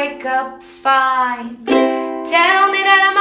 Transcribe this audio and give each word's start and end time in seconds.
wake 0.00 0.24
up 0.24 0.62
fine. 0.62 1.62
Tell 1.66 2.62
me 2.72 2.80
that 2.88 3.02
I'm. 3.04 3.20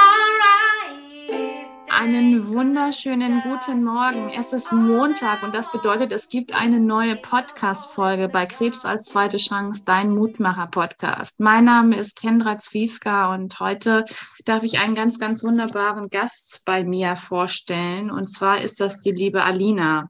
Einen 1.91 2.47
wunderschönen 2.47 3.41
guten 3.41 3.83
Morgen. 3.83 4.29
Es 4.29 4.54
ist 4.54 4.71
Montag 4.71 5.44
und 5.44 5.54
das 5.54 5.70
bedeutet, 5.70 6.13
es 6.13 6.29
gibt 6.29 6.55
eine 6.55 6.79
neue 6.79 7.18
Podcast-Folge 7.18 8.29
bei 8.29 8.46
Krebs 8.46 8.86
als 8.86 9.07
zweite 9.07 9.35
Chance, 9.35 9.83
dein 9.85 10.15
Mutmacher-Podcast. 10.15 11.42
Mein 11.42 11.65
Name 11.65 11.97
ist 11.97 12.17
Kendra 12.17 12.57
Zwiefka 12.57 13.33
und 13.33 13.59
heute 13.59 14.05
darf 14.46 14.63
ich 14.63 14.79
einen 14.79 14.96
ganz, 14.96 15.19
ganz 15.19 15.43
wunderbaren 15.43 16.09
Gast 16.09 16.63
bei 16.63 16.85
mir 16.85 17.17
vorstellen. 17.17 18.09
Und 18.09 18.30
zwar 18.30 18.61
ist 18.61 18.80
das 18.80 19.02
die 19.02 19.11
liebe 19.11 19.43
Alina. 19.43 20.09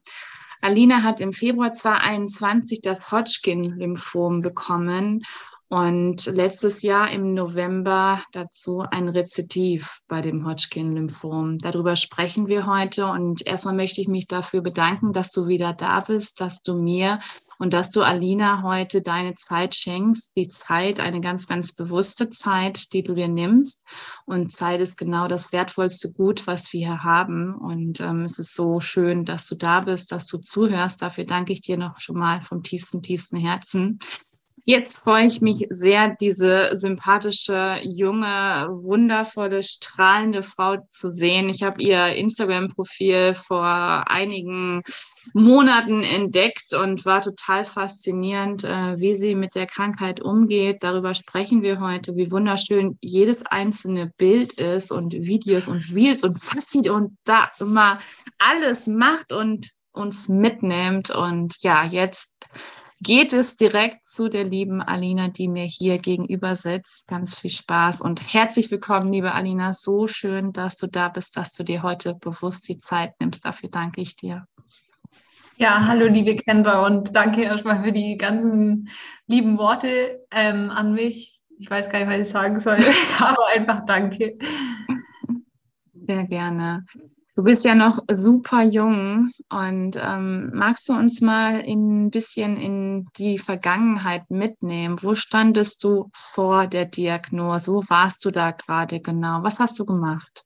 Alina 0.62 1.02
hat 1.02 1.22
im 1.22 1.34
Februar 1.34 1.74
2021 1.74 2.82
das 2.84 3.12
Hodgkin-Lymphom 3.12 4.42
bekommen 4.42 5.24
und 5.70 6.26
letztes 6.26 6.82
Jahr 6.82 7.12
im 7.12 7.36
November 7.36 8.24
dazu 8.32 8.80
ein 8.90 9.08
Rezidiv 9.08 10.00
bei 10.08 10.22
dem 10.22 10.48
Hodgkin-Lymphom. 10.48 11.60
Darüber 11.60 11.96
sprechen 11.96 12.48
wir 12.48 12.66
heute. 12.66 13.06
Und 13.06 13.46
erstmal 13.46 13.76
möchte 13.76 14.02
ich 14.02 14.08
mich 14.08 14.28
dafür 14.28 14.62
bedanken, 14.62 15.14
dass 15.14 15.32
du 15.32 15.46
wieder 15.46 15.74
da 15.74 16.00
bist, 16.00 16.42
dass 16.42 16.64
du 16.64 16.74
mir 16.74 17.20
und 17.60 17.72
dass 17.72 17.92
du 17.92 18.02
Alina 18.02 18.64
heute 18.64 19.04
deine 19.04 19.36
Zeit 19.36 19.76
schenkst. 19.76 20.36
Die 20.36 20.48
Zeit, 20.48 21.00
eine 21.00 21.22
ganz, 21.22 21.46
ganz 21.46 21.72
bewusste 21.76 22.32
Zeit, 22.32 22.92
die 22.92 23.04
du 23.04 23.14
dir 23.14 23.28
nimmst. 23.28 23.86
Und 24.26 24.52
Zeit 24.52 24.82
ist 24.82 24.98
genau 24.98 25.28
das 25.28 25.52
wertvollste 25.52 26.12
Gut, 26.12 26.48
was 26.48 26.74
wir 26.74 26.80
hier 26.80 27.04
haben. 27.04 27.54
Und 27.54 28.00
ähm, 28.00 28.24
es 28.24 28.40
ist 28.40 28.56
so 28.56 28.80
schön, 28.80 29.24
dass 29.24 29.46
du 29.46 29.54
da 29.54 29.82
bist, 29.82 30.12
dass 30.12 30.26
du 30.26 30.40
zuhörst. 30.40 31.04
Dafür 31.04 31.26
danke 31.26 31.54
ich 31.54 31.62
dir 31.62 31.78
noch 31.78 32.00
schon 32.00 32.18
mal 32.18 32.42
vom 32.42 32.64
tiefsten, 32.64 33.04
tiefsten 33.04 33.38
Herzen. 33.38 34.00
Jetzt 34.70 35.04
freue 35.04 35.26
ich 35.26 35.42
mich 35.42 35.66
sehr, 35.72 36.16
diese 36.22 36.70
sympathische, 36.74 37.80
junge, 37.82 38.68
wundervolle, 38.70 39.64
strahlende 39.64 40.44
Frau 40.44 40.76
zu 40.88 41.10
sehen. 41.10 41.50
Ich 41.50 41.64
habe 41.64 41.82
ihr 41.82 42.14
Instagram-Profil 42.14 43.34
vor 43.34 43.66
einigen 43.66 44.84
Monaten 45.34 46.04
entdeckt 46.04 46.76
und 46.76 47.04
war 47.04 47.24
total 47.24 47.66
faszinierend, 47.66 48.64
äh, 48.64 49.00
wie 49.00 49.16
sie 49.16 49.34
mit 49.34 49.56
der 49.56 49.66
Krankheit 49.66 50.22
umgeht. 50.22 50.84
Darüber 50.84 51.16
sprechen 51.16 51.64
wir 51.64 51.80
heute, 51.80 52.16
wie 52.16 52.30
wunderschön 52.30 53.00
jedes 53.02 53.44
einzelne 53.48 54.14
Bild 54.20 54.54
ist 54.54 54.92
und 54.92 55.14
Videos 55.14 55.68
und 55.68 55.84
Reels 55.96 56.24
und 56.24 56.38
was 56.54 56.76
und 56.76 57.18
da 57.24 57.50
immer 57.60 57.98
alles 58.38 58.86
macht 58.86 59.34
und 59.34 59.72
uns 59.94 60.30
mitnimmt. 60.30 61.10
Und 61.10 61.56
ja, 61.64 61.86
jetzt 61.86 62.48
geht 63.02 63.32
es 63.32 63.56
direkt 63.56 64.06
zu 64.06 64.28
der 64.28 64.44
lieben 64.44 64.82
Alina, 64.82 65.30
die 65.30 65.48
mir 65.48 65.64
hier 65.64 66.00
gegenüber 66.00 66.56
sitzt. 66.56 67.08
Ganz 67.08 67.38
viel 67.38 67.50
Spaß 67.50 68.02
und 68.02 68.34
herzlich 68.34 68.70
willkommen, 68.72 69.12
liebe 69.12 69.34
Alina. 69.34 69.72
So 69.74 70.08
schön, 70.08 70.52
dass 70.52 70.76
du 70.78 70.88
da 70.88 71.08
bist, 71.08 71.38
dass 71.38 71.54
du 71.54 71.64
dir 71.64 71.82
heute 71.82 72.16
bewusst 72.16 72.68
die 72.68 72.78
Zeit 72.78 73.14
nimmst. 73.20 73.46
Dafür 73.46 73.70
danke 73.70 74.02
ich 74.02 74.16
dir. 74.16 74.46
Ja, 75.58 75.88
hallo 75.88 76.08
liebe 76.08 76.36
Kendra 76.36 76.86
und 76.86 77.16
danke 77.16 77.44
erstmal 77.44 77.84
für 77.84 77.92
die 77.92 78.18
ganzen 78.18 78.90
lieben 79.28 79.58
Worte 79.58 80.26
ähm, 80.32 80.70
an 80.70 80.94
mich. 80.94 81.38
Ich 81.58 81.70
weiß 81.70 81.90
gar 81.90 82.00
nicht, 82.00 82.10
was 82.10 82.28
ich 82.28 82.30
sagen 82.30 82.60
soll, 82.60 82.86
aber 83.20 83.48
einfach 83.54 83.86
danke. 83.86 84.38
Sehr 85.94 86.24
gerne. 86.26 86.86
Du 87.40 87.46
bist 87.46 87.64
ja 87.64 87.74
noch 87.74 88.00
super 88.12 88.64
jung 88.64 89.32
und 89.50 89.96
ähm, 89.96 90.52
magst 90.54 90.90
du 90.90 90.94
uns 90.94 91.22
mal 91.22 91.64
ein 91.66 92.10
bisschen 92.10 92.58
in 92.58 93.08
die 93.18 93.40
Vergangenheit 93.40 94.30
mitnehmen? 94.30 94.98
Wo 95.02 95.16
standest 95.16 95.86
du 95.86 96.10
vor 96.14 96.68
der 96.68 96.84
Diagnose? 96.84 97.72
Wo 97.72 97.82
warst 97.88 98.26
du 98.26 98.32
da 98.32 98.52
gerade 98.52 99.00
genau? 99.00 99.42
Was 99.42 99.62
hast 99.62 99.80
du 99.80 99.86
gemacht? 99.86 100.44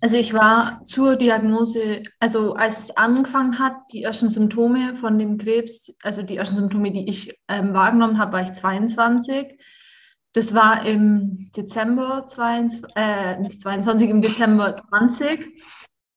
Also 0.00 0.16
ich 0.16 0.32
war 0.32 0.82
zur 0.84 1.16
Diagnose, 1.16 2.04
also 2.20 2.54
als 2.54 2.84
es 2.84 2.96
angefangen 2.96 3.58
hat, 3.58 3.74
die 3.92 4.04
ersten 4.04 4.30
Symptome 4.30 4.96
von 4.96 5.18
dem 5.18 5.36
Krebs, 5.36 5.92
also 6.02 6.22
die 6.22 6.38
ersten 6.38 6.56
Symptome, 6.56 6.90
die 6.90 7.06
ich 7.06 7.38
ähm, 7.48 7.74
wahrgenommen 7.74 8.18
habe, 8.18 8.32
war 8.32 8.40
ich 8.40 8.52
22. 8.52 9.58
Das 10.32 10.54
war 10.54 10.86
im 10.86 11.50
Dezember 11.56 12.26
22, 12.26 12.84
äh, 12.94 13.38
nicht 13.38 13.60
22, 13.60 14.08
im 14.08 14.22
Dezember 14.22 14.76
20. 14.76 15.60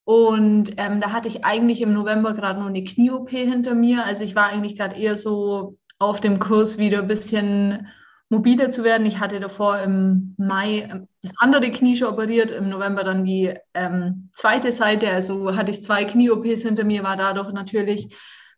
Und 0.05 0.73
ähm, 0.77 1.01
da 1.01 1.11
hatte 1.11 1.27
ich 1.27 1.45
eigentlich 1.45 1.81
im 1.81 1.93
November 1.93 2.33
gerade 2.33 2.59
nur 2.59 2.67
eine 2.67 2.83
Knie-OP 2.83 3.29
hinter 3.29 3.73
mir. 3.73 4.05
Also 4.05 4.23
ich 4.23 4.35
war 4.35 4.47
eigentlich 4.47 4.77
gerade 4.77 4.95
eher 4.95 5.17
so 5.17 5.77
auf 5.97 6.19
dem 6.19 6.39
Kurs, 6.39 6.77
wieder 6.77 6.99
ein 6.99 7.07
bisschen 7.07 7.87
mobiler 8.29 8.69
zu 8.69 8.83
werden. 8.83 9.05
Ich 9.05 9.19
hatte 9.19 9.39
davor 9.39 9.79
im 9.79 10.35
Mai 10.37 10.89
ähm, 10.91 11.07
das 11.21 11.33
andere 11.37 11.71
Knie 11.71 11.95
schon 11.95 12.09
operiert, 12.09 12.51
im 12.51 12.69
November 12.69 13.03
dann 13.03 13.23
die 13.23 13.53
ähm, 13.73 14.29
zweite 14.35 14.71
Seite. 14.71 15.09
Also 15.09 15.55
hatte 15.55 15.71
ich 15.71 15.81
zwei 15.81 16.03
Knie-OPs 16.03 16.63
hinter 16.63 16.83
mir, 16.83 17.03
war 17.03 17.15
dadurch 17.15 17.51
natürlich 17.53 18.15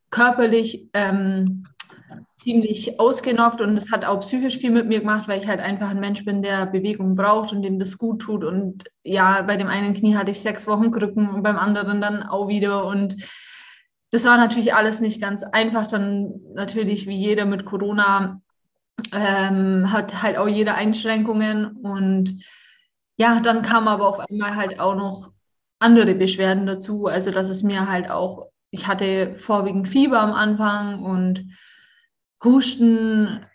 körperlich 0.09 0.89
ähm, 0.93 1.65
ziemlich 2.45 2.99
ausgenockt 2.99 3.59
und 3.59 3.75
es 3.75 3.91
hat 3.91 4.05
auch 4.05 4.19
psychisch 4.19 4.59
viel 4.59 4.69
mit 4.69 4.85
mir 4.85 4.99
gemacht, 4.99 5.27
weil 5.27 5.41
ich 5.41 5.47
halt 5.47 5.59
einfach 5.59 5.89
ein 5.89 5.99
Mensch 5.99 6.23
bin, 6.25 6.43
der 6.43 6.67
Bewegung 6.67 7.15
braucht 7.15 7.51
und 7.51 7.63
dem 7.63 7.79
das 7.79 7.97
gut 7.97 8.21
tut. 8.21 8.43
Und 8.43 8.83
ja, 9.01 9.41
bei 9.41 9.57
dem 9.57 9.67
einen 9.67 9.95
Knie 9.95 10.15
hatte 10.15 10.29
ich 10.29 10.41
sechs 10.41 10.67
Wochen 10.67 10.91
Krücken 10.91 11.27
und 11.27 11.41
beim 11.41 11.57
anderen 11.57 12.01
dann 12.01 12.21
auch 12.21 12.47
wieder. 12.47 12.85
Und 12.85 13.15
das 14.11 14.25
war 14.25 14.37
natürlich 14.37 14.75
alles 14.75 15.01
nicht 15.01 15.19
ganz 15.19 15.41
einfach. 15.41 15.87
Dann 15.87 16.39
natürlich 16.53 17.07
wie 17.07 17.17
jeder 17.17 17.45
mit 17.47 17.65
Corona 17.65 18.41
ähm, 19.11 19.91
hat 19.91 20.21
halt 20.21 20.37
auch 20.37 20.47
jede 20.47 20.75
Einschränkungen. 20.75 21.77
Und 21.77 22.45
ja, 23.17 23.39
dann 23.39 23.63
kam 23.63 23.87
aber 23.87 24.07
auf 24.07 24.19
einmal 24.19 24.55
halt 24.55 24.79
auch 24.79 24.93
noch 24.93 25.31
andere 25.79 26.13
Beschwerden 26.13 26.67
dazu. 26.67 27.07
Also 27.07 27.31
dass 27.31 27.49
es 27.49 27.63
mir 27.63 27.89
halt 27.89 28.11
auch, 28.11 28.49
ich 28.69 28.85
hatte 28.85 29.33
vorwiegend 29.33 29.87
Fieber 29.87 30.19
am 30.19 30.33
Anfang 30.33 31.01
und 31.03 31.47
Husten, 32.45 33.45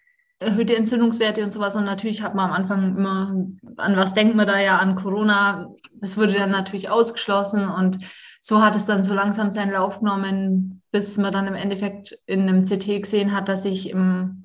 erhöhte 0.40 0.76
Entzündungswerte 0.76 1.42
und 1.42 1.50
sowas. 1.50 1.76
Und 1.76 1.84
natürlich 1.84 2.22
hat 2.22 2.34
man 2.34 2.50
am 2.50 2.56
Anfang 2.56 2.96
immer, 2.96 3.46
an 3.76 3.96
was 3.96 4.14
denkt 4.14 4.34
man 4.34 4.46
da 4.46 4.58
ja, 4.58 4.78
an 4.78 4.96
Corona. 4.96 5.68
Das 5.94 6.16
wurde 6.16 6.34
dann 6.34 6.50
natürlich 6.50 6.90
ausgeschlossen 6.90 7.68
und 7.68 7.98
so 8.40 8.62
hat 8.62 8.74
es 8.74 8.86
dann 8.86 9.04
so 9.04 9.12
langsam 9.12 9.50
seinen 9.50 9.72
Lauf 9.72 10.00
genommen, 10.00 10.82
bis 10.92 11.18
man 11.18 11.32
dann 11.32 11.46
im 11.46 11.54
Endeffekt 11.54 12.18
in 12.26 12.48
einem 12.48 12.64
CT 12.64 13.02
gesehen 13.02 13.32
hat, 13.34 13.48
dass 13.48 13.66
ich 13.66 13.90
im, 13.90 14.44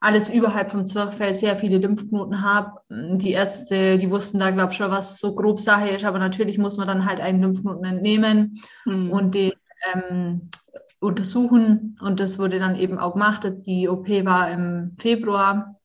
alles 0.00 0.30
überhalb 0.30 0.70
vom 0.70 0.86
Zwerchfell 0.86 1.34
sehr 1.34 1.54
viele 1.56 1.76
Lymphknoten 1.76 2.42
habe. 2.42 2.80
Die 2.88 3.32
Ärzte, 3.32 3.98
die 3.98 4.10
wussten 4.10 4.38
da, 4.38 4.50
glaube 4.50 4.72
ich, 4.72 4.78
schon, 4.78 4.90
was 4.90 5.18
so 5.18 5.34
grob 5.34 5.60
Sache 5.60 5.90
ist, 5.90 6.06
aber 6.06 6.18
natürlich 6.18 6.56
muss 6.56 6.78
man 6.78 6.86
dann 6.86 7.04
halt 7.04 7.20
einen 7.20 7.42
Lymphknoten 7.42 7.84
entnehmen 7.84 8.62
mhm. 8.86 9.10
und 9.10 9.34
den 9.34 9.52
ähm, 9.92 10.48
untersuchen. 11.00 11.98
Und 12.00 12.20
das 12.20 12.38
wurde 12.38 12.58
dann 12.58 12.76
eben 12.76 12.98
auch 12.98 13.12
gemacht. 13.12 13.50
Die 13.66 13.88
OP 13.88 14.08
war 14.24 14.50
im 14.50 14.96
Februar, 14.98 15.76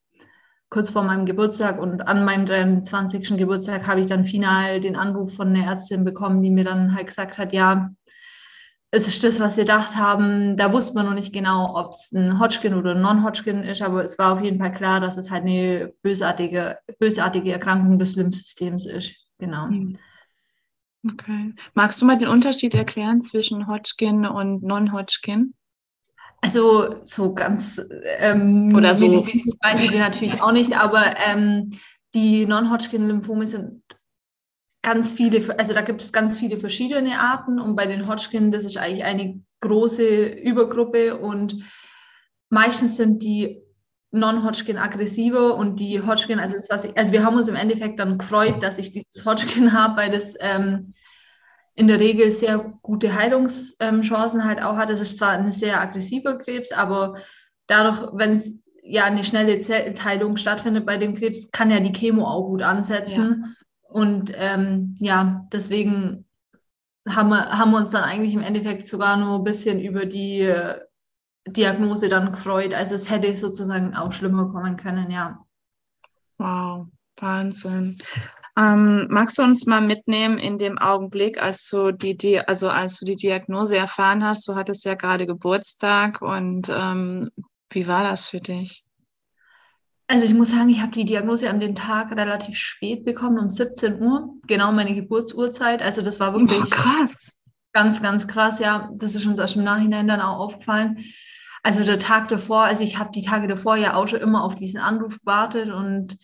kurz 0.69 0.89
vor 0.89 1.03
meinem 1.03 1.25
Geburtstag. 1.25 1.79
Und 1.79 2.07
an 2.07 2.25
meinem 2.25 2.45
23. 2.45 3.37
Geburtstag 3.37 3.87
habe 3.87 4.01
ich 4.01 4.07
dann 4.07 4.25
final 4.25 4.79
den 4.79 4.95
Anruf 4.95 5.35
von 5.35 5.49
einer 5.49 5.65
Ärztin 5.65 6.03
bekommen, 6.03 6.41
die 6.41 6.49
mir 6.49 6.63
dann 6.63 6.95
halt 6.95 7.07
gesagt 7.07 7.37
hat, 7.37 7.53
ja, 7.53 7.91
es 8.95 9.07
ist 9.07 9.23
das, 9.23 9.39
was 9.39 9.57
wir 9.57 9.63
gedacht 9.63 9.95
haben. 9.95 10.55
Da 10.55 10.71
wusste 10.71 10.93
man 10.95 11.07
noch 11.07 11.15
nicht 11.15 11.33
genau, 11.33 11.75
ob 11.75 11.89
es 11.89 12.11
ein 12.11 12.39
Hodgkin 12.39 12.75
oder 12.75 12.91
ein 12.91 13.01
Non-Hodgkin 13.01 13.63
ist, 13.63 13.81
aber 13.81 14.03
es 14.03 14.19
war 14.19 14.33
auf 14.33 14.41
jeden 14.43 14.59
Fall 14.59 14.71
klar, 14.71 14.99
dass 14.99 15.17
es 15.17 15.31
halt 15.31 15.43
eine 15.43 15.91
bösartige, 16.03 16.77
bösartige 16.99 17.51
Erkrankung 17.51 17.97
des 17.97 18.15
Lymphsystems 18.15 18.85
ist. 18.85 19.15
Genau. 19.39 19.65
Mhm. 19.65 19.97
Okay. 21.11 21.53
Magst 21.73 22.01
du 22.01 22.05
mal 22.05 22.17
den 22.17 22.29
Unterschied 22.29 22.73
erklären 22.73 23.21
zwischen 23.21 23.67
Hodgkin 23.67 24.25
und 24.25 24.63
Non-Hodgkin? 24.63 25.53
Also 26.41 26.95
so 27.05 27.33
ganz 27.33 27.81
ähm, 28.19 28.73
oder 28.75 28.95
so 28.95 29.07
weiß 29.07 29.81
ich 29.81 29.91
natürlich 29.91 30.41
auch 30.41 30.51
nicht, 30.51 30.73
aber 30.73 31.15
ähm, 31.17 31.69
die 32.13 32.45
Non-Hodgkin-Lymphome 32.45 33.47
sind 33.47 33.81
ganz 34.81 35.13
viele, 35.13 35.57
also 35.57 35.73
da 35.73 35.81
gibt 35.81 36.01
es 36.01 36.11
ganz 36.11 36.37
viele 36.37 36.59
verschiedene 36.59 37.19
Arten 37.19 37.59
und 37.59 37.75
bei 37.75 37.87
den 37.87 38.07
Hodgkin, 38.07 38.51
das 38.51 38.65
ist 38.65 38.77
eigentlich 38.77 39.05
eine 39.05 39.41
große 39.61 40.25
Übergruppe 40.25 41.17
und 41.17 41.63
meistens 42.49 42.97
sind 42.97 43.23
die 43.23 43.62
Non-Hodgkin 44.13 44.77
aggressiver 44.77 45.55
und 45.55 45.79
die 45.79 46.01
Hodgkin, 46.01 46.39
also, 46.39 46.55
das, 46.55 46.69
was 46.69 46.85
ich, 46.85 46.95
also 46.97 47.11
wir 47.11 47.25
haben 47.25 47.35
uns 47.35 47.47
im 47.47 47.55
Endeffekt 47.55 47.99
dann 47.99 48.19
gefreut, 48.19 48.61
dass 48.61 48.77
ich 48.77 48.91
dieses 48.91 49.25
Hodgkin 49.25 49.73
habe, 49.77 49.97
weil 49.97 50.11
das 50.11 50.35
ähm, 50.39 50.93
in 51.75 51.87
der 51.87 51.99
Regel 51.99 52.29
sehr 52.29 52.59
gute 52.83 53.15
Heilungschancen 53.15 54.39
ähm, 54.39 54.45
halt 54.45 54.61
auch 54.61 54.77
hat. 54.77 54.91
Es 54.91 55.01
ist 55.01 55.17
zwar 55.17 55.31
ein 55.31 55.51
sehr 55.51 55.81
aggressiver 55.81 56.37
Krebs, 56.37 56.71
aber 56.71 57.15
dadurch, 57.65 58.11
wenn 58.13 58.33
es 58.33 58.61
ja 58.83 59.05
eine 59.05 59.23
schnelle 59.23 59.57
Zellteilung 59.57 60.37
stattfindet 60.37 60.85
bei 60.85 60.97
dem 60.97 61.15
Krebs, 61.15 61.49
kann 61.49 61.71
ja 61.71 61.79
die 61.79 61.93
Chemo 61.93 62.27
auch 62.27 62.47
gut 62.47 62.61
ansetzen. 62.61 63.43
Ja. 63.43 63.89
Und 63.89 64.31
ähm, 64.35 64.95
ja, 64.99 65.47
deswegen 65.51 66.25
haben 67.09 67.29
wir, 67.29 67.49
haben 67.49 67.71
wir 67.71 67.77
uns 67.77 67.91
dann 67.91 68.03
eigentlich 68.03 68.35
im 68.35 68.41
Endeffekt 68.41 68.87
sogar 68.87 69.17
nur 69.17 69.39
ein 69.39 69.43
bisschen 69.43 69.81
über 69.81 70.05
die 70.05 70.41
äh, 70.41 70.79
Diagnose 71.47 72.09
dann 72.09 72.31
gefreut. 72.31 72.73
Also 72.73 72.95
es 72.95 73.09
hätte 73.09 73.35
sozusagen 73.35 73.95
auch 73.95 74.11
schlimmer 74.11 74.51
kommen 74.51 74.77
können, 74.77 75.11
ja. 75.11 75.45
Wow, 76.37 76.87
Wahnsinn. 77.17 77.99
Ähm, 78.55 79.07
magst 79.09 79.39
du 79.39 79.43
uns 79.43 79.65
mal 79.65 79.81
mitnehmen 79.81 80.37
in 80.37 80.59
dem 80.59 80.77
Augenblick, 80.77 81.41
als 81.41 81.67
du 81.69 81.91
die, 81.91 82.15
die, 82.15 82.39
also 82.39 82.69
als 82.69 82.99
du 82.99 83.05
die 83.05 83.15
Diagnose 83.15 83.77
erfahren 83.77 84.23
hast? 84.23 84.47
Du 84.47 84.55
hattest 84.55 84.85
ja 84.85 84.93
gerade 84.93 85.25
Geburtstag 85.25 86.21
und 86.21 86.69
ähm, 86.69 87.31
wie 87.71 87.87
war 87.87 88.03
das 88.03 88.27
für 88.27 88.39
dich? 88.39 88.83
Also 90.05 90.25
ich 90.25 90.33
muss 90.33 90.51
sagen, 90.51 90.69
ich 90.69 90.81
habe 90.81 90.91
die 90.91 91.05
Diagnose 91.05 91.49
an 91.49 91.59
dem 91.59 91.73
Tag 91.73 92.11
relativ 92.11 92.55
spät 92.55 93.03
bekommen, 93.03 93.39
um 93.39 93.49
17 93.49 93.99
Uhr, 93.99 94.35
genau 94.45 94.71
meine 94.71 94.93
Geburtsurzeit. 94.93 95.81
Also 95.81 96.01
das 96.01 96.19
war 96.19 96.33
wirklich 96.33 96.61
oh, 96.61 96.69
krass. 96.69 97.35
Ganz, 97.71 98.03
ganz 98.03 98.27
krass, 98.27 98.59
ja. 98.59 98.91
Das 98.93 99.15
ist 99.15 99.25
uns 99.25 99.39
erst 99.39 99.55
im 99.55 99.63
Nachhinein 99.63 100.07
dann 100.07 100.21
auch 100.21 100.37
aufgefallen. 100.37 101.03
Also 101.63 101.83
der 101.83 101.97
Tag 101.97 102.27
davor, 102.27 102.63
also 102.63 102.83
ich 102.83 102.99
habe 102.99 103.11
die 103.13 103.21
Tage 103.21 103.47
davor 103.47 103.77
ja 103.77 103.95
auch 103.95 104.07
schon 104.07 104.19
immer 104.19 104.43
auf 104.43 104.55
diesen 104.55 104.81
Anruf 104.81 105.19
gewartet 105.19 105.69
und 105.71 106.17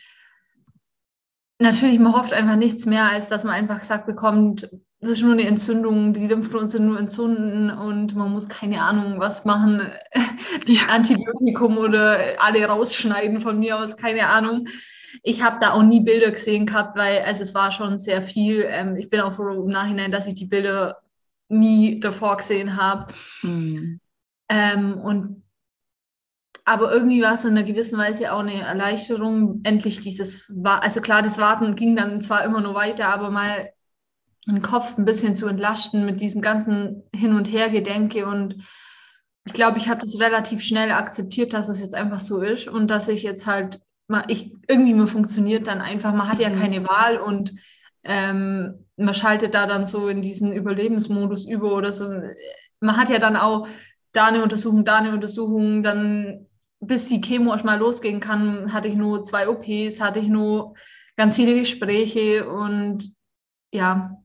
natürlich, 1.59 1.97
man 1.99 2.13
hofft 2.13 2.33
einfach 2.33 2.57
nichts 2.57 2.85
mehr, 2.85 3.05
als 3.05 3.29
dass 3.29 3.45
man 3.45 3.53
einfach 3.53 3.79
gesagt 3.79 4.05
bekommt, 4.05 4.69
das 5.01 5.11
ist 5.11 5.21
nur 5.21 5.31
eine 5.31 5.47
Entzündung, 5.47 6.13
die 6.13 6.27
Lymphknoten 6.27 6.67
sind 6.67 6.85
nur 6.85 6.99
entzünden 6.99 7.71
und 7.71 8.15
man 8.15 8.31
muss 8.31 8.49
keine 8.49 8.81
Ahnung 8.81 9.19
was 9.19 9.45
machen, 9.45 9.81
die 10.67 10.79
Antibiotikum 10.79 11.77
oder 11.77 12.41
alle 12.41 12.65
rausschneiden 12.65 13.39
von 13.39 13.59
mir 13.59 13.77
aus, 13.77 13.95
keine 13.95 14.27
Ahnung. 14.27 14.67
Ich 15.23 15.41
habe 15.41 15.57
da 15.59 15.71
auch 15.71 15.83
nie 15.83 16.01
Bilder 16.01 16.31
gesehen 16.31 16.65
gehabt, 16.65 16.97
weil 16.97 17.21
also 17.21 17.43
es 17.43 17.55
war 17.55 17.71
schon 17.71 17.97
sehr 17.97 18.21
viel. 18.21 18.65
Ähm, 18.67 18.95
ich 18.95 19.09
bin 19.09 19.21
auch 19.21 19.33
froh 19.33 19.63
im 19.63 19.69
Nachhinein, 19.69 20.11
dass 20.11 20.27
ich 20.27 20.35
die 20.35 20.45
Bilder 20.45 20.97
nie 21.47 21.99
davor 21.99 22.37
gesehen 22.37 22.75
habe. 22.75 23.11
Mhm. 23.41 23.99
Ähm, 24.49 24.97
und 24.99 25.43
aber 26.65 26.91
irgendwie 26.93 27.21
war 27.23 27.33
es 27.33 27.45
in 27.45 27.51
einer 27.51 27.63
gewissen 27.63 27.97
Weise 27.97 28.31
auch 28.31 28.41
eine 28.41 28.61
Erleichterung, 28.61 29.61
endlich 29.63 30.01
dieses, 30.01 30.53
also 30.63 31.01
klar, 31.01 31.23
das 31.23 31.39
Warten 31.39 31.75
ging 31.75 31.95
dann 31.95 32.21
zwar 32.21 32.43
immer 32.43 32.61
nur 32.61 32.75
weiter, 32.75 33.07
aber 33.07 33.31
mal 33.31 33.71
den 34.45 34.61
Kopf 34.61 34.97
ein 34.97 35.05
bisschen 35.05 35.35
zu 35.35 35.47
entlasten 35.47 36.05
mit 36.05 36.21
diesem 36.21 36.41
ganzen 36.41 37.03
Hin- 37.13 37.33
und 37.33 37.51
Her-Gedenke. 37.51 38.27
Und 38.27 38.55
ich 39.45 39.53
glaube, 39.53 39.79
ich 39.79 39.89
habe 39.89 40.01
das 40.01 40.19
relativ 40.19 40.61
schnell 40.61 40.91
akzeptiert, 40.91 41.53
dass 41.53 41.69
es 41.69 41.79
jetzt 41.79 41.95
einfach 41.95 42.19
so 42.19 42.41
ist 42.41 42.67
und 42.67 42.87
dass 42.87 43.07
ich 43.07 43.23
jetzt 43.23 43.47
halt, 43.47 43.79
mal, 44.07 44.25
ich, 44.27 44.53
irgendwie 44.67 44.93
mir 44.93 45.07
funktioniert 45.07 45.67
dann 45.67 45.81
einfach, 45.81 46.13
man 46.13 46.27
hat 46.27 46.39
ja 46.39 46.49
mhm. 46.49 46.59
keine 46.59 46.87
Wahl 46.87 47.17
und 47.17 47.51
ähm, 48.03 48.85
man 48.95 49.15
schaltet 49.15 49.53
da 49.53 49.65
dann 49.65 49.85
so 49.85 50.07
in 50.07 50.21
diesen 50.21 50.53
Überlebensmodus 50.53 51.47
über 51.47 51.75
oder 51.75 51.91
so. 51.91 52.09
Man 52.79 52.97
hat 52.97 53.09
ja 53.09 53.19
dann 53.19 53.35
auch 53.35 53.67
da 54.11 54.27
eine 54.27 54.43
Untersuchung, 54.43 54.85
da 54.85 54.97
eine 54.97 55.13
Untersuchung, 55.13 55.83
dann 55.83 56.47
bis 56.79 57.09
die 57.09 57.21
Chemo 57.21 57.51
erstmal 57.51 57.79
losgehen 57.79 58.19
kann, 58.19 58.71
hatte 58.73 58.87
ich 58.87 58.95
nur 58.95 59.23
zwei 59.23 59.49
OPs, 59.49 59.99
hatte 59.99 60.19
ich 60.19 60.29
nur 60.29 60.75
ganz 61.17 61.35
viele 61.35 61.53
Gespräche 61.53 62.49
und 62.49 63.13
ja, 63.71 64.15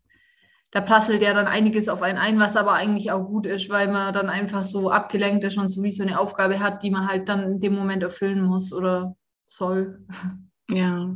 da 0.70 0.80
prasselt 0.80 1.22
ja 1.22 1.34
dann 1.34 1.46
einiges 1.46 1.88
auf 1.88 2.02
einen 2.02 2.18
ein, 2.18 2.38
was 2.38 2.56
aber 2.56 2.72
eigentlich 2.72 3.12
auch 3.12 3.24
gut 3.24 3.46
ist, 3.46 3.70
weil 3.70 3.88
man 3.88 4.12
dann 4.12 4.28
einfach 4.28 4.64
so 4.64 4.90
abgelenkt 4.90 5.44
ist 5.44 5.56
und 5.56 5.68
so 5.68 5.82
wie 5.82 5.92
so 5.92 6.02
eine 6.02 6.18
Aufgabe 6.18 6.60
hat, 6.60 6.82
die 6.82 6.90
man 6.90 7.06
halt 7.06 7.28
dann 7.28 7.42
in 7.44 7.60
dem 7.60 7.74
Moment 7.74 8.02
erfüllen 8.02 8.42
muss 8.42 8.72
oder 8.72 9.16
soll. 9.44 10.04
Ja. 10.70 11.14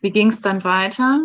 Wie 0.00 0.10
ging 0.10 0.28
es 0.28 0.40
dann 0.40 0.64
weiter? 0.64 1.22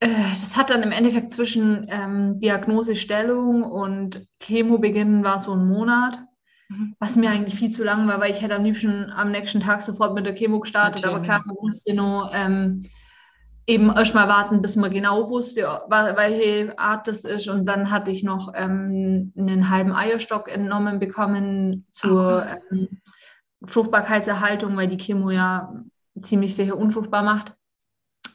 Äh, 0.00 0.30
das 0.30 0.56
hat 0.56 0.70
dann 0.70 0.82
im 0.82 0.92
Endeffekt 0.92 1.30
zwischen 1.30 1.86
ähm, 1.88 2.38
Diagnosestellung 2.38 3.62
und 3.62 4.26
Chemobeginn 4.42 5.24
war 5.24 5.38
so 5.38 5.52
ein 5.52 5.66
Monat, 5.66 6.18
mhm. 6.68 6.94
was 6.98 7.16
mir 7.16 7.30
eigentlich 7.30 7.54
viel 7.54 7.70
zu 7.70 7.82
lang 7.82 8.06
war, 8.06 8.20
weil 8.20 8.32
ich 8.32 8.42
hätte 8.42 8.56
am 8.56 8.64
liebsten 8.64 9.10
am 9.10 9.30
nächsten 9.30 9.60
Tag 9.60 9.82
sofort 9.82 10.14
mit 10.14 10.26
der 10.26 10.34
Chemo 10.34 10.60
gestartet, 10.60 11.02
Natürlich. 11.02 11.16
aber 11.16 11.24
klar, 11.24 11.42
man 11.46 11.56
musste 11.60 11.94
nur 11.94 12.30
ähm, 12.32 12.82
eben 13.66 13.90
erstmal 13.90 14.28
warten, 14.28 14.62
bis 14.62 14.76
man 14.76 14.92
genau 14.92 15.28
wusste, 15.28 15.62
welche 15.88 16.78
Art 16.78 17.08
das 17.08 17.24
ist. 17.24 17.48
Und 17.48 17.66
dann 17.66 17.90
hatte 17.90 18.10
ich 18.10 18.22
noch 18.22 18.52
ähm, 18.54 19.32
einen 19.36 19.70
halben 19.70 19.92
Eierstock 19.92 20.48
entnommen 20.48 21.00
bekommen 21.00 21.86
zur 21.90 22.46
ähm, 22.70 23.00
Fruchtbarkeitserhaltung, 23.64 24.76
weil 24.76 24.88
die 24.88 24.98
Chemo 24.98 25.30
ja 25.30 25.72
ziemlich 26.22 26.54
sehr 26.54 26.76
unfruchtbar 26.76 27.22
macht. 27.22 27.54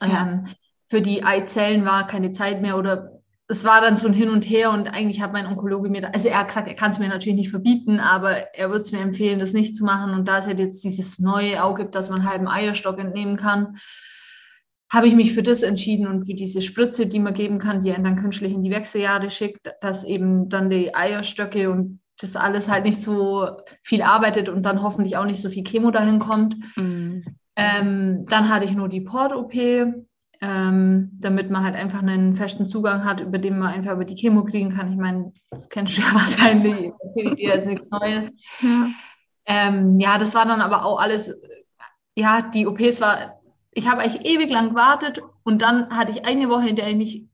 Ja. 0.02 0.28
Ähm, 0.28 0.48
für 0.92 1.02
die 1.02 1.24
Eizellen 1.24 1.86
war 1.86 2.06
keine 2.06 2.32
Zeit 2.32 2.62
mehr 2.62 2.78
oder 2.78 3.22
es 3.48 3.64
war 3.64 3.80
dann 3.80 3.96
so 3.96 4.10
ein 4.10 4.14
Hin 4.14 4.30
und 4.30 4.44
Her 4.44 4.72
und 4.72 4.90
eigentlich 4.90 5.22
hat 5.22 5.32
mein 5.32 5.46
Onkologe 5.46 5.88
mir, 5.88 6.14
also 6.14 6.28
er 6.28 6.40
hat 6.40 6.50
gesagt, 6.50 6.68
er 6.68 6.74
kann 6.74 6.92
es 6.92 7.00
mir 7.00 7.08
natürlich 7.08 7.38
nicht 7.38 7.50
verbieten, 7.50 8.02
aber 8.02 8.54
er 8.54 8.68
würde 8.68 8.82
es 8.82 8.92
mir 8.92 9.00
empfehlen, 9.00 9.40
das 9.40 9.54
nicht 9.54 9.74
zu 9.74 9.86
machen. 9.86 10.14
Und 10.14 10.28
da 10.28 10.40
es 10.40 10.48
halt 10.48 10.60
jetzt 10.60 10.84
dieses 10.84 11.18
neue 11.20 11.64
Auge 11.64 11.84
gibt, 11.84 11.96
dass 11.96 12.10
man 12.10 12.20
einen 12.20 12.30
halben 12.30 12.48
Eierstock 12.50 13.00
entnehmen 13.00 13.38
kann, 13.38 13.78
habe 14.92 15.08
ich 15.08 15.16
mich 15.16 15.34
für 15.34 15.44
das 15.44 15.64
entschieden 15.64 16.08
und 16.08 16.26
für 16.26 16.34
diese 16.34 16.62
Spritze, 16.62 17.08
die 17.08 17.20
man 17.20 17.34
geben 17.34 17.58
kann, 17.58 17.80
die 17.80 17.94
einen 17.94 18.04
dann 18.04 18.22
künstlich 18.22 18.52
in 18.52 18.62
die 18.62 18.72
Wechseljahre 18.72 19.32
schickt, 19.32 19.72
dass 19.80 20.04
eben 20.04 20.50
dann 20.50 20.70
die 20.70 20.94
Eierstöcke 20.94 21.72
und 21.72 22.02
das 22.20 22.36
alles 22.36 22.70
halt 22.70 22.84
nicht 22.84 23.02
so 23.02 23.48
viel 23.82 24.02
arbeitet 24.02 24.50
und 24.50 24.64
dann 24.64 24.84
hoffentlich 24.84 25.16
auch 25.16 25.26
nicht 25.26 25.42
so 25.42 25.48
viel 25.48 25.64
Chemo 25.64 25.92
dahin 25.92 26.20
kommt. 26.20 26.58
Mhm. 26.76 27.24
Ähm, 27.56 28.26
dann 28.28 28.50
hatte 28.50 28.66
ich 28.66 28.74
nur 28.74 28.90
die 28.90 29.02
Port-OP, 29.02 29.54
ähm, 30.42 31.12
damit 31.20 31.50
man 31.50 31.64
halt 31.64 31.76
einfach 31.76 32.02
einen 32.02 32.36
festen 32.36 32.68
Zugang 32.68 33.06
hat, 33.06 33.22
über 33.22 33.38
den 33.38 33.60
man 33.60 33.74
einfach 33.74 33.94
über 33.94 34.06
die 34.06 34.16
Chemo 34.16 34.44
kriegen 34.44 34.76
kann. 34.76 34.92
Ich 34.92 34.98
meine, 34.98 35.32
das 35.50 35.70
kennst 35.70 35.98
du 35.98 36.02
ja 36.02 36.14
wahrscheinlich, 36.14 36.92
erzähle 37.00 37.30
ich 37.30 37.36
dir 37.36 37.56
jetzt 37.56 37.68
nichts 37.68 37.88
Neues. 37.90 38.30
Ja. 38.62 38.88
Ähm, 39.46 39.94
ja, 40.00 40.18
das 40.18 40.36
war 40.36 40.46
dann 40.46 40.62
aber 40.62 40.86
auch 40.86 41.00
alles, 41.00 41.40
ja, 42.16 42.42
die 42.42 42.68
OPs 42.68 43.02
war 43.02 43.42
ich 43.72 43.90
habe 43.90 44.02
eigentlich 44.02 44.26
ewig 44.26 44.50
lang 44.52 44.70
gewartet 44.70 45.22
und 45.44 45.62
dann 45.62 45.90
hatte 45.90 46.12
ich 46.12 46.26
eine 46.26 46.50
Woche, 46.50 46.70
in 46.70 46.76
der 46.76 46.90
ich 46.90 46.96
mich 46.96 47.28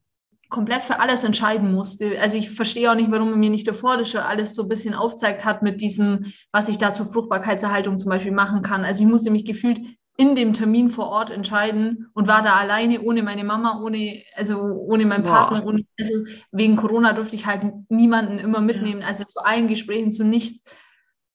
komplett 0.50 0.84
für 0.84 1.00
alles 1.00 1.24
entscheiden 1.24 1.74
musste. 1.74 2.20
Also 2.22 2.38
ich 2.38 2.52
verstehe 2.52 2.90
auch 2.90 2.96
nicht, 2.96 3.12
warum 3.12 3.32
man 3.32 3.40
mir 3.40 3.50
nicht 3.50 3.68
davor 3.68 3.98
das 3.98 4.10
schon 4.10 4.22
alles 4.22 4.56
so 4.56 4.64
ein 4.64 4.70
bisschen 4.70 4.94
aufzeigt 4.94 5.44
hat 5.44 5.62
mit 5.62 5.82
diesem, 5.82 6.32
was 6.54 6.70
ich 6.70 6.78
da 6.78 6.94
zur 6.94 7.08
Fruchtbarkeitserhaltung 7.08 7.98
zum 7.98 8.10
Beispiel 8.10 8.32
machen 8.32 8.62
kann. 8.62 8.86
Also 8.86 9.04
ich 9.04 9.10
musste 9.10 9.32
mich 9.32 9.44
gefühlt 9.44 9.82
in 10.18 10.36
dem 10.36 10.54
Termin 10.54 10.90
vor 10.90 11.08
Ort 11.10 11.30
entscheiden 11.30 12.10
und 12.14 12.28
war 12.28 12.42
da 12.42 12.56
alleine, 12.56 13.02
ohne 13.02 13.22
meine 13.22 13.44
Mama, 13.44 13.82
ohne, 13.82 14.24
also 14.36 14.60
ohne 14.60 15.06
meinen 15.06 15.24
Partner, 15.24 15.64
ohne, 15.64 15.86
also 16.00 16.12
wegen 16.52 16.76
Corona 16.76 17.14
durfte 17.14 17.36
ich 17.36 17.46
halt 17.46 17.66
niemanden 17.90 18.40
immer 18.40 18.60
mitnehmen, 18.60 19.04
also 19.04 19.24
zu 19.24 19.44
allen 19.44 19.68
Gesprächen, 19.68 20.12
zu 20.12 20.24
nichts 20.24 20.64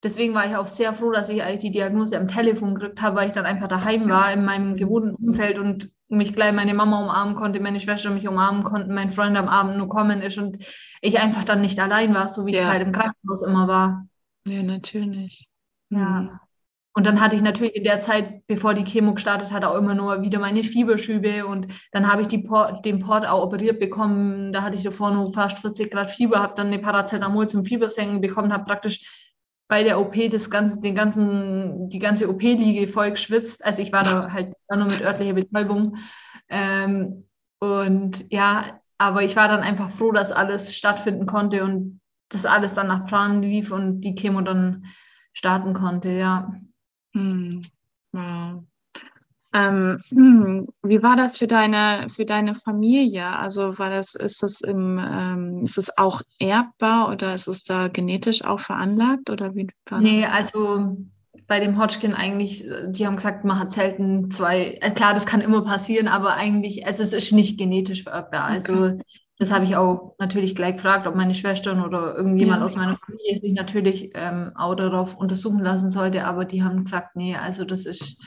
deswegen 0.03 0.33
war 0.33 0.47
ich 0.47 0.55
auch 0.55 0.67
sehr 0.67 0.93
froh, 0.93 1.11
dass 1.11 1.29
ich 1.29 1.41
eigentlich 1.41 1.61
die 1.61 1.71
Diagnose 1.71 2.17
am 2.17 2.27
Telefon 2.27 2.75
gekriegt 2.75 3.01
habe, 3.01 3.15
weil 3.15 3.27
ich 3.27 3.33
dann 3.33 3.45
einfach 3.45 3.67
daheim 3.67 4.09
war 4.09 4.31
in 4.31 4.45
meinem 4.45 4.75
gewohnten 4.75 5.15
Umfeld 5.15 5.57
und 5.57 5.89
mich 6.09 6.35
gleich 6.35 6.53
meine 6.53 6.73
Mama 6.73 7.01
umarmen 7.01 7.35
konnte, 7.35 7.59
meine 7.59 7.79
Schwester 7.79 8.11
mich 8.11 8.27
umarmen 8.27 8.63
konnten, 8.63 8.93
mein 8.93 9.09
Freund 9.09 9.35
am 9.37 9.47
Abend 9.47 9.77
nur 9.77 9.89
kommen 9.89 10.21
ist 10.21 10.37
und 10.37 10.57
ich 11.01 11.19
einfach 11.19 11.43
dann 11.43 11.61
nicht 11.61 11.79
allein 11.79 12.13
war, 12.13 12.27
so 12.27 12.45
wie 12.45 12.53
ja. 12.53 12.59
es 12.59 12.67
halt 12.67 12.83
im 12.83 12.91
Krankenhaus 12.91 13.41
immer 13.41 13.67
war. 13.67 14.07
Ja, 14.45 14.61
natürlich. 14.61 15.47
Ja. 15.89 16.39
Und 16.95 17.07
dann 17.07 17.19
hatte 17.19 17.35
ich 17.35 17.41
natürlich 17.41 17.75
in 17.75 17.83
der 17.83 17.99
Zeit, 17.99 18.45
bevor 18.45 18.75
die 18.75 18.83
Chemo 18.83 19.15
gestartet 19.15 19.51
hat, 19.51 19.65
auch 19.65 19.75
immer 19.75 19.95
nur 19.95 20.21
wieder 20.21 20.39
meine 20.39 20.63
Fieberschübe. 20.63 21.45
Und 21.47 21.67
dann 21.91 22.11
habe 22.11 22.21
ich 22.21 22.27
die 22.27 22.37
Port, 22.37 22.85
den 22.85 22.99
Port 22.99 23.25
auch 23.25 23.43
operiert 23.43 23.79
bekommen. 23.79 24.53
Da 24.53 24.61
hatte 24.61 24.75
ich 24.75 24.83
davor 24.83 25.11
nur 25.11 25.33
fast 25.33 25.59
40 25.59 25.89
Grad 25.89 26.11
Fieber, 26.11 26.39
habe 26.39 26.53
dann 26.55 26.67
eine 26.67 26.79
Paracetamol 26.79 27.49
zum 27.49 27.65
Fiebersenken 27.65 28.21
bekommen, 28.21 28.53
habe 28.53 28.65
praktisch 28.65 29.23
bei 29.67 29.83
der 29.83 29.99
OP 29.99 30.15
das 30.29 30.51
ganze, 30.51 30.81
den 30.81 30.93
ganzen, 30.93 31.89
die 31.89 31.97
ganze 31.97 32.29
OP-Liege 32.29 32.87
voll 32.87 33.09
geschwitzt. 33.09 33.65
Also 33.65 33.81
ich 33.81 33.91
war 33.91 34.03
da 34.03 34.31
halt 34.31 34.53
nur 34.69 34.85
mit 34.85 35.01
örtlicher 35.01 35.33
Betäubung. 35.33 35.97
Ähm, 36.47 37.27
und 37.59 38.31
ja, 38.31 38.79
aber 38.99 39.23
ich 39.23 39.35
war 39.35 39.47
dann 39.47 39.61
einfach 39.61 39.89
froh, 39.89 40.11
dass 40.11 40.31
alles 40.31 40.75
stattfinden 40.75 41.25
konnte 41.25 41.63
und 41.63 42.01
das 42.29 42.45
alles 42.45 42.75
dann 42.75 42.87
nach 42.87 43.07
Plan 43.07 43.41
lief 43.41 43.71
und 43.71 44.01
die 44.01 44.13
Chemo 44.13 44.41
dann 44.41 44.85
starten 45.33 45.73
konnte, 45.73 46.11
ja. 46.11 46.53
Hm. 47.13 47.61
Wow. 48.11 48.63
Ähm, 49.55 49.99
hm, 50.09 50.67
wie 50.81 51.03
war 51.03 51.15
das 51.15 51.37
für 51.37 51.45
deine, 51.45 52.07
für 52.09 52.25
deine 52.25 52.55
Familie? 52.55 53.27
Also 53.27 53.77
war 53.77 53.91
das, 53.91 54.15
ist 54.15 54.41
das 54.41 54.61
im, 54.61 54.99
ähm, 54.99 55.61
ist 55.63 55.77
es 55.77 55.95
auch 55.95 56.23
erbbar 56.39 57.11
oder 57.11 57.35
ist 57.35 57.47
es 57.47 57.63
da 57.63 57.87
genetisch 57.87 58.43
auch 58.43 58.59
veranlagt 58.59 59.29
oder 59.29 59.53
wie 59.53 59.67
war 59.85 60.01
das? 60.01 60.09
Nee, 60.09 60.25
also 60.25 60.97
bei 61.47 61.59
dem 61.59 61.77
Hodgkin 61.77 62.15
eigentlich, 62.15 62.65
die 62.89 63.05
haben 63.05 63.17
gesagt, 63.17 63.45
man 63.45 63.59
hat 63.59 63.69
selten 63.69 64.31
zwei, 64.31 64.79
äh, 64.81 64.89
klar, 64.89 65.13
das 65.13 65.27
kann 65.27 65.41
immer 65.41 65.63
passieren, 65.63 66.07
aber 66.07 66.33
eigentlich, 66.33 66.87
also 66.87 67.03
es 67.03 67.13
ist 67.13 67.31
nicht 67.31 67.59
genetisch 67.59 68.03
vererbbar. 68.03 68.45
Okay. 68.45 68.53
Also 68.55 68.97
das 69.43 69.51
habe 69.51 69.65
ich 69.65 69.75
auch 69.75 70.15
natürlich 70.19 70.55
gleich 70.55 70.75
gefragt, 70.75 71.05
ob 71.05 71.15
meine 71.15 71.35
Schwestern 71.35 71.83
oder 71.83 72.15
irgendjemand 72.15 72.61
ja. 72.61 72.65
aus 72.65 72.77
meiner 72.77 72.97
Familie 72.97 73.39
sich 73.41 73.53
natürlich 73.53 74.11
ähm, 74.13 74.51
auch 74.55 74.75
darauf 74.75 75.17
untersuchen 75.17 75.61
lassen 75.61 75.89
sollte, 75.89 76.23
aber 76.23 76.45
die 76.45 76.63
haben 76.63 76.85
gesagt, 76.85 77.17
nee, 77.17 77.35
also 77.35 77.65
das 77.65 77.85
ist 77.85 78.17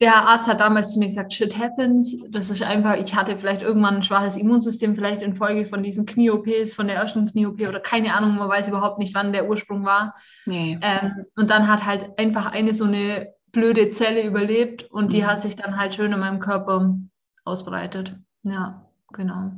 der 0.00 0.14
Arzt 0.14 0.48
hat 0.48 0.60
damals 0.60 0.92
zu 0.92 0.98
mir 0.98 1.06
gesagt, 1.06 1.32
shit 1.32 1.58
happens. 1.58 2.16
Das 2.30 2.50
ist 2.50 2.62
einfach, 2.62 2.96
ich 2.96 3.14
hatte 3.14 3.36
vielleicht 3.38 3.62
irgendwann 3.62 3.96
ein 3.96 4.02
schwaches 4.02 4.36
Immunsystem, 4.36 4.94
vielleicht 4.94 5.22
infolge 5.22 5.64
von 5.64 5.82
diesen 5.82 6.04
Knie-OPs, 6.04 6.74
von 6.74 6.86
der 6.86 6.96
ersten 6.96 7.26
Knie-OP 7.26 7.60
oder 7.66 7.80
keine 7.80 8.14
Ahnung, 8.14 8.36
man 8.36 8.48
weiß 8.48 8.68
überhaupt 8.68 8.98
nicht, 8.98 9.14
wann 9.14 9.32
der 9.32 9.48
Ursprung 9.48 9.84
war. 9.84 10.14
Nee. 10.44 10.78
Ähm, 10.82 11.24
und 11.36 11.50
dann 11.50 11.68
hat 11.68 11.84
halt 11.84 12.18
einfach 12.18 12.46
eine 12.46 12.74
so 12.74 12.84
eine 12.84 13.34
blöde 13.52 13.88
Zelle 13.88 14.22
überlebt 14.22 14.84
und 14.90 15.12
die 15.12 15.22
mhm. 15.22 15.26
hat 15.26 15.40
sich 15.40 15.56
dann 15.56 15.78
halt 15.78 15.94
schön 15.94 16.12
in 16.12 16.20
meinem 16.20 16.40
Körper 16.40 16.94
ausbreitet. 17.44 18.16
Ja, 18.42 18.86
genau. 19.12 19.52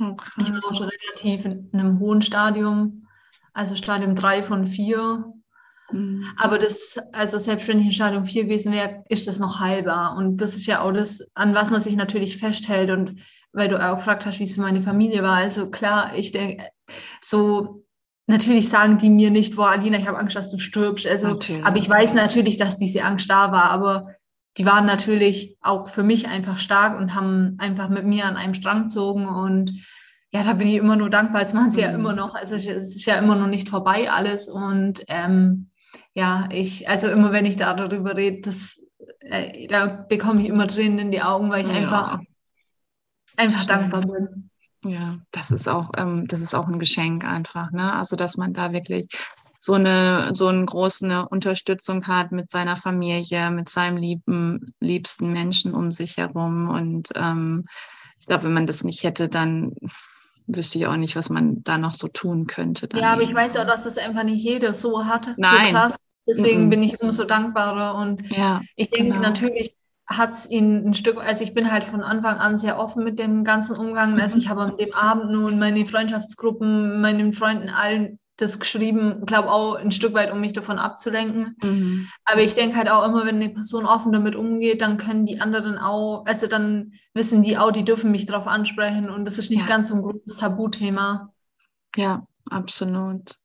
Oh, 0.00 0.16
ich 0.38 0.52
war 0.52 0.60
schon 0.62 0.88
relativ 0.88 1.44
in 1.44 1.70
einem 1.72 1.98
hohen 2.00 2.22
Stadium, 2.22 3.06
also 3.52 3.76
Stadium 3.76 4.14
3 4.14 4.42
von 4.42 4.66
4. 4.66 5.32
Mhm. 5.92 6.26
Aber 6.36 6.58
das, 6.58 6.98
also 7.12 7.38
selbst 7.38 7.68
wenn 7.68 7.78
ich 7.78 7.86
in 7.86 7.92
Stadium 7.92 8.26
4 8.26 8.44
gewesen 8.44 8.72
wäre, 8.72 9.04
ist 9.08 9.26
das 9.26 9.38
noch 9.38 9.60
heilbar. 9.60 10.16
Und 10.16 10.38
das 10.38 10.54
ist 10.54 10.66
ja 10.66 10.80
auch 10.80 10.92
das, 10.92 11.26
an 11.34 11.54
was 11.54 11.70
man 11.70 11.80
sich 11.80 11.94
natürlich 11.96 12.38
festhält. 12.38 12.90
Und 12.90 13.20
weil 13.52 13.68
du 13.68 13.80
auch 13.80 13.96
gefragt 13.96 14.26
hast, 14.26 14.40
wie 14.40 14.44
es 14.44 14.54
für 14.54 14.62
meine 14.62 14.82
Familie 14.82 15.22
war. 15.22 15.36
Also 15.36 15.70
klar, 15.70 16.14
ich 16.16 16.32
denke, 16.32 16.68
so 17.20 17.84
natürlich 18.26 18.68
sagen 18.68 18.98
die 18.98 19.10
mir 19.10 19.30
nicht, 19.30 19.54
boah, 19.54 19.70
Alina, 19.70 19.98
ich 19.98 20.08
habe 20.08 20.18
Angst, 20.18 20.34
dass 20.34 20.50
du 20.50 20.58
stirbst. 20.58 21.06
Also, 21.06 21.38
aber 21.62 21.76
ich 21.76 21.88
weiß 21.88 22.14
natürlich, 22.14 22.56
dass 22.56 22.76
diese 22.76 23.04
Angst 23.04 23.30
da 23.30 23.52
war. 23.52 23.70
Aber 23.70 24.08
die 24.56 24.66
waren 24.66 24.86
natürlich 24.86 25.56
auch 25.60 25.88
für 25.88 26.02
mich 26.02 26.28
einfach 26.28 26.58
stark 26.58 26.96
und 26.96 27.14
haben 27.14 27.56
einfach 27.58 27.88
mit 27.88 28.04
mir 28.04 28.26
an 28.26 28.36
einem 28.36 28.54
Strang 28.54 28.84
gezogen. 28.84 29.26
Und 29.26 29.72
ja, 30.30 30.44
da 30.44 30.52
bin 30.52 30.68
ich 30.68 30.76
immer 30.76 30.96
nur 30.96 31.10
dankbar. 31.10 31.42
Es 31.42 31.54
machen 31.54 31.70
sie 31.70 31.80
mhm. 31.80 31.86
ja 31.86 31.92
immer 31.92 32.12
noch. 32.12 32.34
Also 32.34 32.54
es 32.54 32.66
ist 32.66 33.04
ja 33.04 33.16
immer 33.16 33.34
noch 33.34 33.48
nicht 33.48 33.68
vorbei 33.68 34.10
alles. 34.10 34.48
Und 34.48 35.02
ähm, 35.08 35.70
ja, 36.14 36.48
ich, 36.52 36.88
also 36.88 37.08
immer 37.08 37.32
wenn 37.32 37.46
ich 37.46 37.56
da 37.56 37.74
darüber 37.74 38.16
rede, 38.16 38.42
das, 38.42 38.80
äh, 39.20 39.66
da 39.66 39.86
bekomme 40.08 40.42
ich 40.42 40.48
immer 40.48 40.68
Tränen 40.68 40.98
in 40.98 41.10
die 41.10 41.22
Augen, 41.22 41.50
weil 41.50 41.62
ich 41.62 41.72
ja. 41.72 41.74
einfach, 41.74 42.20
einfach 43.36 43.66
dankbar 43.66 44.02
bin. 44.02 44.50
Ja, 44.84 45.18
das 45.32 45.50
ist 45.50 45.68
auch, 45.68 45.90
ähm, 45.96 46.26
das 46.28 46.40
ist 46.40 46.54
auch 46.54 46.68
ein 46.68 46.78
Geschenk 46.78 47.24
einfach, 47.24 47.70
ne? 47.72 47.94
Also 47.94 48.16
dass 48.16 48.36
man 48.36 48.52
da 48.52 48.72
wirklich 48.72 49.08
so 49.64 49.72
eine 49.72 50.30
so 50.34 50.48
eine 50.48 50.66
große 50.66 51.26
Unterstützung 51.30 52.06
hat 52.06 52.32
mit 52.32 52.50
seiner 52.50 52.76
Familie, 52.76 53.50
mit 53.50 53.70
seinem 53.70 53.96
lieben, 53.96 54.74
liebsten 54.78 55.32
Menschen 55.32 55.74
um 55.74 55.90
sich 55.90 56.18
herum. 56.18 56.68
Und 56.68 57.08
ähm, 57.14 57.64
ich 58.20 58.26
glaube, 58.26 58.44
wenn 58.44 58.52
man 58.52 58.66
das 58.66 58.84
nicht 58.84 59.04
hätte, 59.04 59.26
dann 59.26 59.72
wüsste 60.46 60.76
ich 60.76 60.86
auch 60.86 60.96
nicht, 60.96 61.16
was 61.16 61.30
man 61.30 61.62
da 61.64 61.78
noch 61.78 61.94
so 61.94 62.08
tun 62.08 62.46
könnte. 62.46 62.90
Ja, 62.94 63.14
aber 63.14 63.22
ich 63.22 63.34
weiß 63.34 63.56
auch, 63.56 63.66
dass 63.66 63.86
es 63.86 63.96
einfach 63.96 64.24
nicht 64.24 64.44
jeder 64.44 64.74
so 64.74 65.06
hat. 65.06 65.30
Nein. 65.38 65.72
So 65.72 65.78
krass. 65.78 65.96
Deswegen 66.28 66.66
mhm. 66.66 66.70
bin 66.70 66.82
ich 66.82 67.00
umso 67.00 67.24
dankbarer. 67.24 67.94
Und 67.94 68.30
ja, 68.30 68.60
ich 68.76 68.90
denke 68.90 69.14
genau. 69.14 69.22
natürlich 69.22 69.76
hat 70.06 70.30
es 70.30 70.50
ihn 70.50 70.88
ein 70.88 70.92
Stück, 70.92 71.16
also 71.16 71.42
ich 71.42 71.54
bin 71.54 71.72
halt 71.72 71.84
von 71.84 72.02
Anfang 72.02 72.36
an 72.36 72.58
sehr 72.58 72.78
offen 72.78 73.02
mit 73.02 73.18
dem 73.18 73.44
ganzen 73.44 73.78
Umgang. 73.78 74.20
Also 74.20 74.38
ich 74.38 74.50
habe 74.50 74.60
an 74.60 74.76
dem 74.76 74.92
Abend 74.92 75.30
nun 75.30 75.58
meine 75.58 75.86
Freundschaftsgruppen, 75.86 77.00
meinen 77.00 77.32
Freunden 77.32 77.70
allen 77.70 78.18
das 78.36 78.58
geschrieben, 78.58 79.24
glaube 79.26 79.50
auch 79.50 79.76
ein 79.76 79.92
Stück 79.92 80.14
weit, 80.14 80.32
um 80.32 80.40
mich 80.40 80.52
davon 80.52 80.78
abzulenken. 80.78 81.56
Mhm. 81.62 82.08
Aber 82.24 82.42
ich 82.42 82.54
denke 82.54 82.76
halt 82.76 82.88
auch 82.88 83.04
immer, 83.04 83.24
wenn 83.24 83.36
eine 83.36 83.50
Person 83.50 83.86
offen 83.86 84.12
damit 84.12 84.34
umgeht, 84.34 84.80
dann 84.80 84.96
können 84.96 85.26
die 85.26 85.40
anderen 85.40 85.78
auch, 85.78 86.24
also 86.26 86.46
dann 86.46 86.92
wissen 87.14 87.42
die 87.42 87.58
auch, 87.58 87.70
die 87.70 87.84
dürfen 87.84 88.10
mich 88.10 88.26
darauf 88.26 88.46
ansprechen 88.46 89.08
und 89.08 89.24
das 89.24 89.38
ist 89.38 89.50
nicht 89.50 89.62
ja. 89.62 89.66
ganz 89.66 89.88
so 89.88 89.94
ein 89.94 90.02
großes 90.02 90.38
Tabuthema. 90.38 91.32
Ja, 91.96 92.26
absolut. 92.50 93.36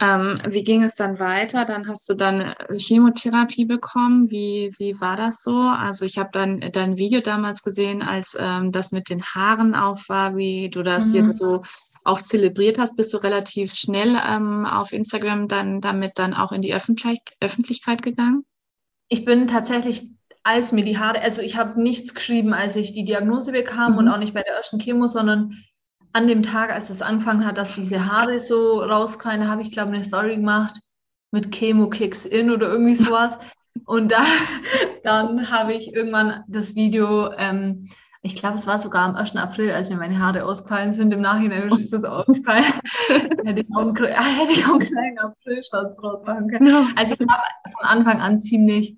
Ähm, 0.00 0.40
wie 0.48 0.64
ging 0.64 0.82
es 0.82 0.94
dann 0.94 1.18
weiter? 1.18 1.64
Dann 1.64 1.88
hast 1.88 2.08
du 2.08 2.14
dann 2.14 2.54
Chemotherapie 2.76 3.64
bekommen. 3.64 4.30
Wie, 4.30 4.74
wie 4.78 5.00
war 5.00 5.16
das 5.16 5.42
so? 5.42 5.56
Also 5.56 6.04
ich 6.04 6.18
habe 6.18 6.28
dann 6.32 6.60
dein 6.72 6.98
Video 6.98 7.20
damals 7.20 7.62
gesehen, 7.62 8.02
als 8.02 8.36
ähm, 8.38 8.72
das 8.72 8.92
mit 8.92 9.08
den 9.08 9.22
Haaren 9.22 9.74
auf 9.74 10.08
war, 10.08 10.36
wie 10.36 10.68
du 10.68 10.82
das 10.82 11.08
mhm. 11.08 11.14
jetzt 11.14 11.38
so 11.38 11.62
auch 12.06 12.20
zelebriert 12.20 12.78
hast. 12.78 12.96
Bist 12.96 13.12
du 13.12 13.18
relativ 13.18 13.74
schnell 13.74 14.16
ähm, 14.26 14.64
auf 14.64 14.92
Instagram 14.92 15.48
dann 15.48 15.80
damit 15.80 16.12
dann 16.16 16.34
auch 16.34 16.52
in 16.52 16.62
die 16.62 16.74
Öffentlich 16.74 17.20
Öffentlichkeit 17.40 18.02
gegangen? 18.02 18.44
Ich 19.08 19.24
bin 19.24 19.46
tatsächlich 19.46 20.10
als 20.46 20.70
mir 20.70 20.84
die 20.84 20.96
Haare, 20.96 21.20
also 21.22 21.42
ich 21.42 21.56
habe 21.56 21.80
nichts 21.80 22.14
geschrieben, 22.14 22.54
als 22.54 22.76
ich 22.76 22.92
die 22.92 23.04
Diagnose 23.04 23.50
bekam 23.50 23.92
mhm. 23.92 23.98
und 23.98 24.08
auch 24.08 24.18
nicht 24.18 24.32
bei 24.32 24.42
der 24.42 24.54
ersten 24.54 24.78
Chemo, 24.78 25.08
sondern 25.08 25.64
an 26.12 26.28
dem 26.28 26.44
Tag, 26.44 26.70
als 26.70 26.88
es 26.88 27.02
angefangen 27.02 27.44
hat, 27.44 27.58
dass 27.58 27.74
diese 27.74 28.06
Haare 28.06 28.40
so 28.40 28.80
rauskamen, 28.80 29.48
habe 29.48 29.62
ich, 29.62 29.72
glaube 29.72 29.90
ich, 29.90 29.96
eine 29.96 30.04
Story 30.04 30.36
gemacht 30.36 30.78
mit 31.32 31.50
Chemo 31.50 31.90
Kicks 31.90 32.24
In 32.24 32.50
oder 32.50 32.68
irgendwie 32.68 32.94
sowas. 32.94 33.38
Und 33.84 34.12
da, 34.12 34.24
dann 35.02 35.50
habe 35.50 35.74
ich 35.74 35.92
irgendwann 35.92 36.44
das 36.46 36.76
Video, 36.76 37.32
ähm, 37.32 37.88
ich 38.26 38.34
glaube, 38.34 38.56
es 38.56 38.66
war 38.66 38.80
sogar 38.80 39.04
am 39.04 39.14
1. 39.14 39.36
April, 39.36 39.70
als 39.70 39.88
mir 39.88 39.96
meine 39.96 40.18
Haare 40.18 40.44
ausgefallen 40.44 40.90
sind. 40.90 41.12
Im 41.12 41.20
Nachhinein 41.20 41.68
ist 41.68 41.92
das 41.92 42.02
aufgefallen. 42.02 42.64
hätte, 43.08 43.60
ich 43.60 43.68
auch 43.72 43.82
einen, 43.82 43.96
hätte 43.96 44.52
ich 44.52 44.64
auch 44.66 44.70
einen 44.70 44.80
kleinen 44.80 45.18
April-Schatz 45.18 45.96
draus 45.96 46.24
machen 46.24 46.48
können. 46.48 46.66
Ja. 46.66 46.88
Also 46.96 47.14
ich 47.14 47.20
habe 47.20 47.42
von 47.72 47.86
Anfang 47.86 48.20
an 48.20 48.40
ziemlich 48.40 48.96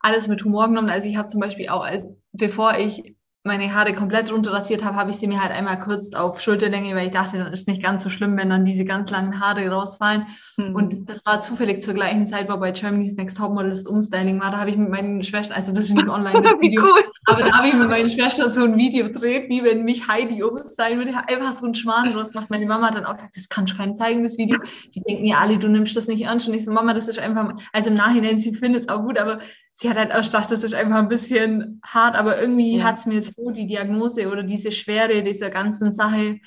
alles 0.00 0.28
mit 0.28 0.44
Humor 0.44 0.68
genommen. 0.68 0.90
Also 0.90 1.08
ich 1.08 1.16
habe 1.16 1.28
zum 1.28 1.40
Beispiel 1.40 1.70
auch, 1.70 1.82
als, 1.82 2.06
bevor 2.32 2.76
ich 2.76 3.16
meine 3.44 3.74
Haare 3.74 3.92
komplett 3.92 4.32
runter 4.32 4.52
rasiert 4.52 4.84
habe, 4.84 4.96
habe 4.96 5.10
ich 5.10 5.16
sie 5.16 5.26
mir 5.26 5.42
halt 5.42 5.50
einmal 5.50 5.76
kurz 5.80 6.14
auf 6.14 6.40
Schulterlänge, 6.40 6.94
weil 6.94 7.06
ich 7.06 7.12
dachte, 7.12 7.38
dann 7.38 7.52
ist 7.52 7.66
nicht 7.66 7.82
ganz 7.82 8.04
so 8.04 8.08
schlimm, 8.08 8.36
wenn 8.36 8.50
dann 8.50 8.64
diese 8.64 8.84
ganz 8.84 9.10
langen 9.10 9.40
Haare 9.40 9.68
rausfallen. 9.68 10.26
Mhm. 10.56 10.74
Und 10.76 11.10
das 11.10 11.26
war 11.26 11.40
zufällig 11.40 11.82
zur 11.82 11.94
gleichen 11.94 12.26
Zeit, 12.28 12.48
wo 12.48 12.56
bei 12.58 12.70
Germany's 12.70 13.16
Next 13.16 13.38
Topmodel 13.38 13.70
das 13.70 13.88
Umstyling 13.88 14.40
war. 14.40 14.52
Da 14.52 14.58
habe 14.58 14.70
ich 14.70 14.76
mit 14.76 14.90
meinen 14.90 15.24
Schwestern, 15.24 15.56
also 15.56 15.72
das 15.72 15.86
ist 15.86 15.94
nicht 15.94 16.08
online 16.08 16.40
Video, 16.60 16.84
cool. 16.84 17.02
aber 17.26 17.42
da 17.42 17.58
habe 17.58 17.66
ich 17.66 17.74
mit 17.74 17.88
meinen 17.88 18.10
Schwestern 18.10 18.48
so 18.48 18.62
ein 18.62 18.76
Video 18.76 19.06
gedreht, 19.06 19.48
wie 19.48 19.64
wenn 19.64 19.84
mich 19.84 20.06
Heidi 20.06 20.44
umstylen 20.44 20.98
würde. 20.98 21.12
Einfach 21.26 21.52
so 21.52 21.66
ein 21.66 21.74
Schmarrn 21.74 22.12
draus 22.12 22.34
macht. 22.34 22.48
Meine 22.48 22.66
Mama 22.66 22.88
hat 22.88 22.94
dann 22.94 23.06
auch 23.06 23.16
gesagt, 23.16 23.36
das 23.36 23.48
kannst 23.48 23.72
du 23.72 23.76
keinem 23.76 23.96
zeigen, 23.96 24.22
das 24.22 24.38
Video. 24.38 24.58
Die 24.94 25.00
denken 25.00 25.24
ja 25.24 25.38
alle, 25.38 25.58
du 25.58 25.66
nimmst 25.66 25.96
das 25.96 26.06
nicht 26.06 26.22
ernst. 26.22 26.46
Und 26.46 26.54
ich 26.54 26.64
so, 26.64 26.70
Mama, 26.70 26.94
das 26.94 27.08
ist 27.08 27.18
einfach, 27.18 27.54
also 27.72 27.90
im 27.90 27.96
Nachhinein, 27.96 28.38
sie 28.38 28.54
findet 28.54 28.82
es 28.82 28.88
auch 28.88 29.02
gut, 29.02 29.18
aber 29.18 29.40
sie 29.72 29.88
hat 29.88 29.96
halt 29.96 30.12
auch 30.12 30.22
gedacht, 30.22 30.50
das 30.50 30.62
ist 30.62 30.74
einfach 30.74 30.96
ein 30.96 31.08
bisschen 31.08 31.80
hart, 31.84 32.14
aber 32.14 32.40
irgendwie 32.40 32.78
ja. 32.78 32.84
hat 32.84 32.98
es 32.98 33.06
mir 33.06 33.20
so 33.20 33.50
die 33.50 33.66
Diagnose 33.66 34.30
oder 34.30 34.42
diese 34.42 34.70
Schwere 34.70 35.22
dieser 35.22 35.50
ganzen 35.50 35.90
Sache 35.90 36.40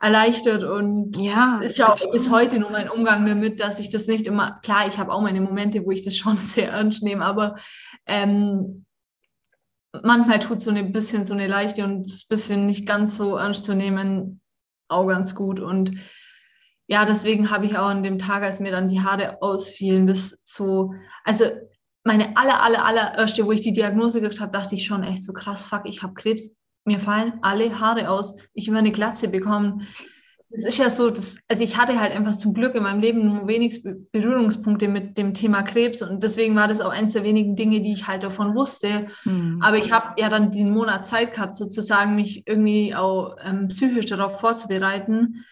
erleichtert 0.00 0.64
und 0.64 1.16
ja, 1.18 1.60
ist 1.62 1.76
ja 1.76 1.92
auch 1.92 2.10
bis 2.10 2.30
heute 2.30 2.58
nur 2.58 2.70
mein 2.70 2.88
Umgang 2.88 3.26
damit, 3.26 3.60
dass 3.60 3.78
ich 3.78 3.90
das 3.90 4.06
nicht 4.06 4.26
immer, 4.26 4.58
klar, 4.62 4.88
ich 4.88 4.98
habe 4.98 5.12
auch 5.12 5.20
meine 5.20 5.42
Momente, 5.42 5.84
wo 5.84 5.90
ich 5.90 6.02
das 6.02 6.16
schon 6.16 6.36
sehr 6.38 6.72
ernst 6.72 7.02
nehme, 7.02 7.24
aber 7.24 7.56
ähm, 8.06 8.86
manchmal 10.02 10.38
tut 10.38 10.60
so 10.60 10.70
ein 10.70 10.92
bisschen 10.92 11.24
so 11.24 11.34
eine 11.34 11.46
leichte 11.46 11.84
und 11.84 12.04
das 12.04 12.24
bisschen 12.24 12.66
nicht 12.66 12.86
ganz 12.86 13.16
so 13.16 13.36
ernst 13.36 13.64
zu 13.64 13.74
nehmen 13.74 14.40
auch 14.88 15.06
ganz 15.06 15.34
gut 15.34 15.60
und 15.60 15.92
ja, 16.86 17.04
deswegen 17.04 17.52
habe 17.52 17.66
ich 17.66 17.78
auch 17.78 17.86
an 17.86 18.02
dem 18.02 18.18
Tag, 18.18 18.42
als 18.42 18.58
mir 18.58 18.72
dann 18.72 18.88
die 18.88 19.00
Haare 19.00 19.40
ausfielen, 19.42 20.08
das 20.08 20.40
so, 20.42 20.92
also 21.24 21.44
meine 22.10 22.36
aller, 22.36 22.60
aller, 22.60 22.84
aller 22.84 23.18
erste, 23.18 23.46
wo 23.46 23.52
ich 23.52 23.60
die 23.60 23.72
Diagnose 23.72 24.20
gekriegt 24.20 24.40
habe, 24.40 24.50
dachte 24.50 24.74
ich 24.74 24.84
schon 24.84 25.04
echt 25.04 25.22
so 25.22 25.32
krass, 25.32 25.64
fuck, 25.64 25.82
ich 25.84 26.02
habe 26.02 26.14
Krebs, 26.14 26.56
mir 26.84 26.98
fallen 26.98 27.34
alle 27.40 27.78
Haare 27.78 28.10
aus, 28.10 28.34
ich 28.52 28.66
werde 28.66 28.80
eine 28.80 28.90
Glatze 28.90 29.28
bekommen. 29.28 29.86
Das 30.48 30.64
ist 30.64 30.78
ja 30.78 30.90
so, 30.90 31.10
dass, 31.10 31.38
also 31.46 31.62
ich 31.62 31.78
hatte 31.78 32.00
halt 32.00 32.10
einfach 32.10 32.34
zum 32.36 32.52
Glück 32.52 32.74
in 32.74 32.82
meinem 32.82 33.00
Leben 33.00 33.24
nur 33.24 33.46
wenig 33.46 33.84
Berührungspunkte 34.10 34.88
mit 34.88 35.18
dem 35.18 35.34
Thema 35.34 35.62
Krebs 35.62 36.02
und 36.02 36.24
deswegen 36.24 36.56
war 36.56 36.66
das 36.66 36.80
auch 36.80 36.90
eines 36.90 37.12
der 37.12 37.22
wenigen 37.22 37.54
Dinge, 37.54 37.80
die 37.80 37.92
ich 37.92 38.08
halt 38.08 38.24
davon 38.24 38.56
wusste. 38.56 39.06
Mhm. 39.24 39.60
Aber 39.62 39.76
ich 39.76 39.92
habe 39.92 40.20
ja 40.20 40.28
dann 40.28 40.50
den 40.50 40.72
Monat 40.72 41.06
Zeit 41.06 41.34
gehabt, 41.34 41.54
sozusagen 41.54 42.16
mich 42.16 42.42
irgendwie 42.44 42.92
auch 42.92 43.36
ähm, 43.44 43.68
psychisch 43.68 44.06
darauf 44.06 44.40
vorzubereiten. 44.40 45.44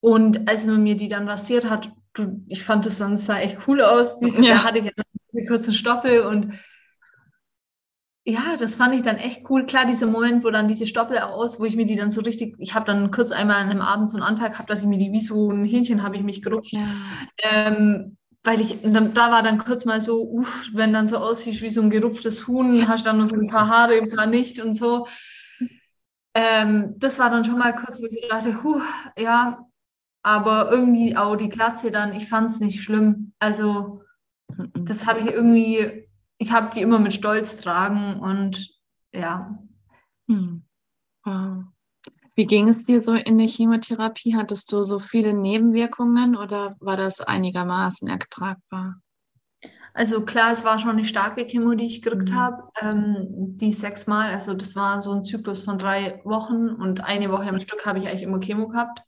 Und 0.00 0.48
als 0.48 0.66
man 0.66 0.82
mir 0.82 0.96
die 0.96 1.06
dann 1.06 1.28
rasiert 1.28 1.70
hat, 1.70 1.92
du, 2.14 2.42
ich 2.48 2.64
fand 2.64 2.86
das 2.86 2.98
dann 2.98 3.16
sah 3.16 3.38
echt 3.38 3.58
cool 3.68 3.82
aus. 3.82 4.18
Diese, 4.18 4.42
ja. 4.42 4.54
Da 4.54 4.64
hatte 4.64 4.78
ich 4.80 4.86
ja 4.86 4.90
diese 5.42 5.48
kurzen 5.48 5.74
Stoppel 5.74 6.22
und 6.22 6.54
ja, 8.24 8.56
das 8.56 8.76
fand 8.76 8.94
ich 8.94 9.02
dann 9.02 9.16
echt 9.16 9.50
cool. 9.50 9.66
Klar, 9.66 9.84
dieser 9.84 10.06
Moment, 10.06 10.44
wo 10.44 10.50
dann 10.50 10.68
diese 10.68 10.86
Stoppel 10.86 11.18
aus, 11.18 11.58
wo 11.58 11.64
ich 11.64 11.74
mir 11.74 11.86
die 11.86 11.96
dann 11.96 12.12
so 12.12 12.20
richtig, 12.20 12.54
ich 12.58 12.74
habe 12.74 12.86
dann 12.86 13.10
kurz 13.10 13.32
einmal 13.32 13.56
an 13.56 13.70
einem 13.70 13.80
Abend 13.80 14.08
so 14.08 14.16
einen 14.16 14.22
Anfall 14.22 14.50
gehabt, 14.50 14.70
dass 14.70 14.82
ich 14.82 14.86
mir 14.86 14.98
die 14.98 15.10
wie 15.10 15.20
so 15.20 15.50
ein 15.50 15.64
Hähnchen 15.64 16.04
habe 16.04 16.16
ich 16.16 16.22
mich 16.22 16.40
gerupft. 16.40 16.72
Ja. 16.72 16.84
Ähm, 17.42 18.16
weil 18.44 18.60
ich, 18.60 18.78
dann, 18.82 19.12
da 19.12 19.32
war 19.32 19.42
dann 19.42 19.58
kurz 19.58 19.84
mal 19.84 20.00
so, 20.00 20.22
uff, 20.22 20.70
wenn 20.72 20.92
dann 20.92 21.08
so 21.08 21.16
aussieht 21.16 21.62
wie 21.62 21.70
so 21.70 21.82
ein 21.82 21.90
gerupftes 21.90 22.46
Huhn, 22.46 22.86
hast 22.86 23.06
dann 23.06 23.16
nur 23.16 23.26
so 23.26 23.34
ein 23.34 23.48
paar 23.48 23.68
Haare, 23.68 23.94
ein 23.94 24.10
paar 24.10 24.26
nicht 24.26 24.60
und 24.60 24.74
so. 24.74 25.08
Ähm, 26.34 26.94
das 26.98 27.18
war 27.18 27.28
dann 27.28 27.44
schon 27.44 27.58
mal 27.58 27.74
kurz, 27.74 28.00
wo 28.00 28.06
ich 28.06 28.28
dachte, 28.28 28.62
huh, 28.62 28.80
ja, 29.16 29.66
aber 30.22 30.70
irgendwie 30.70 31.16
auch 31.16 31.34
die 31.34 31.48
Glatze 31.48 31.90
dann, 31.90 32.12
ich 32.14 32.28
fand 32.28 32.50
es 32.50 32.60
nicht 32.60 32.82
schlimm. 32.82 33.32
Also. 33.40 34.02
Das 34.74 35.06
habe 35.06 35.20
ich 35.20 35.26
irgendwie, 35.26 36.08
ich 36.38 36.52
habe 36.52 36.70
die 36.74 36.80
immer 36.80 36.98
mit 36.98 37.12
Stolz 37.12 37.56
tragen 37.56 38.20
und 38.20 38.68
ja. 39.12 39.58
Hm. 40.28 40.62
Wow. 41.24 41.64
Wie 42.34 42.46
ging 42.46 42.68
es 42.68 42.84
dir 42.84 43.00
so 43.00 43.14
in 43.14 43.38
der 43.38 43.46
Chemotherapie? 43.48 44.34
Hattest 44.36 44.72
du 44.72 44.84
so 44.84 44.98
viele 44.98 45.34
Nebenwirkungen 45.34 46.36
oder 46.36 46.76
war 46.80 46.96
das 46.96 47.20
einigermaßen 47.20 48.08
ertragbar? 48.08 48.96
Also 49.94 50.24
klar, 50.24 50.52
es 50.52 50.64
war 50.64 50.78
schon 50.78 50.90
eine 50.90 51.04
starke 51.04 51.46
Chemo, 51.46 51.74
die 51.74 51.86
ich 51.86 52.00
gekriegt 52.00 52.30
Mhm. 52.30 52.34
habe, 52.34 52.62
ähm, 52.80 53.26
die 53.58 53.72
sechsmal. 53.72 54.30
Also 54.32 54.54
das 54.54 54.74
war 54.74 55.02
so 55.02 55.12
ein 55.12 55.22
Zyklus 55.24 55.64
von 55.64 55.78
drei 55.78 56.20
Wochen 56.24 56.70
und 56.70 57.00
eine 57.04 57.30
Woche 57.30 57.48
am 57.48 57.60
Stück 57.60 57.84
habe 57.84 57.98
ich 57.98 58.08
eigentlich 58.08 58.22
immer 58.22 58.40
Chemo 58.40 58.68
gehabt. 58.68 59.02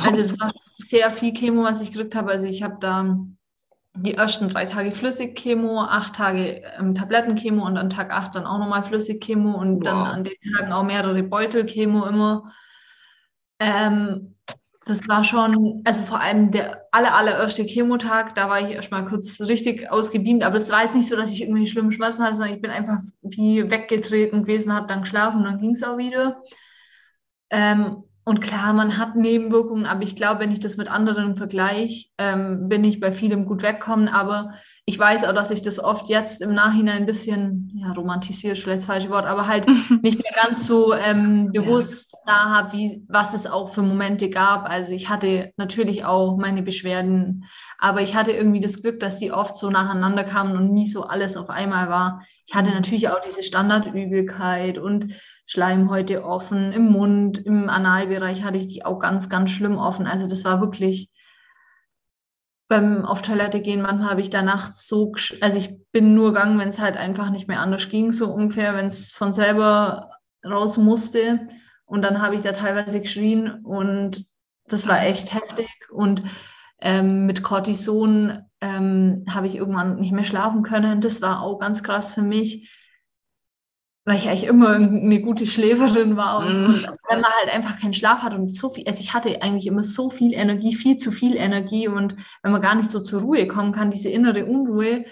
Also 0.00 0.20
es 0.20 0.40
war 0.40 0.52
sehr 0.70 1.10
viel 1.10 1.34
Chemo, 1.34 1.62
was 1.64 1.82
ich 1.82 1.92
gekriegt 1.92 2.14
habe. 2.14 2.30
Also 2.30 2.46
ich 2.46 2.62
habe 2.62 2.78
da 2.80 3.18
die 3.96 4.14
ersten 4.14 4.48
drei 4.48 4.64
Tage 4.66 4.92
Flüssigchemo, 4.92 5.80
acht 5.82 6.14
Tage 6.14 6.62
ähm, 6.78 6.94
Tablettenchemo 6.94 7.64
und 7.64 7.76
an 7.76 7.90
Tag 7.90 8.12
acht 8.12 8.34
dann 8.34 8.46
auch 8.46 8.58
nochmal 8.58 8.84
Flüssigchemo 8.84 9.52
und 9.58 9.80
dann 9.80 9.98
Wow. 9.98 10.08
an 10.08 10.24
den 10.24 10.34
Tagen 10.56 10.72
auch 10.72 10.82
mehrere 10.84 11.22
Beutelchemo 11.22 12.04
immer. 12.06 12.52
Ähm, 13.58 14.36
das 14.84 15.08
war 15.08 15.24
schon, 15.24 15.82
also 15.84 16.02
vor 16.02 16.20
allem 16.20 16.52
der 16.52 16.84
aller, 16.92 17.14
allererste 17.14 17.64
Chemotag, 17.64 18.36
da 18.36 18.48
war 18.48 18.60
ich 18.60 18.76
erstmal 18.76 19.04
kurz 19.04 19.40
richtig 19.40 19.90
ausgebeamt, 19.90 20.44
aber 20.44 20.56
es 20.56 20.70
war 20.70 20.84
jetzt 20.84 20.94
nicht 20.94 21.08
so, 21.08 21.16
dass 21.16 21.32
ich 21.32 21.42
irgendwie 21.42 21.66
schlimme 21.66 21.90
Schmerzen 21.90 22.22
hatte, 22.22 22.36
sondern 22.36 22.54
ich 22.54 22.62
bin 22.62 22.70
einfach 22.70 22.98
wie 23.22 23.68
weggetreten 23.68 24.42
gewesen, 24.42 24.72
habe 24.72 24.86
dann 24.86 25.00
geschlafen 25.00 25.38
und 25.38 25.44
dann 25.44 25.58
ging 25.58 25.72
es 25.72 25.82
auch 25.82 25.98
wieder. 25.98 26.40
Ähm, 27.50 28.04
und 28.28 28.40
klar, 28.40 28.72
man 28.72 28.98
hat 28.98 29.14
Nebenwirkungen, 29.14 29.86
aber 29.86 30.02
ich 30.02 30.16
glaube, 30.16 30.40
wenn 30.40 30.50
ich 30.50 30.58
das 30.58 30.76
mit 30.76 30.90
anderen 30.90 31.36
vergleiche, 31.36 32.08
ähm, 32.18 32.68
bin 32.68 32.82
ich 32.82 32.98
bei 32.98 33.12
vielem 33.12 33.46
gut 33.46 33.62
weggekommen. 33.62 34.08
Aber 34.08 34.54
ich 34.88 34.96
weiß 34.96 35.24
auch, 35.24 35.32
dass 35.32 35.50
ich 35.50 35.62
das 35.62 35.82
oft 35.82 36.08
jetzt 36.08 36.40
im 36.40 36.54
Nachhinein 36.54 36.98
ein 36.98 37.06
bisschen, 37.06 37.72
ja, 37.74 37.90
romantisiert, 37.90 38.56
vielleicht 38.56 38.78
das 38.78 38.86
falsche 38.86 39.10
Wort, 39.10 39.26
aber 39.26 39.48
halt 39.48 39.66
nicht 40.02 40.22
mehr 40.22 40.32
ganz 40.32 40.64
so 40.64 40.94
ähm, 40.94 41.50
bewusst 41.52 42.16
da 42.24 42.50
habe, 42.50 42.72
wie, 42.72 43.04
was 43.08 43.34
es 43.34 43.48
auch 43.48 43.68
für 43.68 43.82
Momente 43.82 44.30
gab. 44.30 44.64
Also 44.64 44.94
ich 44.94 45.08
hatte 45.08 45.52
natürlich 45.56 46.04
auch 46.04 46.36
meine 46.36 46.62
Beschwerden, 46.62 47.46
aber 47.78 48.00
ich 48.00 48.14
hatte 48.14 48.30
irgendwie 48.30 48.60
das 48.60 48.80
Glück, 48.80 49.00
dass 49.00 49.18
die 49.18 49.32
oft 49.32 49.58
so 49.58 49.70
nacheinander 49.70 50.22
kamen 50.22 50.56
und 50.56 50.72
nie 50.72 50.88
so 50.88 51.02
alles 51.02 51.36
auf 51.36 51.50
einmal 51.50 51.88
war. 51.88 52.22
Ich 52.46 52.54
hatte 52.54 52.70
natürlich 52.70 53.08
auch 53.08 53.20
diese 53.26 53.42
Standardübelkeit 53.42 54.78
und 54.78 55.14
Schleimhäute 55.46 56.24
offen, 56.24 56.70
im 56.70 56.92
Mund, 56.92 57.38
im 57.38 57.68
Analbereich 57.68 58.44
hatte 58.44 58.58
ich 58.58 58.68
die 58.68 58.84
auch 58.84 59.00
ganz, 59.00 59.28
ganz 59.28 59.50
schlimm 59.50 59.78
offen. 59.78 60.06
Also 60.06 60.28
das 60.28 60.44
war 60.44 60.60
wirklich 60.60 61.10
beim 62.68 63.04
auf 63.04 63.22
Toilette 63.22 63.60
gehen, 63.60 63.82
manchmal 63.82 64.10
habe 64.10 64.20
ich 64.20 64.30
da 64.30 64.42
nachts 64.42 64.88
so, 64.88 65.12
also 65.40 65.58
ich 65.58 65.70
bin 65.92 66.14
nur 66.14 66.32
gegangen, 66.32 66.58
wenn 66.58 66.68
es 66.68 66.80
halt 66.80 66.96
einfach 66.96 67.30
nicht 67.30 67.48
mehr 67.48 67.60
anders 67.60 67.88
ging, 67.88 68.12
so 68.12 68.32
ungefähr, 68.32 68.74
wenn 68.74 68.86
es 68.86 69.12
von 69.12 69.32
selber 69.32 70.10
raus 70.44 70.76
musste. 70.76 71.48
Und 71.84 72.02
dann 72.02 72.20
habe 72.20 72.34
ich 72.34 72.42
da 72.42 72.52
teilweise 72.52 73.00
geschrien 73.00 73.64
und 73.64 74.26
das 74.66 74.88
war 74.88 75.02
echt 75.02 75.32
heftig. 75.32 75.68
Und 75.90 76.24
ähm, 76.80 77.26
mit 77.26 77.42
Cortison 77.44 78.42
ähm, 78.60 79.24
habe 79.28 79.46
ich 79.46 79.54
irgendwann 79.54 79.96
nicht 80.00 80.12
mehr 80.12 80.24
schlafen 80.24 80.62
können. 80.62 81.00
Das 81.00 81.22
war 81.22 81.42
auch 81.42 81.58
ganz 81.58 81.82
krass 81.82 82.12
für 82.12 82.22
mich, 82.22 82.70
weil 84.06 84.18
ich 84.18 84.28
eigentlich 84.28 84.44
immer 84.44 84.76
eine 84.76 85.20
gute 85.20 85.48
Schläferin 85.48 86.16
war 86.16 86.38
und 86.38 86.54
so. 86.54 86.60
Mhm. 86.60 86.66
Und 86.66 86.86
wenn 87.08 87.20
man 87.20 87.32
halt 87.40 87.52
einfach 87.52 87.80
keinen 87.80 87.92
Schlaf 87.92 88.22
hat 88.22 88.34
und 88.34 88.54
so 88.54 88.70
viel, 88.70 88.86
also 88.86 89.00
ich 89.00 89.12
hatte 89.12 89.42
eigentlich 89.42 89.66
immer 89.66 89.82
so 89.82 90.10
viel 90.10 90.32
Energie, 90.32 90.74
viel 90.74 90.96
zu 90.96 91.10
viel 91.10 91.34
Energie 91.34 91.88
und 91.88 92.14
wenn 92.42 92.52
man 92.52 92.62
gar 92.62 92.76
nicht 92.76 92.88
so 92.88 93.00
zur 93.00 93.22
Ruhe 93.22 93.48
kommen 93.48 93.72
kann, 93.72 93.90
diese 93.90 94.08
innere 94.08 94.46
Unruhe, 94.46 95.04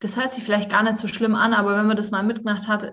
das 0.00 0.20
hört 0.20 0.32
sich 0.32 0.44
vielleicht 0.44 0.70
gar 0.70 0.82
nicht 0.82 0.98
so 0.98 1.08
schlimm 1.08 1.34
an, 1.34 1.54
aber 1.54 1.76
wenn 1.78 1.86
man 1.86 1.96
das 1.96 2.10
mal 2.10 2.22
mitgemacht 2.22 2.68
hat, 2.68 2.92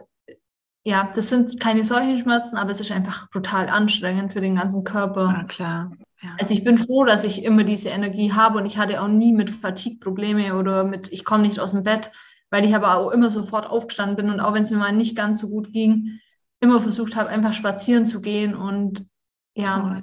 ja, 0.85 1.09
das 1.13 1.27
sind 1.27 1.59
keine 1.59 1.83
solchen 1.83 2.19
Schmerzen, 2.19 2.55
aber 2.55 2.71
es 2.71 2.79
ist 2.79 2.91
einfach 2.91 3.29
brutal 3.29 3.67
anstrengend 3.67 4.31
für 4.31 4.41
den 4.41 4.55
ganzen 4.55 4.85
Körper. 4.85 5.25
Ja, 5.25 5.43
klar. 5.43 5.91
Ja. 6.21 6.29
Also 6.39 6.53
ich 6.53 6.63
bin 6.63 6.77
froh, 6.77 7.03
dass 7.03 7.25
ich 7.25 7.43
immer 7.43 7.65
diese 7.65 7.89
Energie 7.89 8.31
habe 8.31 8.59
und 8.59 8.65
ich 8.65 8.77
hatte 8.77 9.01
auch 9.01 9.09
nie 9.09 9.33
mit 9.33 9.49
Fatigue 9.49 9.99
Probleme 9.99 10.55
oder 10.55 10.85
mit, 10.85 11.11
ich 11.11 11.25
komme 11.25 11.43
nicht 11.43 11.59
aus 11.59 11.73
dem 11.73 11.83
Bett, 11.83 12.11
weil 12.49 12.65
ich 12.65 12.75
aber 12.75 12.95
auch 12.95 13.11
immer 13.11 13.29
sofort 13.29 13.67
aufgestanden 13.67 14.15
bin 14.15 14.29
und 14.29 14.39
auch 14.39 14.53
wenn 14.53 14.63
es 14.63 14.71
mir 14.71 14.77
mal 14.77 14.91
nicht 14.91 15.15
ganz 15.15 15.39
so 15.39 15.49
gut 15.49 15.71
ging, 15.71 16.19
immer 16.59 16.81
versucht 16.81 17.15
habe, 17.15 17.29
einfach 17.29 17.53
spazieren 17.53 18.05
zu 18.05 18.21
gehen 18.21 18.55
und 18.55 19.07
ja. 19.55 20.01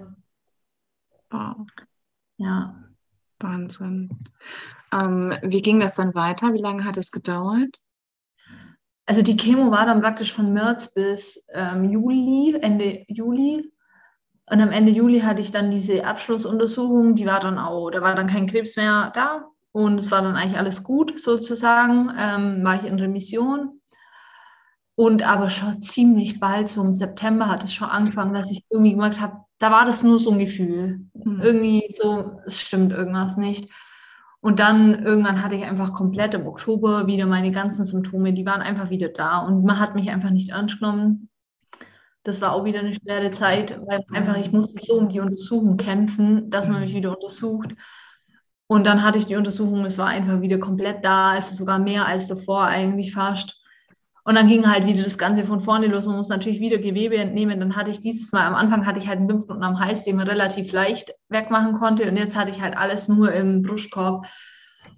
Wow. 1.30 1.56
ja. 2.36 2.74
Wahnsinn. 3.38 4.08
Ähm, 4.92 5.34
wie 5.42 5.60
ging 5.60 5.80
das 5.80 5.96
dann 5.96 6.14
weiter? 6.14 6.54
Wie 6.54 6.62
lange 6.62 6.84
hat 6.84 6.96
es 6.96 7.10
gedauert? 7.10 7.78
Also 9.04 9.22
die 9.22 9.36
Chemo 9.36 9.70
war 9.70 9.86
dann 9.86 10.00
praktisch 10.00 10.32
von 10.32 10.52
März 10.52 10.94
bis 10.94 11.46
ähm, 11.52 11.90
Juli, 11.90 12.56
Ende 12.60 13.04
Juli. 13.08 13.72
Und 14.48 14.60
am 14.60 14.70
Ende 14.70 14.92
Juli 14.92 15.20
hatte 15.20 15.40
ich 15.40 15.50
dann 15.50 15.70
diese 15.70 16.06
Abschlussuntersuchung, 16.06 17.14
die 17.14 17.26
war 17.26 17.40
dann 17.40 17.58
auch, 17.58 17.90
da 17.90 18.00
war 18.00 18.14
dann 18.14 18.28
kein 18.28 18.46
Krebs 18.46 18.76
mehr 18.76 19.12
da 19.14 19.50
und 19.76 20.00
es 20.00 20.10
war 20.10 20.22
dann 20.22 20.36
eigentlich 20.36 20.56
alles 20.56 20.82
gut 20.84 21.20
sozusagen, 21.20 22.10
ähm, 22.16 22.64
war 22.64 22.76
ich 22.76 22.84
in 22.84 22.98
Remission. 22.98 23.82
Und 24.94 25.22
aber 25.22 25.50
schon 25.50 25.82
ziemlich 25.82 26.40
bald, 26.40 26.70
so 26.70 26.82
im 26.82 26.94
September 26.94 27.46
hat 27.50 27.62
es 27.62 27.74
schon 27.74 27.90
angefangen, 27.90 28.32
dass 28.32 28.50
ich 28.50 28.64
irgendwie 28.70 28.92
gemerkt 28.92 29.20
habe, 29.20 29.42
da 29.58 29.70
war 29.70 29.84
das 29.84 30.02
nur 30.02 30.18
so 30.18 30.30
ein 30.30 30.38
Gefühl. 30.38 31.00
Hm. 31.22 31.42
Irgendwie 31.42 31.94
so, 31.94 32.40
es 32.46 32.58
stimmt 32.58 32.90
irgendwas 32.90 33.36
nicht. 33.36 33.70
Und 34.40 34.60
dann 34.60 35.04
irgendwann 35.04 35.42
hatte 35.42 35.56
ich 35.56 35.64
einfach 35.64 35.92
komplett 35.92 36.32
im 36.32 36.46
Oktober 36.46 37.06
wieder 37.06 37.26
meine 37.26 37.50
ganzen 37.50 37.84
Symptome, 37.84 38.32
die 38.32 38.46
waren 38.46 38.62
einfach 38.62 38.88
wieder 38.88 39.10
da 39.10 39.40
und 39.40 39.62
man 39.62 39.78
hat 39.78 39.94
mich 39.94 40.08
einfach 40.08 40.30
nicht 40.30 40.52
ernst 40.52 40.78
genommen. 40.78 41.28
Das 42.22 42.40
war 42.40 42.52
auch 42.52 42.64
wieder 42.64 42.78
eine 42.78 42.94
schwere 42.94 43.30
Zeit, 43.30 43.78
weil 43.86 44.06
einfach 44.14 44.38
ich 44.38 44.52
musste 44.52 44.82
so 44.82 44.94
um 44.94 45.10
die 45.10 45.20
Untersuchung 45.20 45.76
kämpfen, 45.76 46.48
dass 46.48 46.66
man 46.66 46.80
mich 46.80 46.94
wieder 46.94 47.14
untersucht. 47.14 47.74
Und 48.68 48.86
dann 48.86 49.02
hatte 49.02 49.18
ich 49.18 49.26
die 49.26 49.36
Untersuchung, 49.36 49.84
es 49.84 49.98
war 49.98 50.08
einfach 50.08 50.40
wieder 50.40 50.58
komplett 50.58 51.04
da, 51.04 51.30
also 51.30 51.54
sogar 51.54 51.78
mehr 51.78 52.06
als 52.06 52.26
davor 52.26 52.64
eigentlich 52.64 53.12
fast. 53.12 53.54
Und 54.24 54.34
dann 54.34 54.48
ging 54.48 54.68
halt 54.68 54.86
wieder 54.86 55.04
das 55.04 55.18
Ganze 55.18 55.44
von 55.44 55.60
vorne 55.60 55.86
los. 55.86 56.04
Man 56.04 56.16
muss 56.16 56.28
natürlich 56.28 56.58
wieder 56.58 56.78
Gewebe 56.78 57.16
entnehmen. 57.16 57.60
Dann 57.60 57.76
hatte 57.76 57.92
ich 57.92 58.00
dieses 58.00 58.32
Mal, 58.32 58.44
am 58.44 58.56
Anfang 58.56 58.84
hatte 58.84 58.98
ich 58.98 59.06
halt 59.06 59.18
einen 59.18 59.28
Lymphknoten 59.28 59.62
am 59.62 59.78
Hals, 59.78 60.02
den 60.02 60.16
man 60.16 60.26
relativ 60.26 60.72
leicht 60.72 61.14
wegmachen 61.28 61.74
konnte. 61.74 62.10
Und 62.10 62.16
jetzt 62.16 62.36
hatte 62.36 62.50
ich 62.50 62.60
halt 62.60 62.76
alles 62.76 63.06
nur 63.06 63.32
im 63.32 63.62
Brustkorb. 63.62 64.26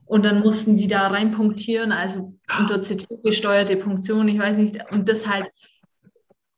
Und 0.07 0.25
dann 0.25 0.41
mussten 0.41 0.79
die 0.79 0.89
da 0.89 1.09
rein 1.09 1.33
punktieren, 1.33 1.93
also 1.93 2.39
unter 2.59 2.81
CT 2.81 3.23
gesteuerte 3.23 3.77
Punktion, 3.77 4.29
ich 4.29 4.39
weiß 4.39 4.57
nicht. 4.57 4.91
Und 4.91 5.11
das 5.11 5.29
halt 5.29 5.51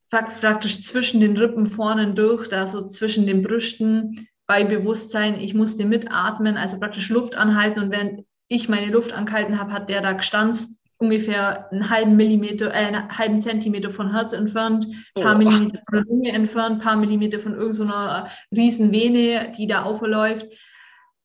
prakt- 0.08 0.40
praktisch 0.40 0.80
zwischen 0.80 1.20
den 1.20 1.36
Rippen 1.36 1.66
vorne 1.66 2.14
durch, 2.14 2.48
da 2.48 2.68
so 2.68 2.86
zwischen 2.86 3.26
den 3.26 3.42
Brüsten 3.42 4.28
bei 4.50 4.64
Bewusstsein. 4.64 5.36
Ich 5.38 5.54
musste 5.54 5.84
mitatmen, 5.84 6.56
also 6.56 6.80
praktisch 6.80 7.08
Luft 7.08 7.36
anhalten. 7.36 7.78
Und 7.78 7.92
während 7.92 8.24
ich 8.48 8.68
meine 8.68 8.90
Luft 8.90 9.12
angehalten 9.12 9.60
habe, 9.60 9.72
hat 9.72 9.88
der 9.88 10.02
da 10.02 10.12
gestanzt, 10.12 10.80
ungefähr 10.98 11.70
einen 11.70 11.88
halben 11.88 12.16
Millimeter, 12.16 12.66
äh, 12.74 12.86
einen 12.86 13.16
halben 13.16 13.38
Zentimeter 13.38 13.92
von 13.92 14.10
Herz 14.10 14.32
entfernt, 14.32 14.86
ein 15.14 15.22
paar 15.22 15.36
Oh. 15.36 15.38
Millimeter 15.38 15.78
von 15.88 15.92
der 15.92 16.04
Lunge 16.04 16.32
entfernt, 16.32 16.72
ein 16.72 16.80
paar 16.80 16.96
Millimeter 16.96 17.38
von 17.38 17.54
irgendeiner 17.54 18.26
riesen 18.50 18.90
Vene, 18.90 19.52
die 19.56 19.68
da 19.68 19.84
aufläuft. 19.84 20.48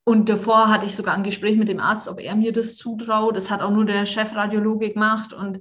Und 0.04 0.30
davor 0.30 0.70
hatte 0.70 0.86
ich 0.86 0.96
sogar 0.96 1.16
ein 1.16 1.24
Gespräch 1.24 1.58
mit 1.58 1.68
dem 1.68 1.80
Arzt, 1.80 2.08
ob 2.08 2.20
er 2.20 2.36
mir 2.36 2.54
das 2.54 2.76
zutraut. 2.76 3.36
Das 3.36 3.50
hat 3.50 3.62
auch 3.62 3.72
nur 3.72 3.86
der 3.86 4.06
Chefradiologe 4.06 4.94
gemacht 4.94 5.34
und 5.34 5.58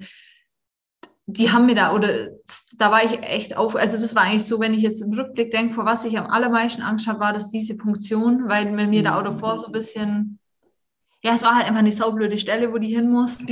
die 1.27 1.51
haben 1.51 1.67
mir 1.67 1.75
da, 1.75 1.95
oder 1.95 2.29
da 2.77 2.91
war 2.91 3.03
ich 3.03 3.23
echt 3.23 3.57
auf, 3.57 3.77
also 3.77 3.97
das 3.97 4.15
war 4.15 4.23
eigentlich 4.23 4.45
so, 4.45 4.61
wenn 4.61 4.75
ich 4.75 4.83
jetzt 4.83 5.01
im 5.01 5.13
Rückblick 5.15 5.51
denke, 5.51 5.75
vor 5.75 5.87
was 5.87 6.05
ich 6.05 6.19
am 6.19 6.27
allermeisten 6.27 6.83
Angst 6.83 7.07
habe, 7.07 7.21
war 7.21 7.33
das 7.33 7.51
diese 7.51 7.77
Punktion, 7.77 8.49
weil 8.49 8.71
mir 8.71 8.87
mir 8.87 9.03
da 9.03 9.19
auch 9.19 9.25
davor 9.25 9.59
so 9.59 9.67
ein 9.67 9.73
bisschen, 9.73 10.39
ja, 11.23 11.35
es 11.35 11.43
war 11.43 11.55
halt 11.55 11.67
einfach 11.67 11.81
eine 11.81 11.93
saublöde 11.93 12.37
Stelle, 12.37 12.73
wo 12.73 12.79
die 12.79 12.95
hin 12.95 13.11
mussten. 13.11 13.47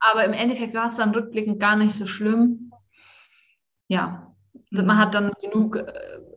Aber 0.00 0.24
im 0.24 0.32
Endeffekt 0.32 0.74
war 0.74 0.86
es 0.86 0.96
dann 0.96 1.14
rückblickend 1.14 1.60
gar 1.60 1.76
nicht 1.76 1.92
so 1.92 2.04
schlimm. 2.04 2.72
Ja, 3.88 4.34
man 4.70 4.98
hat 4.98 5.14
dann 5.14 5.30
genug 5.40 5.76
äh, 5.76 5.84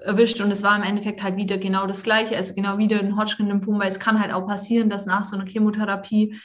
erwischt 0.04 0.40
und 0.42 0.52
es 0.52 0.62
war 0.62 0.76
im 0.76 0.84
Endeffekt 0.84 1.24
halt 1.24 1.36
wieder 1.38 1.58
genau 1.58 1.88
das 1.88 2.04
Gleiche, 2.04 2.38
also 2.38 2.54
genau 2.54 2.78
wieder 2.78 3.00
ein 3.00 3.18
Hodgkin-Lymphom, 3.18 3.80
weil 3.80 3.88
es 3.88 4.00
kann 4.00 4.20
halt 4.20 4.32
auch 4.32 4.46
passieren, 4.46 4.90
dass 4.90 5.08
nach 5.08 5.24
so 5.24 5.36
einer 5.36 5.48
Chemotherapie 5.48 6.36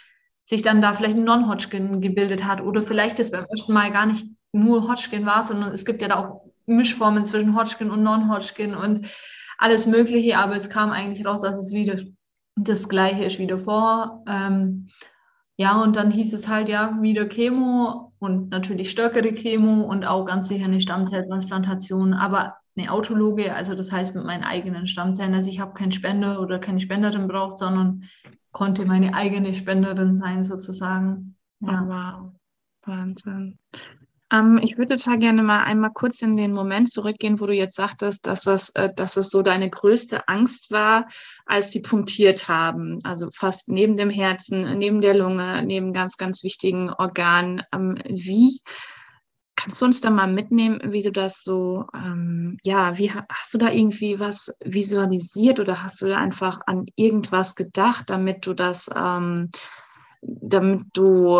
sich 0.46 0.62
dann 0.62 0.82
da 0.82 0.92
vielleicht 0.92 1.16
ein 1.16 1.24
Non-Hodgkin 1.24 2.00
gebildet 2.00 2.44
hat 2.44 2.60
oder 2.60 2.82
vielleicht 2.82 3.18
das 3.18 3.30
beim 3.30 3.46
ersten 3.50 3.72
Mal 3.72 3.90
gar 3.90 4.06
nicht 4.06 4.26
nur 4.52 4.88
Hodgkin 4.88 5.26
war, 5.26 5.42
sondern 5.42 5.72
es 5.72 5.84
gibt 5.84 6.02
ja 6.02 6.08
da 6.08 6.16
auch 6.16 6.42
Mischformen 6.66 7.24
zwischen 7.24 7.56
Hodgkin 7.56 7.90
und 7.90 8.02
Non-Hodgkin 8.02 8.74
und 8.74 9.06
alles 9.58 9.86
Mögliche, 9.86 10.38
aber 10.38 10.56
es 10.56 10.70
kam 10.70 10.90
eigentlich 10.90 11.26
raus, 11.26 11.42
dass 11.42 11.58
es 11.58 11.72
wieder 11.72 12.02
das 12.56 12.88
Gleiche 12.88 13.24
ist 13.24 13.38
wie 13.38 13.46
davor. 13.46 14.22
Ähm, 14.28 14.88
ja, 15.56 15.80
und 15.82 15.96
dann 15.96 16.10
hieß 16.10 16.32
es 16.32 16.48
halt 16.48 16.68
ja 16.68 16.98
wieder 17.00 17.26
Chemo 17.26 18.12
und 18.18 18.50
natürlich 18.50 18.90
stärkere 18.90 19.32
Chemo 19.34 19.82
und 19.82 20.04
auch 20.04 20.24
ganz 20.24 20.48
sicher 20.48 20.66
eine 20.66 20.80
Stammzelltransplantation, 20.80 22.14
aber 22.14 22.56
eine 22.76 22.90
Autologe, 22.90 23.54
also 23.54 23.74
das 23.74 23.92
heißt 23.92 24.16
mit 24.16 24.24
meinen 24.24 24.42
eigenen 24.42 24.88
Stammzellen. 24.88 25.34
Also 25.34 25.48
ich 25.48 25.60
habe 25.60 25.74
keinen 25.74 25.92
Spender 25.92 26.40
oder 26.40 26.58
keine 26.58 26.80
Spenderin 26.80 27.28
braucht, 27.28 27.58
sondern 27.58 28.04
konnte 28.54 28.86
meine 28.86 29.12
eigene 29.12 29.54
Spenderin 29.54 30.16
sein 30.16 30.44
sozusagen. 30.44 31.36
Ja. 31.60 31.84
Wow, 31.86 32.32
Wahnsinn. 32.86 33.58
Ähm, 34.32 34.58
ich 34.62 34.78
würde 34.78 34.96
total 34.96 35.18
gerne 35.18 35.42
mal 35.42 35.64
einmal 35.64 35.90
kurz 35.92 36.22
in 36.22 36.36
den 36.36 36.52
Moment 36.52 36.90
zurückgehen, 36.90 37.40
wo 37.40 37.46
du 37.46 37.52
jetzt 37.52 37.76
sagtest, 37.76 38.26
dass 38.26 38.46
es, 38.46 38.70
äh, 38.70 38.88
dass 38.94 39.16
es 39.16 39.28
so 39.28 39.42
deine 39.42 39.68
größte 39.68 40.28
Angst 40.28 40.70
war, 40.70 41.06
als 41.44 41.68
die 41.70 41.80
punktiert 41.80 42.48
haben. 42.48 43.00
Also 43.04 43.28
fast 43.34 43.68
neben 43.68 43.96
dem 43.96 44.10
Herzen, 44.10 44.78
neben 44.78 45.00
der 45.00 45.14
Lunge, 45.14 45.62
neben 45.64 45.92
ganz, 45.92 46.16
ganz 46.16 46.42
wichtigen 46.42 46.90
Organen. 46.90 47.62
Ähm, 47.72 47.98
wie 48.06 48.60
kannst 49.64 49.80
du 49.80 49.86
uns 49.86 50.00
da 50.02 50.10
mal 50.10 50.26
mitnehmen, 50.26 50.78
wie 50.92 51.00
du 51.00 51.10
das 51.10 51.42
so, 51.42 51.86
ähm, 51.94 52.58
ja, 52.64 52.98
wie 52.98 53.10
hast 53.10 53.54
du 53.54 53.58
da 53.58 53.70
irgendwie 53.70 54.20
was 54.20 54.54
visualisiert 54.62 55.58
oder 55.58 55.82
hast 55.82 56.02
du 56.02 56.06
da 56.06 56.18
einfach 56.18 56.60
an 56.66 56.84
irgendwas 56.96 57.54
gedacht, 57.54 58.10
damit 58.10 58.46
du 58.46 58.52
das 58.52 58.90
ähm, 58.94 59.48
damit 60.26 60.86
du 60.94 61.38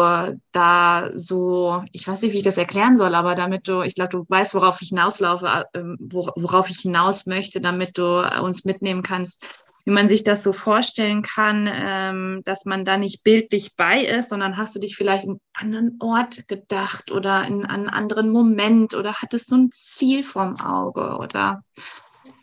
da 0.53 1.11
so, 1.15 1.83
ich 1.93 2.07
weiß 2.07 2.23
nicht, 2.23 2.33
wie 2.33 2.39
ich 2.39 2.43
das 2.43 2.59
erklären 2.59 2.97
soll, 2.97 3.15
aber 3.15 3.35
damit 3.35 3.69
du, 3.69 3.83
ich 3.83 3.95
glaube, 3.95 4.11
du 4.11 4.25
weißt, 4.29 4.55
worauf 4.55 4.81
ich 4.83 4.89
hinauslaufe, 4.89 5.65
ähm, 5.75 5.97
worauf 6.01 6.69
ich 6.69 6.81
hinaus 6.81 7.27
möchte, 7.27 7.61
damit 7.61 7.97
du 7.99 8.23
uns 8.43 8.65
mitnehmen 8.65 9.03
kannst, 9.03 9.47
wie 9.85 9.91
man 9.91 10.09
sich 10.09 10.25
das 10.25 10.43
so 10.43 10.53
vorstellen 10.53 11.23
kann, 11.23 11.71
ähm, 11.73 12.43
dass 12.45 12.65
man 12.65 12.85
da 12.85 12.97
nicht 12.97 13.23
bildlich 13.23 13.77
bei 13.77 14.05
ist, 14.05 14.31
sondern 14.31 14.57
hast 14.57 14.75
du 14.75 14.81
dich 14.81 14.97
vielleicht 14.97 15.25
in 15.25 15.39
einen 15.53 15.75
anderen 15.75 15.97
Ort 16.01 16.49
gedacht 16.49 17.11
oder 17.11 17.47
in 17.47 17.67
einen 17.67 17.89
anderen 17.89 18.31
Moment 18.31 18.95
oder 18.95 19.15
hattest 19.15 19.53
du 19.53 19.57
ein 19.57 19.71
Ziel 19.73 20.25
vom 20.25 20.59
Auge 20.59 21.19
oder 21.19 21.63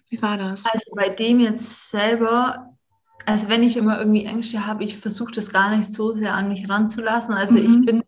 wie 0.09 0.21
war 0.21 0.37
das? 0.37 0.65
Also 0.65 0.91
bei 0.95 1.09
dem 1.09 1.39
jetzt 1.39 1.89
selber 1.89 2.71
also 3.25 3.49
wenn 3.49 3.63
ich 3.63 3.77
immer 3.77 3.99
irgendwie 3.99 4.25
Ängste 4.25 4.65
habe, 4.65 4.83
ich 4.83 4.97
versuche 4.97 5.31
das 5.31 5.51
gar 5.51 5.75
nicht 5.75 5.91
so 5.91 6.13
sehr 6.13 6.33
an 6.33 6.47
mich 6.47 6.69
ranzulassen. 6.69 7.35
Also 7.35 7.59
mhm. 7.59 7.65
ich 7.65 7.85
bin 7.85 8.03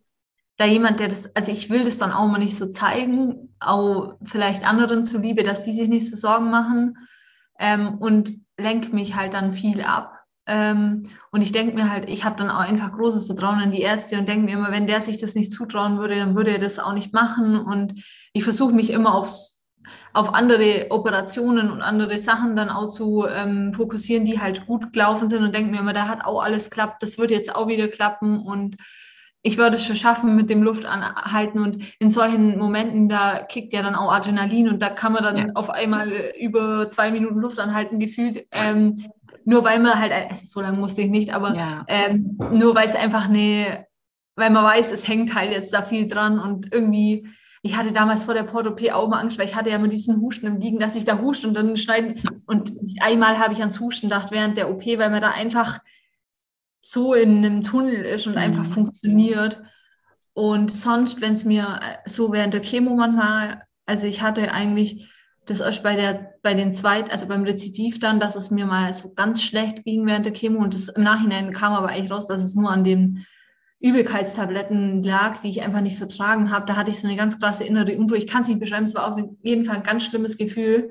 da 0.57 0.65
jemand, 0.65 0.99
der 0.99 1.07
das, 1.07 1.35
also 1.35 1.51
ich 1.51 1.69
will 1.69 1.83
das 1.83 1.97
dann 1.97 2.11
auch 2.11 2.27
mal 2.27 2.37
nicht 2.37 2.55
so 2.55 2.67
zeigen, 2.67 3.55
auch 3.59 4.17
vielleicht 4.23 4.63
anderen 4.63 5.03
zuliebe, 5.03 5.43
dass 5.43 5.63
die 5.63 5.73
sich 5.73 5.87
nicht 5.87 6.09
so 6.09 6.15
Sorgen 6.15 6.49
machen 6.49 6.97
ähm, 7.59 7.97
und 7.97 8.42
lenke 8.57 8.93
mich 8.93 9.15
halt 9.15 9.33
dann 9.33 9.53
viel 9.53 9.81
ab. 9.81 10.19
Ähm, 10.45 11.03
und 11.31 11.41
ich 11.41 11.51
denke 11.51 11.75
mir 11.75 11.89
halt, 11.89 12.09
ich 12.09 12.25
habe 12.25 12.35
dann 12.37 12.49
auch 12.49 12.59
einfach 12.59 12.91
großes 12.91 13.27
Vertrauen 13.27 13.61
in 13.61 13.71
die 13.71 13.81
Ärzte 13.81 14.17
und 14.17 14.27
denke 14.27 14.45
mir 14.45 14.57
immer, 14.57 14.71
wenn 14.71 14.87
der 14.87 15.01
sich 15.01 15.17
das 15.17 15.35
nicht 15.35 15.51
zutrauen 15.51 15.97
würde, 15.97 16.17
dann 16.17 16.35
würde 16.35 16.51
er 16.51 16.59
das 16.59 16.79
auch 16.79 16.93
nicht 16.93 17.13
machen. 17.13 17.57
Und 17.57 18.03
ich 18.33 18.43
versuche 18.43 18.73
mich 18.73 18.89
immer 18.89 19.15
aufs 19.15 19.63
auf 20.13 20.33
andere 20.33 20.87
Operationen 20.91 21.69
und 21.71 21.81
andere 21.81 22.17
Sachen 22.17 22.55
dann 22.55 22.69
auch 22.69 22.89
zu 22.89 23.25
ähm, 23.27 23.73
fokussieren, 23.73 24.25
die 24.25 24.39
halt 24.39 24.65
gut 24.65 24.93
gelaufen 24.93 25.27
sind 25.27 25.43
und 25.43 25.53
denke 25.53 25.71
mir 25.71 25.79
immer, 25.79 25.93
da 25.93 26.07
hat 26.07 26.23
auch 26.23 26.41
alles 26.41 26.69
klappt, 26.69 27.03
das 27.03 27.17
wird 27.17 27.31
jetzt 27.31 27.55
auch 27.55 27.67
wieder 27.67 27.87
klappen 27.87 28.39
und 28.39 28.77
ich 29.45 29.58
würde 29.58 29.75
es 29.75 29.86
schon 29.86 29.97
schaffen 29.97 30.36
mit 30.36 30.49
dem 30.49 30.63
Luftanhalten 30.63 31.62
und 31.62 31.84
in 31.99 32.10
solchen 32.10 32.58
Momenten, 32.58 33.10
da 33.10 33.43
kickt 33.43 33.73
ja 33.73 33.84
dann 33.84 33.93
auch 33.93 34.12
Adrenalin 34.12 34.69
und 34.69 34.82
da 34.82 34.89
kann 34.89 35.12
man 35.12 35.23
dann 35.23 35.38
ja. 35.38 35.47
auf 35.53 35.69
einmal 35.69 36.10
über 36.39 36.88
zwei 36.88 37.12
Minuten 37.12 37.39
Luft 37.39 37.60
anhalten 37.60 37.99
gefühlt. 37.99 38.47
Ähm, 38.53 38.95
nur 39.43 39.65
weil 39.65 39.79
man 39.79 39.99
halt, 39.99 40.13
also 40.13 40.45
so 40.47 40.62
lange 40.62 40.77
musste 40.77 41.01
ich 41.01 41.10
nicht, 41.10 41.34
aber 41.34 41.56
ja. 41.56 41.86
ähm, 41.89 42.39
nur 42.51 42.73
weil 42.73 42.86
es 42.86 42.95
einfach 42.95 43.27
eine, 43.27 43.86
weil 44.38 44.49
man 44.49 44.63
weiß, 44.63 44.93
es 44.93 45.08
hängt 45.10 45.36
halt 45.36 45.51
jetzt 45.51 45.73
da 45.73 45.82
viel 45.82 46.08
dran 46.08 46.39
und 46.39 46.73
irgendwie 46.73 47.27
ich 47.65 47.77
hatte 47.77 47.93
damals 47.93 48.25
vor 48.25 48.34
der 48.34 48.43
Port-OP 48.43 48.91
auch 48.91 49.08
mal 49.08 49.21
Angst, 49.21 49.38
weil 49.38 49.47
ich 49.47 49.56
hatte 49.56 49.69
ja 49.69 49.77
immer 49.77 49.88
diesen 49.88 50.19
Husten 50.19 50.47
im 50.47 50.60
Liegen, 50.60 50.79
dass 50.79 50.95
ich 50.95 51.06
da 51.06 51.19
husche 51.19 51.47
und 51.47 51.53
dann 51.53 51.77
schneiden. 51.77 52.21
Und 52.45 52.73
einmal 52.99 53.39
habe 53.39 53.53
ich 53.53 53.60
ans 53.60 53.79
Husten 53.79 54.10
gedacht 54.10 54.32
während 54.32 54.58
der 54.58 54.69
OP, 54.69 54.86
weil 54.86 55.10
man 55.10 55.21
da 55.21 55.32
einfach 55.32 55.79
so 56.85 57.13
in 57.13 57.37
einem 57.37 57.63
Tunnel 57.63 58.03
ist 58.03 58.27
und 58.27 58.33
mhm. 58.33 58.39
einfach 58.39 58.65
funktioniert. 58.65 59.61
Und 60.33 60.69
sonst, 60.69 61.21
wenn 61.21 61.33
es 61.33 61.45
mir 61.45 61.79
äh, 61.81 62.09
so 62.09 62.31
während 62.33 62.53
der 62.53 62.61
Chemo 62.61 62.95
manchmal, 62.95 63.63
also 63.85 64.05
ich 64.05 64.21
hatte 64.21 64.51
eigentlich 64.51 65.09
das 65.45 65.61
erst 65.61 65.81
bei 65.81 65.95
der, 65.95 66.33
bei 66.41 66.53
den 66.53 66.73
zweit, 66.73 67.09
also 67.09 67.27
beim 67.27 67.43
Rezidiv 67.43 67.99
dann, 67.99 68.19
dass 68.19 68.35
es 68.35 68.51
mir 68.51 68.65
mal 68.65 68.93
so 68.93 69.13
ganz 69.13 69.41
schlecht 69.41 69.83
ging 69.85 70.05
während 70.05 70.25
der 70.25 70.33
Chemo 70.33 70.59
und 70.59 70.73
das 70.73 70.89
im 70.89 71.03
Nachhinein 71.03 71.53
kam 71.53 71.73
aber 71.73 71.87
eigentlich 71.87 72.11
raus, 72.11 72.27
dass 72.27 72.43
es 72.43 72.55
nur 72.55 72.69
an 72.69 72.83
dem 72.83 73.25
Übelkeitstabletten 73.79 75.03
lag, 75.03 75.41
die 75.41 75.49
ich 75.49 75.61
einfach 75.61 75.81
nicht 75.81 75.97
vertragen 75.97 76.51
habe. 76.51 76.65
Da 76.65 76.75
hatte 76.75 76.89
ich 76.89 76.99
so 76.99 77.07
eine 77.07 77.17
ganz 77.17 77.39
krasse 77.39 77.65
innere 77.65 77.97
Unruhe. 77.97 78.17
Ich 78.17 78.27
kann 78.27 78.43
es 78.43 78.47
nicht 78.47 78.59
beschreiben, 78.59 78.85
es 78.85 78.95
war 78.95 79.13
auf 79.13 79.21
jeden 79.41 79.65
Fall 79.65 79.77
ein 79.77 79.83
ganz 79.83 80.03
schlimmes 80.03 80.37
Gefühl. 80.37 80.89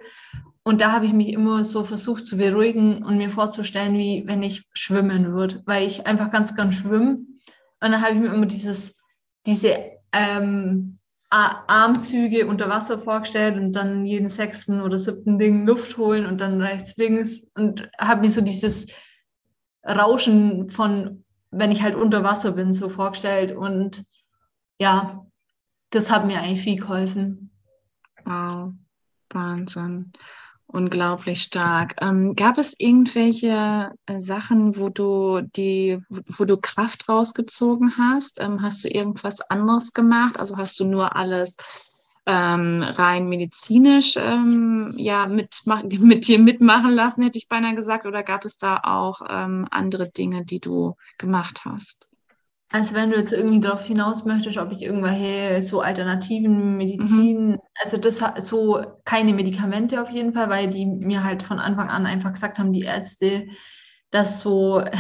Und 0.65 0.81
da 0.81 0.93
habe 0.93 1.07
ich 1.07 1.13
mich 1.13 1.29
immer 1.29 1.65
so 1.65 1.83
versucht 1.85 2.27
zu 2.27 2.37
beruhigen 2.37 3.03
und 3.03 3.17
mir 3.17 3.31
vorzustellen, 3.31 3.95
wie 3.99 4.25
wenn 4.27 4.43
ich 4.43 4.65
schwimmen 4.75 5.33
würde, 5.33 5.63
weil 5.67 5.87
ich 5.87 6.07
einfach 6.07 6.31
ganz 6.31 6.55
gern 6.55 6.73
schwimme. 6.73 7.15
Und 7.15 7.27
dann 7.81 8.01
habe 8.01 8.13
ich 8.15 8.21
mir 8.21 8.33
immer 8.33 8.47
dieses, 8.47 8.97
diese 9.45 9.77
ähm, 10.13 10.99
Armzüge 11.31 12.47
unter 12.47 12.69
Wasser 12.69 12.99
vorgestellt 12.99 13.57
und 13.57 13.73
dann 13.73 14.05
jeden 14.05 14.29
sechsten 14.29 14.81
oder 14.81 14.99
siebten 14.99 15.39
Ding 15.39 15.67
Luft 15.67 15.97
holen 15.97 16.27
und 16.27 16.41
dann 16.41 16.61
rechts, 16.61 16.97
links 16.97 17.41
und 17.55 17.91
habe 17.99 18.21
mir 18.21 18.31
so 18.31 18.41
dieses 18.41 18.87
Rauschen 19.85 20.69
von 20.69 21.25
wenn 21.53 21.71
ich 21.71 21.83
halt 21.83 21.95
unter 21.95 22.25
Wasser 22.25 22.53
bin, 22.53 22.73
so 22.73 22.89
vorgestellt. 22.89 23.55
Und 23.55 24.05
ja, 24.79 25.25
das 25.91 26.11
hat 26.11 26.27
mir 26.27 26.41
eigentlich 26.41 26.63
viel 26.63 26.81
geholfen. 26.81 27.51
Wow, 28.25 28.73
Wahnsinn. 29.31 30.13
Unglaublich 30.73 31.43
stark. 31.43 31.97
Ähm, 32.01 32.35
gab 32.35 32.57
es 32.57 32.75
irgendwelche 32.79 33.91
äh, 34.07 34.21
Sachen, 34.21 34.79
wo 34.79 34.89
du 34.89 35.43
die, 35.43 35.99
wo 36.09 36.47
du 36.47 36.57
Kraft 36.57 37.11
rausgezogen 37.11 37.99
hast? 37.99 38.41
Ähm, 38.41 38.63
hast 38.63 38.83
du 38.83 38.89
irgendwas 38.89 39.43
anderes 39.51 39.93
gemacht? 39.93 40.41
Also 40.41 40.57
hast 40.57 40.81
du 40.81 40.87
nur 40.87 41.15
alles 41.15 42.01
ähm, 42.25 42.83
rein 42.83 43.29
medizinisch 43.29 44.17
ähm, 44.17 44.95
ja 44.97 45.27
mit, 45.27 45.61
mit 46.01 46.27
dir 46.27 46.39
mitmachen 46.39 46.93
lassen, 46.93 47.23
hätte 47.23 47.37
ich 47.37 47.49
beinahe 47.49 47.75
gesagt, 47.75 48.07
oder 48.07 48.23
gab 48.23 48.47
es 48.47 48.57
da 48.57 48.81
auch 48.83 49.21
ähm, 49.29 49.67
andere 49.71 50.11
Dinge, 50.11 50.45
die 50.47 50.61
du 50.61 50.97
gemacht 51.19 51.67
hast? 51.67 52.07
Also 52.73 52.95
wenn 52.95 53.11
du 53.11 53.17
jetzt 53.17 53.35
irgendwie 53.35 53.61
darauf 53.61 53.85
hinaus 53.85 54.25
möchtest, 54.25 54.57
ob 54.57 54.73
ich 54.73 54.83
irgendwelche 54.83 55.61
so 55.61 55.83
alternativen 55.83 56.79
Medizin, 56.79 57.51
mhm. 57.51 57.59
also 57.83 57.99
das 57.99 58.25
so 58.39 58.83
keine 59.05 59.35
Medikamente 59.35 60.01
auf 60.01 60.11
jeden 60.11 60.33
Fall, 60.33 60.49
weil 60.49 60.71
die 60.71 60.87
mir 60.87 61.23
halt 61.23 61.43
von 61.43 61.59
Anfang 61.59 61.91
an 61.91 62.07
einfach 62.07 62.33
gesagt 62.33 62.59
haben, 62.59 62.73
die 62.73 62.81
Ärzte, 62.81 63.47
dass 64.11 64.41
so 64.41 64.81
äh, 64.81 64.91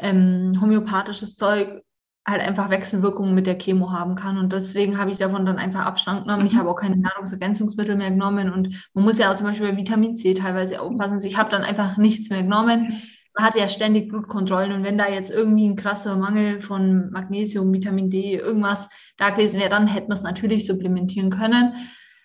ähm, 0.00 0.52
homöopathisches 0.60 1.36
Zeug 1.36 1.82
halt 2.26 2.40
einfach 2.40 2.70
Wechselwirkungen 2.70 3.34
mit 3.34 3.46
der 3.46 3.58
Chemo 3.58 3.90
haben 3.90 4.14
kann. 4.14 4.38
Und 4.38 4.52
deswegen 4.54 4.98
habe 4.98 5.10
ich 5.10 5.18
davon 5.18 5.44
dann 5.44 5.58
einfach 5.58 5.84
Abstand 5.84 6.24
genommen. 6.24 6.46
Ich 6.46 6.54
mhm. 6.54 6.58
habe 6.58 6.70
auch 6.70 6.76
keine 6.76 6.96
Nahrungsergänzungsmittel 6.96 7.96
mehr 7.96 8.10
genommen. 8.10 8.50
Und 8.50 8.88
man 8.94 9.04
muss 9.04 9.18
ja 9.18 9.30
auch 9.30 9.34
zum 9.34 9.46
Beispiel 9.46 9.70
bei 9.70 9.76
Vitamin 9.76 10.14
C 10.14 10.32
teilweise 10.34 10.80
aufpassen. 10.80 11.14
Also 11.14 11.26
ich 11.26 11.36
habe 11.36 11.50
dann 11.50 11.62
einfach 11.62 11.98
nichts 11.98 12.30
mehr 12.30 12.42
genommen. 12.42 13.02
Man 13.38 13.46
hatte 13.46 13.60
ja 13.60 13.68
ständig 13.68 14.08
Blutkontrollen. 14.08 14.72
Und 14.72 14.82
wenn 14.82 14.98
da 14.98 15.08
jetzt 15.08 15.30
irgendwie 15.30 15.68
ein 15.68 15.76
krasser 15.76 16.16
Mangel 16.16 16.60
von 16.60 17.10
Magnesium, 17.12 17.72
Vitamin 17.72 18.10
D, 18.10 18.34
irgendwas 18.34 18.88
da 19.16 19.30
gewesen 19.30 19.60
wäre, 19.60 19.70
dann 19.70 19.86
hätte 19.86 20.08
man 20.08 20.16
es 20.16 20.24
natürlich 20.24 20.66
supplementieren 20.66 21.30
können. 21.30 21.74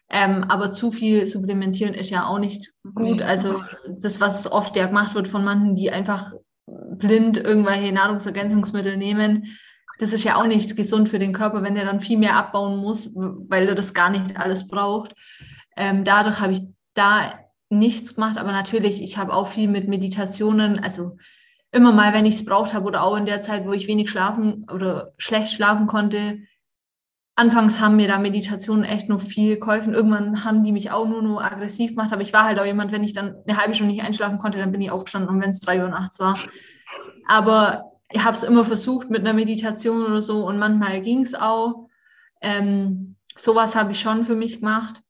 Ähm, 0.09 0.43
aber 0.45 0.71
zu 0.71 0.91
viel 0.91 1.27
supplementieren 1.27 1.93
ist 1.93 2.09
ja 2.09 2.25
auch 2.25 2.39
nicht 2.39 2.73
gut. 2.95 3.21
Also 3.21 3.61
das, 3.99 4.21
was 4.21 4.51
oft 4.51 4.75
ja 4.75 4.87
gemacht 4.87 5.13
wird 5.13 5.27
von 5.27 5.43
manchen, 5.43 5.75
die 5.75 5.91
einfach 5.91 6.31
blind 6.65 7.37
irgendwelche 7.37 7.93
Nahrungsergänzungsmittel 7.93 8.97
nehmen, 8.97 9.55
das 9.99 10.13
ist 10.13 10.23
ja 10.23 10.37
auch 10.37 10.47
nicht 10.47 10.75
gesund 10.75 11.09
für 11.09 11.19
den 11.19 11.33
Körper, 11.33 11.61
wenn 11.61 11.75
der 11.75 11.85
dann 11.85 11.99
viel 11.99 12.17
mehr 12.17 12.37
abbauen 12.37 12.77
muss, 12.77 13.15
weil 13.15 13.67
er 13.67 13.75
das 13.75 13.93
gar 13.93 14.09
nicht 14.09 14.35
alles 14.35 14.67
braucht. 14.67 15.13
Ähm, 15.77 16.03
dadurch 16.05 16.39
habe 16.39 16.53
ich 16.53 16.61
da 16.95 17.39
nichts 17.77 18.15
gemacht, 18.15 18.37
aber 18.37 18.51
natürlich, 18.51 19.01
ich 19.01 19.17
habe 19.17 19.33
auch 19.33 19.47
viel 19.47 19.67
mit 19.67 19.87
Meditationen, 19.87 20.79
also 20.79 21.17
immer 21.71 21.91
mal, 21.91 22.13
wenn 22.13 22.25
ich 22.25 22.35
es 22.35 22.45
braucht 22.45 22.73
habe 22.73 22.85
oder 22.85 23.03
auch 23.03 23.17
in 23.17 23.25
der 23.25 23.41
Zeit, 23.41 23.65
wo 23.65 23.73
ich 23.73 23.87
wenig 23.87 24.09
schlafen 24.09 24.65
oder 24.71 25.13
schlecht 25.17 25.51
schlafen 25.51 25.87
konnte. 25.87 26.39
Anfangs 27.35 27.81
haben 27.81 27.95
mir 27.95 28.07
da 28.07 28.19
Meditationen 28.19 28.85
echt 28.85 29.09
noch 29.09 29.19
viel 29.19 29.57
geholfen. 29.57 29.95
Irgendwann 29.95 30.43
haben 30.43 30.63
die 30.63 30.71
mich 30.71 30.91
auch 30.91 31.07
nur 31.07 31.23
noch 31.23 31.41
aggressiv 31.41 31.91
gemacht, 31.91 32.13
aber 32.13 32.21
ich 32.21 32.31
war 32.31 32.43
halt 32.43 32.59
auch 32.59 32.65
jemand, 32.65 32.91
wenn 32.91 33.03
ich 33.03 33.13
dann 33.13 33.35
eine 33.47 33.57
halbe 33.57 33.73
Stunde 33.73 33.91
nicht 33.91 34.03
einschlafen 34.03 34.37
konnte, 34.37 34.59
dann 34.59 34.71
bin 34.71 34.81
ich 34.81 34.91
aufgestanden 34.91 35.29
und 35.29 35.41
wenn 35.41 35.49
es 35.49 35.59
drei 35.59 35.81
Uhr 35.81 35.89
nachts 35.89 36.19
war. 36.19 36.39
Aber 37.27 37.91
ich 38.11 38.23
habe 38.23 38.37
es 38.37 38.43
immer 38.43 38.63
versucht 38.63 39.09
mit 39.09 39.21
einer 39.21 39.33
Meditation 39.33 40.05
oder 40.05 40.21
so 40.21 40.45
und 40.45 40.59
manchmal 40.59 41.01
ging 41.01 41.21
es 41.21 41.33
auch. 41.33 41.89
Ähm, 42.41 43.15
sowas 43.35 43.75
habe 43.75 43.93
ich 43.93 43.99
schon 43.99 44.25
für 44.25 44.35
mich 44.35 44.59
gemacht. 44.59 45.01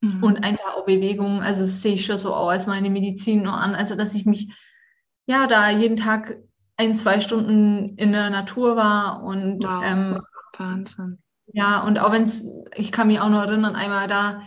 Mhm. 0.00 0.22
Und 0.22 0.44
einfach 0.44 0.76
auch 0.76 0.86
Bewegung. 0.86 1.42
Also 1.42 1.62
das 1.62 1.82
sehe 1.82 1.94
ich 1.94 2.06
schon 2.06 2.18
so 2.18 2.34
auch 2.34 2.48
als 2.48 2.66
meine 2.66 2.90
Medizin 2.90 3.42
noch 3.42 3.54
an. 3.54 3.74
Also 3.74 3.94
dass 3.94 4.14
ich 4.14 4.26
mich 4.26 4.54
ja 5.26 5.46
da 5.46 5.70
jeden 5.70 5.96
Tag 5.96 6.38
ein, 6.76 6.94
zwei 6.94 7.20
Stunden 7.20 7.90
in 7.96 8.12
der 8.12 8.30
Natur 8.30 8.76
war 8.76 9.22
und 9.22 9.62
wow. 9.62 9.82
ähm, 9.84 10.22
Wahnsinn. 10.56 11.18
Ja, 11.52 11.82
und 11.82 11.98
auch 11.98 12.12
wenn 12.12 12.22
es, 12.22 12.46
ich 12.74 12.92
kann 12.92 13.08
mich 13.08 13.20
auch 13.20 13.28
noch 13.28 13.42
erinnern, 13.42 13.74
einmal 13.74 14.08
da 14.08 14.42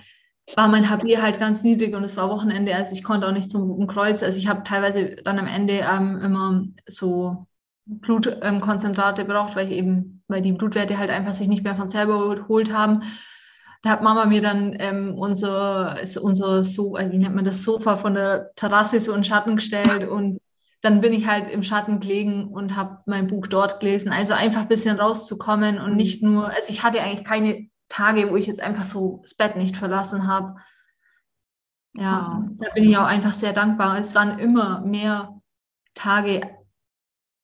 war 0.56 0.68
mein 0.68 0.90
HB 0.90 1.22
halt 1.22 1.40
ganz 1.40 1.64
niedrig 1.64 1.96
und 1.96 2.04
es 2.04 2.18
war 2.18 2.30
Wochenende, 2.30 2.76
also 2.76 2.94
ich 2.94 3.04
konnte 3.04 3.28
auch 3.28 3.32
nicht 3.32 3.50
zum 3.50 3.88
Kreuz. 3.88 4.24
Also 4.24 4.40
ich 4.40 4.48
habe 4.48 4.64
teilweise 4.64 5.16
dann 5.24 5.40
am 5.40 5.48
Ende 5.48 5.74
ähm, 5.74 6.18
immer 6.18 6.64
so 6.86 7.48
Blutkonzentrate 7.86 9.22
ähm, 9.22 9.28
braucht, 9.28 9.56
weil 9.56 9.68
ich 9.68 9.78
eben, 9.78 10.24
weil 10.28 10.42
die 10.42 10.52
Blutwerte 10.52 10.98
halt 10.98 11.10
einfach 11.10 11.34
sich 11.34 11.48
nicht 11.48 11.64
mehr 11.64 11.76
von 11.76 11.88
selber 11.88 12.36
erholt 12.36 12.74
haben. 12.74 13.04
Da 13.84 13.90
hat 13.90 14.02
Mama 14.02 14.26
mir 14.26 14.42
dann 14.42 14.76
ähm, 14.80 15.14
unser, 15.16 16.00
unser 16.22 16.64
so, 16.64 16.96
also 16.96 17.12
wie 17.12 17.18
nennt 17.18 17.36
man 17.36 17.44
das 17.44 17.64
Sofa 17.64 17.98
von 17.98 18.16
der 18.16 18.52
Terrasse 18.56 19.00
so 19.02 19.14
in 19.14 19.26
Schatten 19.26 19.58
gestellt 19.58 20.08
und 20.10 20.40
dann 20.82 21.02
bin 21.02 21.14
ich 21.14 21.28
halt 21.28 21.50
im 21.50 21.64
Schatten 21.64 22.00
gelegen 22.00 22.48
und 22.48 22.76
habe 22.76 23.00
mein 23.06 23.28
Buch 23.28 23.48
dort 23.48 23.80
gelesen. 23.80 24.12
Also 24.12 24.34
einfach 24.34 24.62
ein 24.62 24.68
bisschen 24.68 25.00
rauszukommen 25.00 25.80
und 25.80 25.96
nicht 25.96 26.24
mhm. 26.24 26.34
nur, 26.34 26.48
also 26.48 26.70
ich 26.70 26.82
hatte 26.82 27.02
eigentlich 27.02 27.26
keine 27.26 27.68
Tage, 27.90 28.32
wo 28.32 28.38
ich 28.38 28.48
jetzt 28.48 28.62
einfach 28.62 28.86
so 28.86 29.20
das 29.22 29.36
Bett 29.36 29.58
nicht 29.58 29.76
verlassen 29.76 30.28
habe. 30.28 30.56
Ja, 31.94 32.40
wow. 32.42 32.58
da 32.60 32.70
bin 32.74 32.90
ich 32.90 32.98
auch 32.98 33.06
einfach 33.06 33.34
sehr 33.34 33.54
dankbar. 33.54 33.98
Es 34.00 34.16
waren 34.16 34.40
immer 34.40 34.82
mehr 34.82 35.42
Tage, 35.94 36.42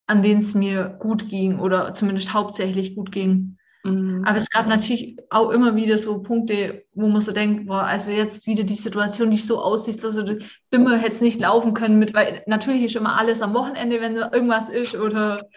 an 0.07 0.21
denen 0.21 0.39
es 0.39 0.55
mir 0.55 0.87
gut 0.87 1.27
ging 1.27 1.59
oder 1.59 1.93
zumindest 1.93 2.33
hauptsächlich 2.33 2.95
gut 2.95 3.11
ging. 3.11 3.58
Mhm. 3.83 4.23
Aber 4.25 4.39
es 4.39 4.49
gab 4.49 4.67
natürlich 4.67 5.17
auch 5.29 5.49
immer 5.51 5.75
wieder 5.75 5.97
so 5.97 6.21
Punkte, 6.21 6.85
wo 6.93 7.07
man 7.07 7.21
so 7.21 7.31
denkt, 7.31 7.67
boah, 7.67 7.83
also 7.83 8.11
jetzt 8.11 8.45
wieder 8.45 8.63
die 8.63 8.75
Situation 8.75 9.29
nicht 9.29 9.45
so 9.45 9.61
aussichtslos 9.61 10.17
oder 10.17 10.37
dümmer 10.73 10.97
hätte 10.97 11.13
es 11.13 11.21
nicht 11.21 11.39
laufen 11.39 11.73
können 11.73 11.99
mit, 11.99 12.13
weil 12.13 12.43
natürlich 12.45 12.83
ist 12.83 12.95
immer 12.95 13.17
alles 13.17 13.41
am 13.41 13.53
Wochenende, 13.53 14.01
wenn 14.01 14.17
irgendwas 14.17 14.69
ist 14.69 14.95
oder 14.95 15.47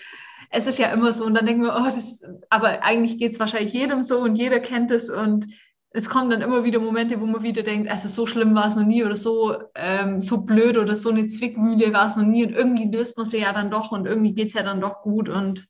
es 0.50 0.66
ist 0.66 0.78
ja 0.78 0.92
immer 0.92 1.12
so 1.12 1.24
und 1.24 1.34
dann 1.34 1.46
denken 1.46 1.62
wir, 1.62 1.74
oh, 1.74 1.84
das, 1.86 2.22
aber 2.50 2.84
eigentlich 2.84 3.18
geht 3.18 3.32
es 3.32 3.40
wahrscheinlich 3.40 3.72
jedem 3.72 4.02
so 4.02 4.18
und 4.20 4.36
jeder 4.36 4.60
kennt 4.60 4.90
es 4.90 5.10
und 5.10 5.46
es 5.94 6.08
kommen 6.08 6.30
dann 6.30 6.42
immer 6.42 6.64
wieder 6.64 6.78
Momente, 6.78 7.20
wo 7.20 7.26
man 7.26 7.42
wieder 7.42 7.62
denkt, 7.62 7.90
also 7.90 8.08
so 8.08 8.26
schlimm 8.26 8.54
war 8.54 8.68
es 8.68 8.76
noch 8.76 8.86
nie 8.86 9.04
oder 9.04 9.16
so, 9.16 9.56
ähm, 9.74 10.20
so 10.20 10.44
blöd 10.44 10.78
oder 10.78 10.96
so 10.96 11.10
eine 11.10 11.26
Zwickmühle 11.26 11.92
war 11.92 12.06
es 12.06 12.16
noch 12.16 12.24
nie 12.24 12.46
und 12.46 12.54
irgendwie 12.54 12.90
löst 12.90 13.16
man 13.16 13.26
sie 13.26 13.38
ja 13.38 13.52
dann 13.52 13.70
doch 13.70 13.92
und 13.92 14.06
irgendwie 14.06 14.34
geht 14.34 14.48
es 14.48 14.54
ja 14.54 14.62
dann 14.62 14.80
doch 14.80 15.02
gut 15.02 15.28
und 15.28 15.66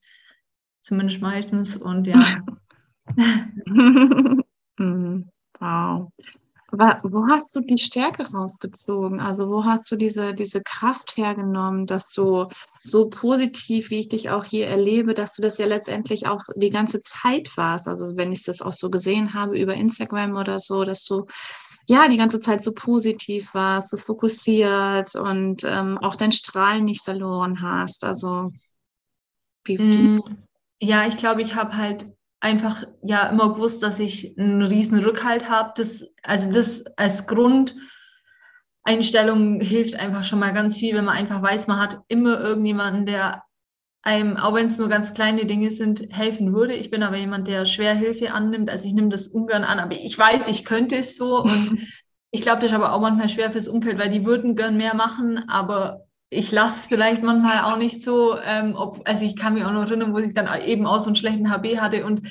zumindest 0.82 1.22
meistens 1.22 1.76
und 1.76 2.06
ja. 2.06 2.20
Mhm. 4.78 5.28
wow. 5.60 6.10
Aber 6.72 7.00
wo 7.04 7.26
hast 7.28 7.54
du 7.54 7.60
die 7.60 7.76
Stärke 7.76 8.32
rausgezogen? 8.32 9.20
Also 9.20 9.50
wo 9.50 9.64
hast 9.66 9.92
du 9.92 9.96
diese, 9.96 10.32
diese 10.32 10.62
Kraft 10.62 11.18
hergenommen, 11.18 11.86
dass 11.86 12.12
du 12.14 12.48
so 12.80 13.10
positiv, 13.10 13.90
wie 13.90 14.00
ich 14.00 14.08
dich 14.08 14.30
auch 14.30 14.44
hier 14.44 14.68
erlebe, 14.68 15.12
dass 15.12 15.34
du 15.34 15.42
das 15.42 15.58
ja 15.58 15.66
letztendlich 15.66 16.26
auch 16.26 16.40
die 16.56 16.70
ganze 16.70 17.00
Zeit 17.00 17.54
warst? 17.58 17.88
Also 17.88 18.16
wenn 18.16 18.32
ich 18.32 18.42
das 18.44 18.62
auch 18.62 18.72
so 18.72 18.88
gesehen 18.88 19.34
habe 19.34 19.58
über 19.58 19.74
Instagram 19.74 20.34
oder 20.34 20.58
so, 20.58 20.84
dass 20.84 21.04
du 21.04 21.26
ja 21.86 22.08
die 22.08 22.16
ganze 22.16 22.40
Zeit 22.40 22.62
so 22.62 22.72
positiv 22.72 23.52
warst, 23.52 23.90
so 23.90 23.98
fokussiert 23.98 25.14
und 25.14 25.64
ähm, 25.64 25.98
auch 25.98 26.16
dein 26.16 26.32
Strahlen 26.32 26.86
nicht 26.86 27.04
verloren 27.04 27.60
hast. 27.60 28.02
Also 28.02 28.50
wie, 29.64 29.76
mm, 29.76 30.22
ja, 30.82 31.06
ich 31.06 31.16
glaube, 31.16 31.40
ich 31.42 31.54
habe 31.54 31.76
halt 31.76 32.06
einfach 32.40 32.82
ja 33.02 33.28
immer 33.28 33.52
gewusst, 33.52 33.84
dass 33.84 34.00
ich 34.00 34.36
einen 34.36 34.62
riesen 34.62 34.98
Rückhalt 34.98 35.48
habe. 35.48 35.72
Das, 35.76 36.12
also 36.24 36.52
das 36.52 36.84
als 36.96 37.28
Grundeinstellung 37.28 39.60
hilft 39.60 39.94
einfach 39.94 40.24
schon 40.24 40.40
mal 40.40 40.52
ganz 40.52 40.76
viel, 40.76 40.96
wenn 40.96 41.04
man 41.04 41.16
einfach 41.16 41.40
weiß, 41.40 41.68
man 41.68 41.78
hat 41.78 41.98
immer 42.08 42.40
irgendjemanden, 42.40 43.06
der 43.06 43.44
einem, 44.02 44.36
auch 44.36 44.54
wenn 44.54 44.66
es 44.66 44.78
nur 44.78 44.88
ganz 44.88 45.14
kleine 45.14 45.46
Dinge 45.46 45.70
sind, 45.70 46.08
helfen 46.10 46.52
würde. 46.52 46.74
Ich 46.74 46.90
bin 46.90 47.04
aber 47.04 47.16
jemand, 47.16 47.46
der 47.46 47.64
schwer 47.64 47.94
Hilfe 47.94 48.32
annimmt. 48.32 48.68
Also 48.68 48.88
ich 48.88 48.94
nehme 48.94 49.10
das 49.10 49.28
ungern 49.28 49.62
an, 49.62 49.78
aber 49.78 49.94
ich 49.94 50.18
weiß, 50.18 50.48
ich 50.48 50.64
könnte 50.64 50.96
es 50.96 51.16
so. 51.16 51.42
Und 51.42 51.86
ich 52.32 52.42
glaube, 52.42 52.60
das 52.60 52.70
ist 52.70 52.76
aber 52.76 52.92
auch 52.92 53.00
manchmal 53.00 53.28
schwer 53.28 53.52
fürs 53.52 53.68
Umfeld, 53.68 54.00
weil 54.00 54.10
die 54.10 54.26
würden 54.26 54.56
gern 54.56 54.76
mehr 54.76 54.94
machen, 54.94 55.48
aber 55.48 56.08
ich 56.32 56.50
lasse 56.50 56.88
vielleicht 56.88 57.22
manchmal 57.22 57.60
auch 57.60 57.76
nicht 57.76 58.02
so, 58.02 58.38
ähm, 58.38 58.74
ob, 58.74 59.06
also 59.06 59.24
ich 59.24 59.36
kann 59.36 59.52
mich 59.52 59.64
auch 59.64 59.72
noch 59.72 59.82
erinnern, 59.82 60.14
wo 60.14 60.18
ich 60.18 60.32
dann 60.32 60.48
eben 60.62 60.86
auch 60.86 61.00
so 61.00 61.08
einen 61.08 61.16
schlechten 61.16 61.50
HB 61.50 61.78
hatte 61.78 62.06
und 62.06 62.26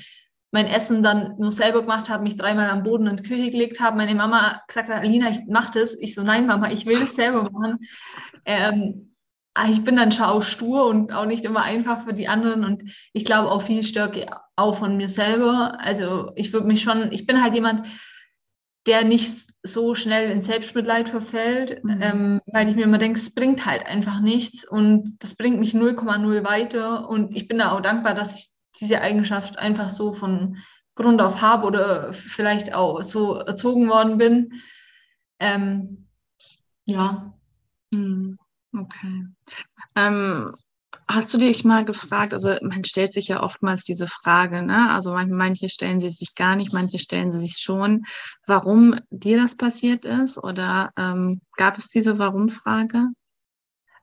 mein 0.52 0.66
Essen 0.68 1.04
dann 1.04 1.36
nur 1.38 1.52
selber 1.52 1.82
gemacht 1.82 2.10
habe, 2.10 2.24
mich 2.24 2.36
dreimal 2.36 2.70
am 2.70 2.84
Boden 2.84 3.08
in 3.08 3.18
die 3.18 3.24
Küche 3.24 3.52
gelegt 3.52 3.80
habe. 3.80 3.96
Meine 3.96 4.16
Mama 4.16 4.62
gesagt 4.68 4.90
hat, 4.90 5.02
Alina, 5.02 5.30
ich 5.30 5.40
mache 5.48 5.80
das. 5.80 5.96
Ich 6.00 6.16
so, 6.16 6.24
nein, 6.24 6.48
Mama, 6.48 6.72
ich 6.72 6.86
will 6.86 7.00
das 7.00 7.16
selber 7.16 7.44
machen. 7.52 7.80
Ähm, 8.44 9.16
ich 9.70 9.84
bin 9.84 9.96
dann 9.98 10.12
schon 10.12 10.26
auch 10.26 10.42
stur 10.42 10.88
und 10.88 11.14
auch 11.14 11.26
nicht 11.26 11.46
immer 11.46 11.62
einfach 11.62 12.04
für 12.04 12.14
die 12.14 12.28
anderen 12.28 12.66
und 12.66 12.84
ich 13.14 13.24
glaube 13.24 13.52
auch 13.52 13.62
viel 13.62 13.84
Stärke 13.84 14.26
auch 14.56 14.76
von 14.76 14.98
mir 14.98 15.10
selber. 15.10 15.78
Also 15.80 16.32
ich 16.36 16.54
würde 16.54 16.68
mich 16.68 16.82
schon, 16.82 17.12
ich 17.12 17.28
bin 17.28 17.42
halt 17.42 17.54
jemand, 17.54 17.86
der 18.88 19.04
nicht 19.04 19.52
so 19.64 19.94
schnell 19.94 20.32
in 20.32 20.42
Selbstmitleid 20.42 21.10
verfällt, 21.10 21.84
mhm. 21.84 22.02
ähm, 22.02 22.42
weil 22.48 22.68
ich 22.68 22.76
mir 22.76 22.84
immer 22.84 22.98
denke, 22.98 23.20
es 23.20 23.34
bringt 23.34 23.66
halt 23.66 23.86
einfach 23.86 24.22
nichts 24.22 24.68
und 24.68 25.18
das 25.20 25.36
bringt 25.36 25.60
mich 25.60 25.74
0,0 25.74 26.44
weiter 26.44 27.08
und 27.08 27.36
ich 27.36 27.48
bin 27.48 27.60
da 27.60 27.72
auch 27.72 27.82
dankbar, 27.82 28.16
dass 28.16 28.36
ich 28.36 28.50
diese 28.80 29.02
Eigenschaft 29.02 29.60
einfach 29.60 29.90
so 29.90 30.14
von 30.14 30.58
Grund 30.96 31.22
auf 31.22 31.42
habe 31.42 31.68
oder 31.68 32.14
vielleicht 32.14 32.74
auch 32.74 33.02
so 33.04 33.36
erzogen 33.36 33.88
worden 33.88 34.18
bin. 34.18 34.62
Ähm, 35.40 36.08
ja. 36.86 37.34
Mhm. 37.92 38.38
Okay. 38.74 39.26
Ähm, 39.96 40.56
Hast 41.14 41.34
du 41.34 41.38
dich 41.38 41.66
mal 41.66 41.84
gefragt, 41.84 42.34
also 42.34 42.56
man 42.62 42.86
stellt 42.86 43.12
sich 43.12 43.28
ja 43.28 43.44
oftmals 43.44 43.84
diese 43.84 44.08
Frage, 44.08 44.64
ne? 44.64 44.90
Also 44.92 45.14
manche 45.14 45.68
stellen 45.68 46.00
sie 46.00 46.10
sich 46.10 46.36
gar 46.36 46.56
nicht, 46.56 46.74
manche 46.74 47.00
stellen 47.00 47.32
sie 47.32 47.40
sich 47.40 47.58
schon, 47.58 48.04
warum 48.48 48.96
dir 49.10 49.38
das 49.38 49.56
passiert 49.56 50.06
ist? 50.06 50.42
Oder 50.42 50.92
ähm, 50.98 51.42
gab 51.58 51.78
es 51.78 51.90
diese 51.90 52.18
Warum-Frage? 52.18 53.08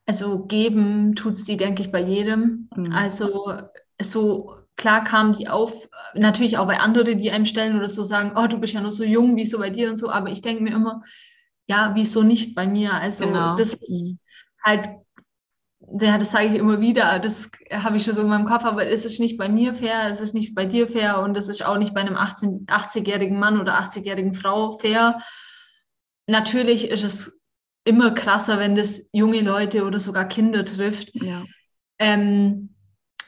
Also 0.05 0.45
geben 0.45 1.15
tut 1.15 1.33
es 1.33 1.45
die, 1.45 1.57
denke 1.57 1.83
ich, 1.83 1.91
bei 1.91 2.03
jedem. 2.03 2.69
Mhm. 2.77 2.93
Also 2.93 3.53
so 4.01 4.57
klar 4.77 5.05
kam 5.05 5.33
die 5.33 5.49
auf, 5.49 5.89
natürlich 6.15 6.59
auch 6.59 6.67
bei 6.67 6.79
anderen, 6.79 7.19
die 7.19 7.31
einem 7.31 7.45
stellen 7.45 7.77
oder 7.77 7.89
so 7.89 8.05
sagen, 8.05 8.33
oh, 8.37 8.47
du 8.47 8.59
bist 8.59 8.75
ja 8.75 8.81
noch 8.81 8.93
so 8.93 9.05
jung, 9.05 9.37
wie 9.37 9.47
so 9.47 9.59
bei 9.59 9.71
dir 9.71 9.89
und 9.89 9.97
so, 9.97 10.11
aber 10.11 10.31
ich 10.31 10.43
denke 10.43 10.63
mir 10.63 10.75
immer, 10.75 11.03
ja, 11.67 11.93
wieso 11.95 12.23
nicht 12.23 12.55
bei 12.55 12.67
mir? 12.67 12.95
Also 12.95 13.27
genau. 13.27 13.55
das 13.55 13.75
ist 13.75 13.91
mhm. 13.91 14.19
halt 14.65 14.89
ja, 16.01 16.19
das 16.19 16.31
sage 16.31 16.49
ich 16.49 16.55
immer 16.55 16.81
wieder, 16.81 17.19
das 17.19 17.51
habe 17.73 17.97
ich 17.97 18.05
schon 18.05 18.15
so 18.15 18.23
in 18.23 18.29
meinem 18.29 18.47
Kopf, 18.47 18.65
aber 18.65 18.87
es 18.87 19.05
ist 19.05 19.21
nicht 19.21 19.39
bei 19.39 19.49
mir 19.49 19.75
fair, 19.75 20.11
es 20.11 20.21
ist 20.21 20.35
nicht 20.35 20.55
bei 20.55 20.67
dir 20.67 20.89
fair 20.89 21.21
und 21.21 21.37
es 21.37 21.49
ist 21.49 21.65
auch 21.65 21.79
nicht 21.79 21.95
bei 21.95 22.01
einem 22.01 22.17
80-jährigen 22.17 23.39
Mann 23.39 23.61
oder 23.61 23.79
80-jährigen 23.81 24.35
Frau 24.35 24.73
fair. 24.73 25.23
Natürlich 26.27 26.91
ist 26.91 27.05
es 27.05 27.41
immer 27.85 28.11
krasser, 28.11 28.59
wenn 28.59 28.75
das 28.75 29.09
junge 29.13 29.41
Leute 29.41 29.85
oder 29.85 29.99
sogar 29.99 30.27
Kinder 30.27 30.65
trifft. 30.65 31.15
Ja. 31.15 31.45
Ähm, 31.99 32.75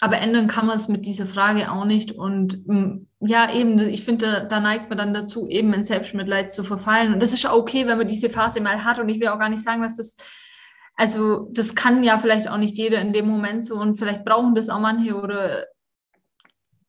aber 0.00 0.18
ändern 0.18 0.46
kann 0.46 0.66
man 0.66 0.76
es 0.76 0.88
mit 0.88 1.04
dieser 1.04 1.26
Frage 1.26 1.70
auch 1.70 1.84
nicht. 1.84 2.12
Und 2.12 2.66
mm, 2.66 3.06
ja, 3.20 3.52
eben, 3.52 3.78
ich 3.78 4.04
finde, 4.04 4.26
da, 4.26 4.40
da, 4.44 4.60
neigt 4.60 4.88
man 4.88 4.98
dann 4.98 5.14
dazu, 5.14 5.46
eben 5.48 5.72
in 5.74 5.82
Selbstmitleid 5.82 6.50
zu 6.50 6.64
verfallen. 6.64 7.12
Und 7.12 7.22
das 7.22 7.32
ist 7.32 7.46
auch 7.46 7.56
okay, 7.56 7.86
wenn 7.86 7.98
man 7.98 8.08
diese 8.08 8.30
Phase 8.30 8.60
mal 8.60 8.84
hat. 8.84 8.98
Und 8.98 9.08
ich 9.08 9.20
will 9.20 9.28
auch 9.28 9.38
gar 9.38 9.50
nicht 9.50 9.62
sagen, 9.62 9.82
dass 9.82 9.96
das 9.96 10.16
also 10.96 11.48
das 11.52 11.74
kann 11.74 12.02
ja 12.04 12.18
vielleicht 12.18 12.48
auch 12.48 12.58
nicht 12.58 12.76
jeder 12.76 13.00
in 13.00 13.12
dem 13.12 13.28
Moment 13.28 13.64
so 13.64 13.76
und 13.76 13.96
vielleicht 13.96 14.24
brauchen 14.24 14.54
das 14.54 14.68
auch 14.68 14.80
manche 14.80 15.14
oder 15.14 15.66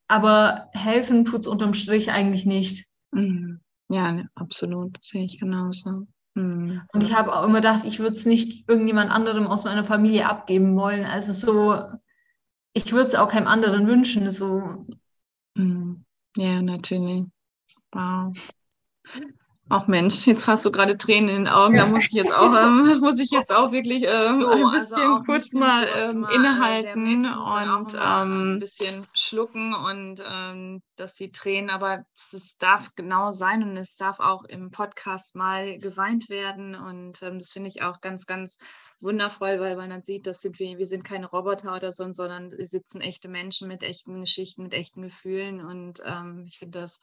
aber 0.07 0.69
helfen 0.73 1.23
tut 1.23 1.41
es 1.41 1.47
unterm 1.47 1.73
Strich 1.73 2.11
eigentlich 2.11 2.45
nicht. 2.45 2.85
Mhm. 3.11 3.61
Ja, 3.89 4.11
ne, 4.11 4.29
absolut, 4.35 4.97
sehe 5.01 5.23
ich 5.25 5.39
genauso. 5.39 6.07
Mhm. 6.33 6.81
Und 6.93 7.01
ich 7.01 7.13
habe 7.13 7.33
auch 7.35 7.43
immer 7.45 7.61
gedacht, 7.61 7.83
ich 7.85 7.99
würde 7.99 8.13
es 8.13 8.25
nicht 8.25 8.67
irgendjemand 8.69 9.11
anderem 9.11 9.47
aus 9.47 9.63
meiner 9.63 9.85
Familie 9.85 10.29
abgeben 10.29 10.75
wollen. 10.75 11.05
Also 11.05 11.33
so, 11.33 11.81
ich 12.73 12.91
würde 12.91 13.07
es 13.07 13.15
auch 13.15 13.29
keinem 13.29 13.47
anderen 13.47 13.87
wünschen. 13.87 14.31
So. 14.31 14.85
Mhm. 15.55 16.05
Ja, 16.35 16.61
natürlich. 16.61 17.25
Wow. 17.91 18.33
Ach 19.73 19.87
Mensch, 19.87 20.27
jetzt 20.27 20.49
hast 20.49 20.65
du 20.65 20.71
gerade 20.71 20.97
Tränen 20.97 21.29
in 21.29 21.45
den 21.45 21.47
Augen. 21.47 21.77
Da 21.77 21.85
muss 21.85 22.03
ich 22.03 22.11
jetzt 22.11 22.33
auch, 22.33 22.53
ähm, 22.53 22.83
muss 22.99 23.21
ich 23.21 23.31
jetzt 23.31 23.55
auch 23.55 23.71
wirklich 23.71 24.03
ähm, 24.05 24.35
so, 24.35 24.47
ein 24.47 24.51
also 24.51 24.69
bisschen 24.69 25.11
also 25.11 25.23
kurz 25.23 25.53
mal 25.53 25.87
ähm, 25.97 26.27
innehalten 26.35 27.25
und 27.25 27.93
ähm, 27.93 28.55
ein 28.55 28.59
bisschen 28.59 29.05
schlucken 29.13 29.73
und 29.73 30.21
ähm, 30.29 30.81
dass 30.97 31.13
die 31.13 31.31
Tränen, 31.31 31.69
aber 31.69 32.03
es 32.13 32.57
darf 32.59 32.89
genau 32.97 33.31
sein 33.31 33.63
und 33.63 33.77
es 33.77 33.95
darf 33.95 34.19
auch 34.19 34.43
im 34.43 34.71
Podcast 34.71 35.37
mal 35.37 35.77
geweint 35.77 36.27
werden 36.27 36.75
und 36.75 37.23
ähm, 37.23 37.39
das 37.39 37.53
finde 37.53 37.69
ich 37.69 37.81
auch 37.81 38.01
ganz, 38.01 38.25
ganz 38.25 38.57
wundervoll, 38.99 39.61
weil 39.61 39.77
man 39.77 39.89
dann 39.89 40.03
sieht, 40.03 40.27
das 40.27 40.41
sind 40.41 40.59
wir, 40.59 40.79
wir 40.79 40.85
sind 40.85 41.05
keine 41.05 41.27
Roboter 41.27 41.73
oder 41.73 41.93
so, 41.93 42.11
sondern 42.11 42.51
sitzen 42.57 42.99
echte 42.99 43.29
Menschen 43.29 43.69
mit 43.69 43.83
echten 43.83 44.19
Geschichten, 44.19 44.63
mit 44.63 44.73
echten 44.73 45.01
Gefühlen 45.01 45.61
und 45.61 46.03
ich 46.45 46.59
finde 46.59 46.79
das 46.79 47.01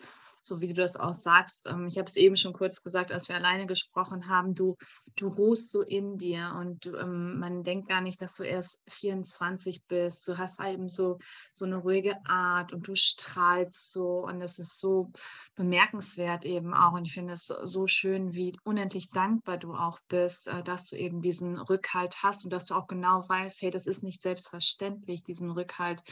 so 0.48 0.60
wie 0.60 0.68
du 0.68 0.74
das 0.74 0.96
auch 0.96 1.14
sagst. 1.14 1.66
Ähm, 1.66 1.86
ich 1.86 1.98
habe 1.98 2.06
es 2.06 2.16
eben 2.16 2.36
schon 2.36 2.52
kurz 2.52 2.82
gesagt, 2.82 3.12
als 3.12 3.28
wir 3.28 3.36
alleine 3.36 3.66
gesprochen 3.66 4.28
haben, 4.28 4.54
du, 4.54 4.76
du 5.16 5.28
ruhst 5.28 5.70
so 5.70 5.82
in 5.82 6.18
dir 6.18 6.54
und 6.58 6.86
ähm, 6.86 7.38
man 7.38 7.62
denkt 7.62 7.88
gar 7.88 8.00
nicht, 8.00 8.20
dass 8.20 8.36
du 8.36 8.44
erst 8.44 8.82
24 8.88 9.84
bist. 9.86 10.26
Du 10.26 10.38
hast 10.38 10.60
eben 10.60 10.88
so, 10.88 11.18
so 11.52 11.64
eine 11.64 11.76
ruhige 11.76 12.16
Art 12.26 12.72
und 12.72 12.88
du 12.88 12.94
strahlst 12.94 13.92
so 13.92 14.24
und 14.26 14.40
es 14.42 14.58
ist 14.58 14.80
so 14.80 15.12
bemerkenswert 15.54 16.44
eben 16.44 16.74
auch. 16.74 16.94
Und 16.94 17.04
ich 17.04 17.12
finde 17.12 17.34
es 17.34 17.46
so 17.46 17.86
schön, 17.86 18.32
wie 18.32 18.56
unendlich 18.64 19.10
dankbar 19.10 19.58
du 19.58 19.74
auch 19.74 20.00
bist, 20.08 20.48
äh, 20.48 20.62
dass 20.62 20.86
du 20.86 20.96
eben 20.96 21.20
diesen 21.20 21.58
Rückhalt 21.58 22.22
hast 22.22 22.44
und 22.44 22.52
dass 22.52 22.66
du 22.66 22.74
auch 22.74 22.86
genau 22.86 23.28
weißt, 23.28 23.62
hey, 23.62 23.70
das 23.70 23.86
ist 23.86 24.02
nicht 24.02 24.22
selbstverständlich, 24.22 25.22
diesen 25.22 25.50
Rückhalt 25.50 26.02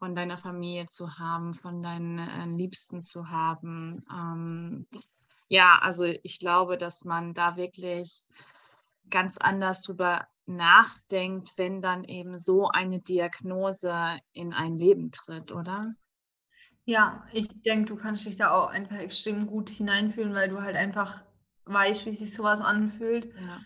von 0.00 0.16
deiner 0.16 0.38
Familie 0.38 0.88
zu 0.88 1.18
haben, 1.18 1.52
von 1.54 1.82
deinen 1.82 2.18
äh, 2.18 2.46
Liebsten 2.46 3.02
zu 3.02 3.28
haben. 3.28 4.02
Ähm, 4.10 4.86
ja, 5.48 5.78
also 5.82 6.04
ich 6.04 6.40
glaube, 6.40 6.78
dass 6.78 7.04
man 7.04 7.34
da 7.34 7.56
wirklich 7.56 8.24
ganz 9.10 9.36
anders 9.36 9.82
drüber 9.82 10.26
nachdenkt, 10.46 11.50
wenn 11.56 11.82
dann 11.82 12.04
eben 12.04 12.38
so 12.38 12.68
eine 12.68 13.00
Diagnose 13.00 14.18
in 14.32 14.54
ein 14.54 14.78
Leben 14.78 15.10
tritt, 15.10 15.52
oder? 15.52 15.94
Ja, 16.86 17.24
ich 17.32 17.48
denke, 17.62 17.94
du 17.94 17.96
kannst 17.96 18.24
dich 18.24 18.36
da 18.36 18.52
auch 18.52 18.68
einfach 18.68 18.96
extrem 18.96 19.46
gut 19.46 19.68
hineinfühlen, 19.68 20.34
weil 20.34 20.48
du 20.48 20.62
halt 20.62 20.76
einfach 20.76 21.22
weißt, 21.66 22.06
wie 22.06 22.14
sich 22.14 22.34
sowas 22.34 22.60
anfühlt. 22.60 23.26
Ja. 23.34 23.60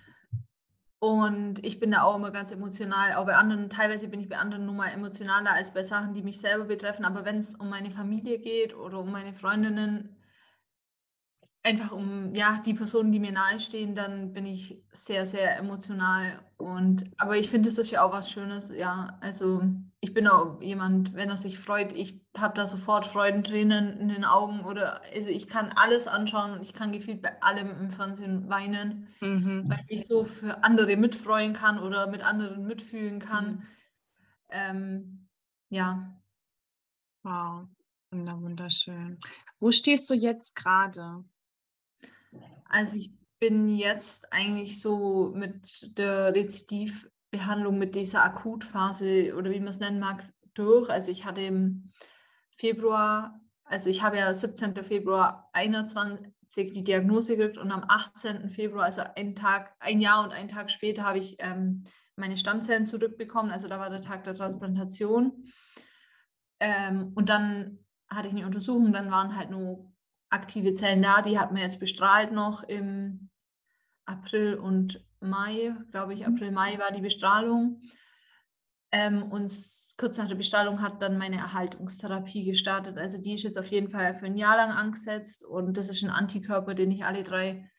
Und 1.05 1.63
ich 1.63 1.79
bin 1.79 1.91
da 1.91 2.03
auch 2.03 2.17
immer 2.17 2.31
ganz 2.31 2.51
emotional, 2.51 3.13
auch 3.13 3.27
bei 3.27 3.37
anderen, 3.37 3.69
teilweise 3.69 4.09
bin 4.09 4.21
ich 4.21 4.29
bei 4.31 4.39
anderen 4.39 4.65
nur 4.65 4.75
mal 4.75 4.89
emotionaler 4.89 5.53
als 5.53 5.71
bei 5.71 5.83
Sachen, 5.83 6.15
die 6.15 6.23
mich 6.23 6.41
selber 6.41 6.65
betreffen. 6.65 7.05
Aber 7.05 7.27
wenn 7.27 7.37
es 7.37 7.55
um 7.57 7.69
meine 7.69 7.91
Familie 7.91 8.39
geht 8.39 8.75
oder 8.75 9.01
um 9.01 9.13
meine 9.13 9.35
Freundinnen, 9.35 10.09
einfach 11.65 11.93
um 11.93 12.35
ja 12.35 12.63
die 12.65 12.75
Personen, 12.75 13.11
die 13.11 13.19
mir 13.19 13.33
nahestehen, 13.33 13.95
dann 13.95 14.33
bin 14.33 14.47
ich 14.47 14.83
sehr, 14.93 15.27
sehr 15.27 15.57
emotional. 15.59 16.41
Und 16.59 17.05
aber 17.19 17.37
ich 17.37 17.49
finde, 17.51 17.69
es 17.69 17.79
ist 17.79 17.91
ja 17.91 18.03
auch 18.05 18.13
was 18.13 18.31
Schönes. 18.31 18.71
Ja, 18.71 19.19
also 19.21 19.63
ich 20.01 20.13
bin 20.13 20.29
auch 20.29 20.61
jemand, 20.61 21.15
wenn 21.15 21.31
er 21.31 21.39
sich 21.39 21.59
freut, 21.59 21.93
ich 21.93 22.23
habe 22.37 22.55
da 22.55 22.67
sofort 22.67 23.07
Freudentränen 23.07 23.99
in 23.99 24.09
den 24.09 24.25
Augen 24.27 24.65
oder 24.65 25.01
also 25.15 25.29
ich 25.29 25.49
kann 25.49 25.71
alles 25.75 26.07
anschauen 26.07 26.53
und 26.53 26.61
ich 26.63 26.75
kann 26.75 26.93
gefühlt 26.93 27.23
bei 27.23 27.43
allem 27.43 27.71
im 27.81 27.91
Fernsehen 27.91 28.49
weinen, 28.51 29.09
Mhm. 29.23 29.65
weil 29.69 29.85
ich 29.89 30.07
so 30.07 30.25
für 30.25 30.63
andere 30.63 30.97
mitfreuen 30.97 31.55
kann 31.55 31.79
oder 31.79 32.07
mit 32.09 32.23
anderen 32.23 32.67
mitfühlen 32.67 33.19
kann. 33.19 33.47
Mhm. 33.51 33.63
Ähm, 34.51 35.29
ja, 35.71 36.11
Wow, 37.23 37.69
wunder- 38.11 38.41
wunderschön. 38.43 39.19
Wo 39.59 39.71
stehst 39.71 40.11
du 40.11 40.15
jetzt 40.15 40.55
gerade? 40.55 41.25
Also 42.65 42.97
ich 42.97 43.13
bin 43.39 43.69
jetzt 43.69 44.33
eigentlich 44.33 44.81
so 44.81 45.33
mit 45.35 45.99
der 45.99 46.35
Rezidivbehandlung, 46.35 47.79
mit 47.79 47.95
dieser 47.95 48.25
Akutphase 48.25 49.35
oder 49.37 49.51
wie 49.51 49.61
man 49.61 49.69
es 49.69 49.81
nennen 49.81 50.01
mag, 50.01 50.29
durch. 50.55 50.89
Also 50.89 51.11
ich 51.11 51.25
hatte 51.25 51.41
im 51.41 51.91
Februar, 52.51 53.41
also 53.65 53.91
ich 53.91 54.03
habe 54.03 54.19
ja 54.19 54.33
17. 54.33 54.83
Februar 54.85 55.51
21 55.53 56.73
die 56.73 56.83
Diagnose 56.83 57.37
gekriegt 57.37 57.59
und 57.59 57.73
am 57.73 57.85
18. 57.89 58.49
Februar, 58.49 58.85
also 58.85 59.03
ein 59.17 59.35
Tag, 59.35 59.75
ein 59.81 60.01
Jahr 60.01 60.23
und 60.23 60.33
einen 60.33 60.49
Tag 60.49 60.71
später, 60.71 61.03
habe 61.03 61.19
ich 61.19 61.37
ähm, 61.41 61.85
meine 62.17 62.37
Stammzellen 62.37 62.87
zurückbekommen. 62.87 63.51
Also 63.51 63.69
da 63.69 63.79
war 63.79 63.91
der 63.91 64.03
Tag 64.03 64.25
der 64.25 64.35
Transplantation. 64.35 65.45
Ähm, 66.61 67.13
und 67.15 67.29
dann 67.29 67.81
hatte 68.09 68.29
ich 68.29 68.35
eine 68.35 68.47
Untersuchung, 68.47 68.93
dann 68.93 69.11
waren 69.11 69.37
halt 69.37 69.51
nur 69.51 69.93
aktive 70.35 70.73
Zellen 70.73 71.03
da, 71.03 71.23
die 71.23 71.39
hat 71.39 71.53
man 71.53 71.63
jetzt 71.63 71.81
bestrahlt 71.81 72.33
noch 72.33 72.63
im 72.65 73.31
April 74.05 74.57
und 74.57 75.03
Mai, 75.21 75.75
glaube 75.91 76.13
ich, 76.13 76.27
April, 76.27 76.51
Mai 76.51 76.79
war 76.79 76.93
die 76.93 77.01
Bestrahlung. 77.01 77.81
Ähm, 78.93 79.23
und 79.23 79.51
kurz 79.97 80.19
nach 80.19 80.29
der 80.29 80.35
Bestrahlung 80.35 80.83
hat 80.83 81.01
dann 81.01 81.17
meine 81.17 81.37
Erhaltungstherapie 81.37 82.45
gestartet. 82.45 82.99
Also 82.99 83.19
die 83.19 83.35
ist 83.35 83.43
jetzt 83.43 83.59
auf 83.59 83.69
jeden 83.69 83.91
Fall 83.91 84.15
für 84.15 84.27
ein 84.27 84.37
Jahr 84.37 84.57
lang 84.57 84.71
angesetzt 84.71 85.45
und 85.45 85.79
das 85.79 85.89
ist 85.89 86.03
ein 86.03 86.11
Antikörper, 86.11 86.75
den 86.75 86.91
ich 86.91 87.05
alle 87.05 87.25
drei 87.25 87.71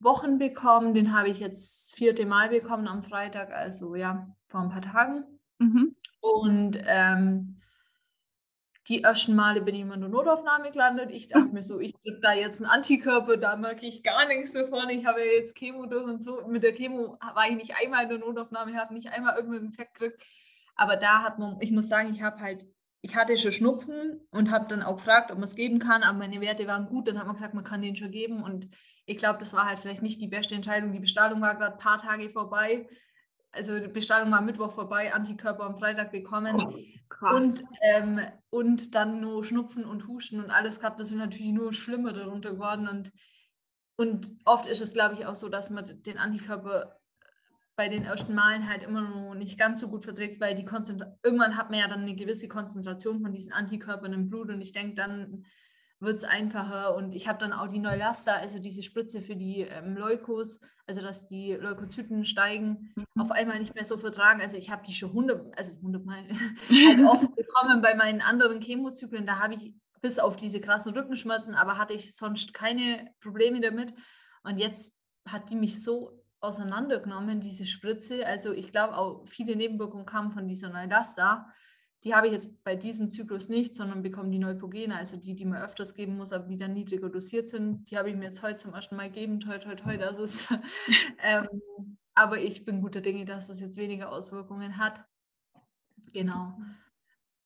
Wochen 0.00 0.38
bekomme. 0.38 0.92
Den 0.92 1.16
habe 1.16 1.30
ich 1.30 1.40
jetzt 1.40 1.90
das 1.90 1.98
vierte 1.98 2.26
Mal 2.26 2.50
bekommen 2.50 2.86
am 2.88 3.02
Freitag, 3.02 3.50
also 3.52 3.94
ja, 3.94 4.28
vor 4.48 4.60
ein 4.60 4.70
paar 4.70 4.82
Tagen. 4.82 5.24
Mhm. 5.58 5.92
Und 6.20 6.78
ähm, 6.84 7.59
die 8.90 9.04
ersten 9.04 9.36
Male 9.36 9.62
bin 9.62 9.76
ich 9.76 9.82
immer 9.82 9.94
in 9.94 10.00
der 10.00 10.10
Notaufnahme 10.10 10.72
gelandet. 10.72 11.12
Ich 11.12 11.28
dachte 11.28 11.52
mir 11.52 11.62
so, 11.62 11.78
ich 11.78 11.94
kriege 12.02 12.18
da 12.20 12.32
jetzt 12.32 12.60
einen 12.60 12.68
Antikörper, 12.68 13.36
da 13.36 13.54
merke 13.54 13.86
ich 13.86 14.02
gar 14.02 14.26
nichts 14.26 14.52
davon. 14.52 14.90
Ich 14.90 15.06
habe 15.06 15.20
ja 15.20 15.32
jetzt 15.38 15.54
Chemo 15.54 15.86
durch 15.86 16.04
und 16.04 16.20
so. 16.20 16.44
Mit 16.48 16.64
der 16.64 16.74
Chemo 16.74 17.16
war 17.34 17.48
ich 17.48 17.56
nicht 17.56 17.76
einmal 17.80 18.02
in 18.02 18.08
der 18.08 18.18
Notaufnahme, 18.18 18.74
habe 18.74 18.92
nicht 18.92 19.12
einmal 19.12 19.36
irgendeinen 19.36 19.66
Infekt 19.66 19.94
gekriegt. 19.94 20.20
Aber 20.74 20.96
da 20.96 21.22
hat 21.22 21.38
man, 21.38 21.56
ich 21.60 21.70
muss 21.70 21.88
sagen, 21.88 22.10
ich 22.12 22.20
habe 22.20 22.40
halt, 22.40 22.66
ich 23.00 23.14
hatte 23.14 23.38
schon 23.38 23.52
Schnupfen 23.52 24.26
und 24.32 24.50
habe 24.50 24.66
dann 24.66 24.82
auch 24.82 24.96
gefragt, 24.96 25.30
ob 25.30 25.38
man 25.38 25.44
es 25.44 25.54
geben 25.54 25.78
kann, 25.78 26.02
aber 26.02 26.18
meine 26.18 26.40
Werte 26.40 26.66
waren 26.66 26.86
gut. 26.86 27.06
Dann 27.06 27.18
hat 27.18 27.26
man 27.26 27.36
gesagt, 27.36 27.54
man 27.54 27.64
kann 27.64 27.82
den 27.82 27.94
schon 27.94 28.10
geben. 28.10 28.42
Und 28.42 28.68
ich 29.06 29.18
glaube, 29.18 29.38
das 29.38 29.52
war 29.52 29.66
halt 29.66 29.78
vielleicht 29.78 30.02
nicht 30.02 30.20
die 30.20 30.26
beste 30.26 30.56
Entscheidung. 30.56 30.92
Die 30.92 30.98
Bestrahlung 30.98 31.40
war 31.40 31.54
gerade 31.54 31.74
ein 31.74 31.78
paar 31.78 32.02
Tage 32.02 32.28
vorbei. 32.30 32.88
Also 33.52 33.78
die 33.78 33.88
Bestrahlung 33.88 34.30
war 34.30 34.40
Mittwoch 34.40 34.72
vorbei, 34.72 35.12
Antikörper 35.12 35.64
am 35.64 35.78
Freitag 35.78 36.12
bekommen. 36.12 36.58
Krass. 37.08 37.62
Und, 37.62 37.68
ähm, 37.82 38.20
und 38.50 38.94
dann 38.94 39.20
nur 39.20 39.44
Schnupfen 39.44 39.84
und 39.84 40.06
Husten 40.06 40.40
und 40.40 40.50
alles 40.50 40.78
gehabt. 40.78 41.00
Das 41.00 41.08
ist 41.08 41.16
natürlich 41.16 41.52
nur 41.52 41.72
schlimmer 41.72 42.12
darunter 42.12 42.52
geworden. 42.52 42.86
Und, 42.86 43.12
und 43.96 44.32
oft 44.44 44.66
ist 44.66 44.80
es, 44.80 44.92
glaube 44.92 45.14
ich, 45.14 45.26
auch 45.26 45.36
so, 45.36 45.48
dass 45.48 45.70
man 45.70 46.02
den 46.02 46.18
Antikörper 46.18 47.00
bei 47.80 47.88
den 47.88 48.04
ersten 48.04 48.34
Malen 48.34 48.68
halt 48.68 48.82
immer 48.82 49.00
noch 49.00 49.34
nicht 49.34 49.58
ganz 49.58 49.80
so 49.80 49.88
gut 49.88 50.04
verträgt, 50.04 50.38
weil 50.40 50.54
die 50.54 50.66
Konzentra 50.66 51.16
irgendwann 51.22 51.56
hat 51.56 51.70
man 51.70 51.78
ja 51.80 51.88
dann 51.88 52.02
eine 52.02 52.14
gewisse 52.14 52.46
Konzentration 52.46 53.22
von 53.22 53.32
diesen 53.32 53.52
Antikörpern 53.52 54.12
im 54.12 54.28
Blut 54.28 54.50
und 54.50 54.60
ich 54.60 54.72
denke, 54.72 54.96
dann 54.96 55.46
wird 56.00 56.16
es 56.16 56.24
einfacher. 56.24 56.94
Und 56.96 57.14
ich 57.14 57.28
habe 57.28 57.38
dann 57.38 57.52
auch 57.52 57.68
die 57.68 57.78
Neulasta, 57.78 58.32
also 58.32 58.58
diese 58.58 58.82
Spritze 58.82 59.20
für 59.22 59.36
die 59.36 59.60
ähm, 59.60 59.96
Leukos, 59.96 60.60
also 60.86 61.02
dass 61.02 61.28
die 61.28 61.52
Leukozyten 61.52 62.24
steigen, 62.24 62.92
Mhm. 62.96 63.04
auf 63.20 63.30
einmal 63.30 63.58
nicht 63.58 63.74
mehr 63.74 63.84
so 63.84 63.98
vertragen. 63.98 64.40
Also 64.40 64.56
ich 64.56 64.70
habe 64.70 64.82
die 64.86 64.94
schon 64.94 65.12
hundert, 65.12 65.56
also 65.58 65.72
hundertmal 65.82 66.24
halt 66.70 67.00
oft 67.06 67.34
bekommen 67.36 67.82
bei 67.82 67.94
meinen 67.94 68.22
anderen 68.22 68.60
Chemozyklen. 68.60 69.26
Da 69.26 69.38
habe 69.38 69.54
ich 69.54 69.74
bis 70.00 70.18
auf 70.18 70.36
diese 70.36 70.60
krassen 70.60 70.94
Rückenschmerzen, 70.94 71.54
aber 71.54 71.76
hatte 71.76 71.92
ich 71.92 72.14
sonst 72.16 72.54
keine 72.54 73.10
Probleme 73.20 73.60
damit. 73.60 73.92
Und 74.42 74.58
jetzt 74.58 74.96
hat 75.28 75.50
die 75.50 75.56
mich 75.56 75.82
so 75.82 76.18
auseinandergenommen, 76.40 77.40
diese 77.40 77.66
Spritze. 77.66 78.26
Also 78.26 78.52
ich 78.52 78.72
glaube 78.72 78.96
auch 78.96 79.26
viele 79.26 79.54
Nebenwirkungen 79.56 80.06
kamen 80.06 80.32
von 80.32 80.48
dieser 80.48 80.70
Neulasta. 80.70 81.46
Die 82.02 82.14
habe 82.14 82.28
ich 82.28 82.32
jetzt 82.32 82.64
bei 82.64 82.76
diesem 82.76 83.10
Zyklus 83.10 83.50
nicht, 83.50 83.74
sondern 83.74 84.02
bekomme 84.02 84.30
die 84.30 84.38
Neupogene, 84.38 84.96
also 84.96 85.18
die, 85.18 85.34
die 85.34 85.44
man 85.44 85.62
öfters 85.62 85.94
geben 85.94 86.16
muss, 86.16 86.32
aber 86.32 86.46
die 86.46 86.56
dann 86.56 86.72
niedriger 86.72 87.10
dosiert 87.10 87.48
sind. 87.48 87.90
Die 87.90 87.98
habe 87.98 88.08
ich 88.08 88.16
mir 88.16 88.24
jetzt 88.24 88.42
heute 88.42 88.56
zum 88.56 88.72
ersten 88.72 88.96
Mal 88.96 89.08
gegeben. 89.08 89.40
Toi, 89.40 89.58
toi, 89.58 89.74
toi, 89.74 89.98
das 89.98 90.18
ist. 90.18 90.54
ähm, 91.22 91.48
aber 92.14 92.38
ich 92.38 92.64
bin 92.64 92.80
guter 92.80 93.02
Dinge, 93.02 93.26
dass 93.26 93.48
das 93.48 93.60
jetzt 93.60 93.76
weniger 93.76 94.10
Auswirkungen 94.10 94.78
hat. 94.78 95.04
Genau. 96.12 96.58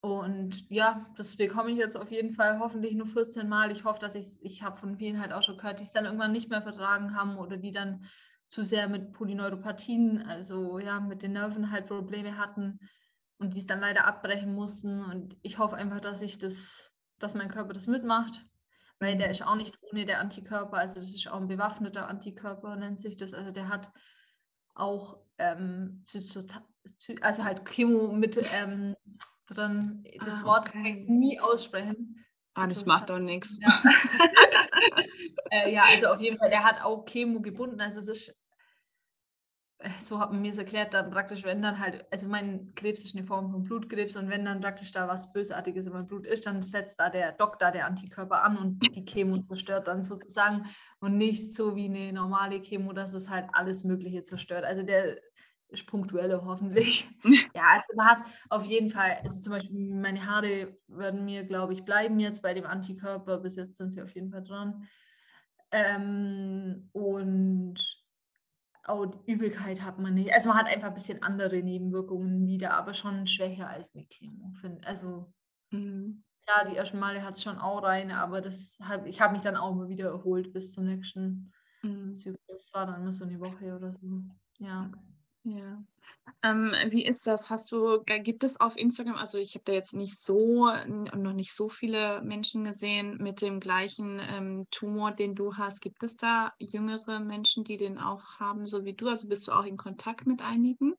Und 0.00 0.70
ja, 0.70 1.06
das 1.16 1.36
bekomme 1.36 1.70
ich 1.70 1.78
jetzt 1.78 1.96
auf 1.96 2.10
jeden 2.10 2.34
Fall 2.34 2.58
hoffentlich 2.60 2.94
nur 2.94 3.06
14 3.06 3.48
Mal. 3.48 3.72
Ich 3.72 3.84
hoffe, 3.84 4.00
dass 4.00 4.14
ich 4.14 4.38
ich 4.40 4.62
habe 4.62 4.78
von 4.78 4.96
vielen 4.96 5.20
halt 5.20 5.32
auch 5.32 5.42
schon 5.42 5.56
gehört, 5.56 5.80
die 5.80 5.84
es 5.84 5.92
dann 5.92 6.04
irgendwann 6.04 6.32
nicht 6.32 6.50
mehr 6.50 6.62
vertragen 6.62 7.16
haben 7.16 7.38
oder 7.38 7.56
die 7.56 7.72
dann 7.72 8.04
zu 8.46 8.62
sehr 8.62 8.88
mit 8.88 9.12
Polyneuropathien, 9.12 10.22
also 10.22 10.78
ja, 10.78 11.00
mit 11.00 11.22
den 11.22 11.32
Nerven 11.32 11.70
halt 11.70 11.86
Probleme 11.86 12.36
hatten 12.36 12.78
und 13.38 13.54
die 13.54 13.58
es 13.58 13.66
dann 13.66 13.80
leider 13.80 14.06
abbrechen 14.06 14.54
mussten. 14.54 15.02
Und 15.04 15.36
ich 15.42 15.58
hoffe 15.58 15.76
einfach, 15.76 16.00
dass 16.00 16.22
ich 16.22 16.38
das, 16.38 16.92
dass 17.18 17.34
mein 17.34 17.50
Körper 17.50 17.72
das 17.72 17.86
mitmacht, 17.86 18.44
weil 18.98 19.16
der 19.16 19.30
ist 19.30 19.42
auch 19.42 19.56
nicht 19.56 19.76
ohne 19.90 20.04
der 20.04 20.20
Antikörper, 20.20 20.78
also 20.78 20.94
das 20.96 21.06
ist 21.14 21.26
auch 21.28 21.40
ein 21.40 21.48
bewaffneter 21.48 22.08
Antikörper, 22.08 22.76
nennt 22.76 23.00
sich 23.00 23.16
das. 23.16 23.32
Also 23.34 23.50
der 23.50 23.68
hat 23.68 23.90
auch 24.74 25.18
ähm, 25.38 26.02
also 27.22 27.44
halt 27.44 27.64
Chemo 27.64 28.12
mit 28.12 28.40
ähm, 28.52 28.96
drin. 29.48 30.04
Das 30.24 30.42
Ah, 30.42 30.44
Wort 30.46 30.68
okay. 30.68 30.72
kann 30.72 30.84
ich 30.84 31.08
nie 31.08 31.40
aussprechen. 31.40 32.24
Ah, 32.54 32.66
das 32.68 32.78
Zytos- 32.84 32.86
macht 32.86 33.10
doch 33.10 33.18
nichts. 33.18 33.58
Ja. 34.86 35.02
äh, 35.50 35.72
ja, 35.72 35.82
also 35.90 36.08
auf 36.08 36.20
jeden 36.20 36.38
Fall, 36.38 36.50
der 36.50 36.62
hat 36.64 36.82
auch 36.82 37.04
Chemo 37.04 37.40
gebunden. 37.40 37.80
Also 37.80 38.00
es 38.00 38.08
ist, 38.08 38.38
so 40.00 40.20
hat 40.20 40.32
man 40.32 40.40
mir 40.40 40.50
es 40.50 40.58
erklärt, 40.58 40.94
dann 40.94 41.10
praktisch, 41.10 41.44
wenn 41.44 41.60
dann 41.60 41.78
halt, 41.78 42.06
also 42.10 42.28
mein 42.28 42.74
Krebs 42.74 43.04
ist 43.04 43.16
eine 43.16 43.26
Form 43.26 43.50
von 43.50 43.64
Blutkrebs 43.64 44.16
und 44.16 44.30
wenn 44.30 44.44
dann 44.44 44.60
praktisch 44.60 44.92
da 44.92 45.08
was 45.08 45.32
Bösartiges 45.32 45.86
in 45.86 45.92
meinem 45.92 46.06
Blut 46.06 46.26
ist, 46.26 46.46
dann 46.46 46.62
setzt 46.62 47.00
da 47.00 47.10
der 47.10 47.32
Doktor 47.32 47.70
der 47.70 47.86
Antikörper 47.86 48.42
an 48.42 48.56
und 48.56 48.78
die 48.94 49.04
Chemo 49.04 49.38
zerstört 49.38 49.88
dann 49.88 50.02
sozusagen 50.02 50.66
und 51.00 51.18
nicht 51.18 51.54
so 51.54 51.76
wie 51.76 51.86
eine 51.86 52.12
normale 52.12 52.62
Chemo, 52.62 52.92
dass 52.92 53.14
es 53.14 53.28
halt 53.28 53.46
alles 53.52 53.84
Mögliche 53.84 54.22
zerstört. 54.22 54.64
Also 54.64 54.82
der 54.82 55.18
ist 55.68 55.86
punktuelle 55.86 56.44
hoffentlich. 56.44 57.08
ja, 57.54 57.62
also 57.72 57.86
man 57.96 58.06
hat 58.06 58.22
auf 58.48 58.64
jeden 58.64 58.90
Fall, 58.90 59.18
also 59.22 59.40
zum 59.40 59.52
Beispiel 59.52 59.94
meine 59.94 60.24
Haare 60.24 60.76
werden 60.86 61.24
mir, 61.24 61.44
glaube 61.44 61.72
ich, 61.72 61.84
bleiben 61.84 62.20
jetzt 62.20 62.42
bei 62.42 62.54
dem 62.54 62.64
Antikörper. 62.64 63.38
Bis 63.38 63.56
jetzt 63.56 63.76
sind 63.76 63.92
sie 63.92 64.02
auf 64.02 64.14
jeden 64.14 64.30
Fall 64.30 64.44
dran. 64.44 64.86
Ähm, 65.72 66.88
und 66.92 68.03
auch 68.86 69.06
die 69.06 69.32
Übelkeit 69.32 69.82
hat 69.82 69.98
man 69.98 70.14
nicht. 70.14 70.32
Also 70.32 70.48
man 70.48 70.58
hat 70.58 70.66
einfach 70.68 70.88
ein 70.88 70.94
bisschen 70.94 71.22
andere 71.22 71.62
Nebenwirkungen 71.62 72.46
wieder, 72.46 72.74
aber 72.74 72.94
schon 72.94 73.26
schwächer 73.26 73.68
als 73.68 73.94
eine 73.94 74.06
Chemo. 74.06 74.52
Also 74.84 75.32
Mhm. 75.70 76.22
ja, 76.46 76.64
die 76.68 76.76
ersten 76.76 76.98
Male 76.98 77.22
hat 77.22 77.34
es 77.34 77.42
schon 77.42 77.58
auch 77.58 77.82
rein, 77.82 78.10
aber 78.10 78.40
das 78.40 78.78
hab, 78.80 79.06
ich 79.06 79.20
habe 79.20 79.32
mich 79.32 79.42
dann 79.42 79.56
auch 79.56 79.74
mal 79.74 79.88
wieder 79.88 80.08
erholt 80.08 80.52
bis 80.52 80.72
zum 80.72 80.84
nächsten 80.84 81.52
Mhm. 81.82 82.16
Zyklus. 82.16 82.40
Das 82.48 82.74
war 82.74 82.86
dann 82.86 83.02
immer 83.02 83.12
so 83.12 83.24
eine 83.24 83.40
Woche 83.40 83.74
oder 83.76 83.92
so. 83.92 84.22
Ja. 84.58 84.90
Ja. 85.44 85.82
Ähm, 86.42 86.72
wie 86.88 87.04
ist 87.04 87.26
das? 87.26 87.50
Hast 87.50 87.70
du, 87.70 88.02
gibt 88.04 88.44
es 88.44 88.60
auf 88.60 88.76
Instagram, 88.76 89.16
also 89.16 89.38
ich 89.38 89.54
habe 89.54 89.64
da 89.66 89.72
jetzt 89.72 89.94
nicht 89.94 90.18
so, 90.18 90.68
noch 90.86 91.32
nicht 91.32 91.54
so 91.54 91.68
viele 91.68 92.22
Menschen 92.22 92.64
gesehen 92.64 93.18
mit 93.18 93.42
dem 93.42 93.60
gleichen 93.60 94.20
ähm, 94.20 94.66
Tumor, 94.70 95.12
den 95.12 95.34
du 95.34 95.56
hast. 95.56 95.80
Gibt 95.80 96.02
es 96.02 96.16
da 96.16 96.52
jüngere 96.58 97.20
Menschen, 97.20 97.64
die 97.64 97.76
den 97.76 97.98
auch 97.98 98.24
haben, 98.38 98.66
so 98.66 98.84
wie 98.84 98.94
du? 98.94 99.08
Also 99.08 99.28
bist 99.28 99.46
du 99.48 99.52
auch 99.52 99.64
in 99.64 99.76
Kontakt 99.76 100.26
mit 100.26 100.42
einigen? 100.42 100.94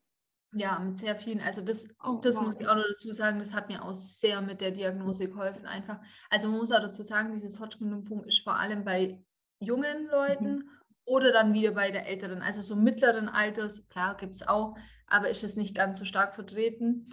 Ja, 0.53 0.79
mit 0.79 0.97
sehr 0.97 1.15
vielen. 1.15 1.41
Also 1.41 1.61
das, 1.61 1.89
oh, 2.03 2.19
das 2.21 2.37
wow. 2.37 2.43
muss 2.43 2.59
ich 2.59 2.67
auch 2.67 2.75
noch 2.75 2.85
dazu 2.87 3.11
sagen, 3.11 3.39
das 3.39 3.53
hat 3.53 3.67
mir 3.67 3.83
auch 3.83 3.93
sehr 3.93 4.41
mit 4.41 4.61
der 4.61 4.71
Diagnose 4.71 5.27
geholfen 5.27 5.65
einfach. 5.65 5.99
Also 6.29 6.47
man 6.47 6.59
muss 6.59 6.71
auch 6.71 6.81
dazu 6.81 7.03
sagen, 7.03 7.33
dieses 7.33 7.59
Hodgkin-Lymphom 7.59 8.23
ist 8.23 8.43
vor 8.43 8.55
allem 8.55 8.85
bei 8.85 9.21
jungen 9.59 10.07
Leuten 10.07 10.55
mhm. 10.55 10.69
Oder 11.05 11.31
dann 11.31 11.53
wieder 11.53 11.71
bei 11.71 11.91
der 11.91 12.07
älteren, 12.07 12.41
also 12.41 12.61
so 12.61 12.75
mittleren 12.75 13.29
Alters, 13.29 13.87
klar 13.89 14.17
gibt 14.17 14.33
es 14.33 14.47
auch, 14.47 14.75
aber 15.07 15.29
ist 15.29 15.43
es 15.43 15.55
nicht 15.55 15.75
ganz 15.75 15.99
so 15.99 16.05
stark 16.05 16.35
vertreten. 16.35 17.05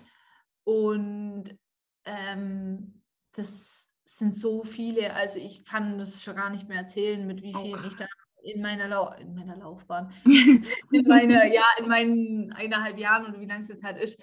Und 0.65 1.59
ähm, 2.05 3.03
das 3.33 3.91
sind 4.05 4.37
so 4.37 4.63
viele, 4.63 5.15
also 5.15 5.39
ich 5.39 5.65
kann 5.65 5.99
das 5.99 6.23
schon 6.23 6.37
gar 6.37 6.51
nicht 6.51 6.69
mehr 6.69 6.79
erzählen, 6.79 7.27
mit 7.27 7.43
wie 7.43 7.55
vielen 7.55 7.81
oh, 7.81 7.87
ich 7.87 7.97
da 7.97 8.07
in 8.43 8.61
meiner, 8.61 8.89
Lau 8.89 9.13
in 9.13 9.35
meiner 9.35 9.57
Laufbahn, 9.57 10.13
in 10.25 11.07
meiner, 11.07 11.45
ja, 11.47 11.65
in 11.79 11.89
meinen 11.89 12.53
eineinhalb 12.53 12.99
Jahren 12.99 13.27
oder 13.27 13.41
wie 13.41 13.47
lange 13.47 13.61
es 13.61 13.69
jetzt 13.69 13.85
halt 13.85 13.99
ist, 13.99 14.21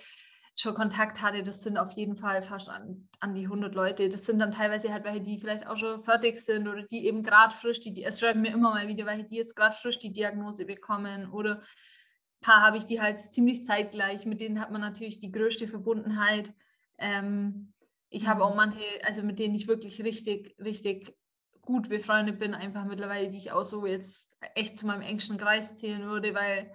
schon 0.60 0.76
Kontakt 0.76 1.22
hatte, 1.22 1.42
das 1.42 1.64
sind 1.64 1.78
auf 1.78 1.94
jeden 1.94 2.18
Fall 2.18 2.42
fast 2.42 2.68
an, 2.68 3.08
an 3.22 3.34
die 3.34 3.46
100 3.46 3.74
Leute. 3.74 4.10
Das 4.10 4.26
sind 4.26 4.40
dann 4.40 4.52
teilweise 4.52 4.92
halt 4.92 5.06
welche, 5.06 5.22
die 5.22 5.40
vielleicht 5.40 5.66
auch 5.66 5.78
schon 5.78 6.02
fertig 6.02 6.42
sind 6.42 6.68
oder 6.68 6.84
die 6.84 7.06
eben 7.06 7.24
gerade 7.24 7.56
frisch, 7.56 7.80
die, 7.80 8.04
es 8.04 8.20
schreiben 8.20 8.42
mir 8.42 8.52
immer 8.52 8.72
mal 8.72 8.90
wieder 8.90 9.06
welche, 9.06 9.24
die 9.24 9.38
jetzt 9.38 9.56
gerade 9.56 9.74
frisch 9.74 10.00
die 10.00 10.12
Diagnose 10.12 10.66
bekommen 10.66 11.30
oder 11.32 11.60
ein 11.60 12.42
paar 12.42 12.62
habe 12.62 12.76
ich 12.76 12.86
die 12.86 13.00
halt 13.00 13.20
ziemlich 13.20 13.64
zeitgleich, 13.64 14.26
mit 14.26 14.42
denen 14.42 14.60
hat 14.60 14.70
man 14.70 14.82
natürlich 14.82 15.22
die 15.22 15.32
größte 15.32 15.66
Verbundenheit. 15.66 16.54
Ähm, 16.98 17.74
ich 18.10 18.28
habe 18.28 18.44
auch 18.44 18.52
mhm. 18.52 18.58
manche, 18.58 18.84
also 19.06 19.24
mit 19.24 19.40
denen 19.40 19.56
ich 19.56 19.70
wirklich 19.70 20.04
richtig, 20.04 20.58
richtig 20.60 21.16
gut 21.62 21.88
befreundet 21.88 22.38
bin, 22.38 22.54
einfach 22.54 22.84
mittlerweile, 22.84 23.30
die 23.30 23.38
ich 23.38 23.54
auch 23.54 23.64
so 23.64 23.86
jetzt 23.86 24.36
echt 24.56 24.78
zu 24.78 24.88
meinem 24.88 25.04
engsten 25.04 25.38
Kreis 25.38 25.78
zählen 25.78 26.04
würde, 26.04 26.34
weil 26.34 26.70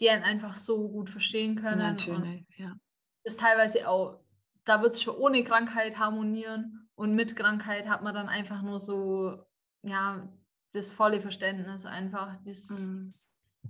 die 0.00 0.10
einen 0.10 0.24
einfach 0.24 0.56
so 0.56 0.88
gut 0.88 1.08
verstehen 1.08 1.54
können. 1.54 1.78
Natürlich, 1.78 2.44
ja. 2.56 2.74
Das 3.24 3.36
teilweise 3.36 3.88
auch, 3.88 4.18
da 4.64 4.82
wird 4.82 4.94
es 4.94 5.02
schon 5.02 5.16
ohne 5.16 5.44
Krankheit 5.44 5.98
harmonieren 5.98 6.88
und 6.94 7.14
mit 7.14 7.36
Krankheit 7.36 7.88
hat 7.88 8.02
man 8.02 8.14
dann 8.14 8.28
einfach 8.28 8.62
nur 8.62 8.80
so, 8.80 9.44
ja, 9.82 10.28
das 10.72 10.92
volle 10.92 11.20
Verständnis 11.20 11.84
einfach. 11.84 12.36
Das, 12.44 12.70
mhm. 12.70 13.14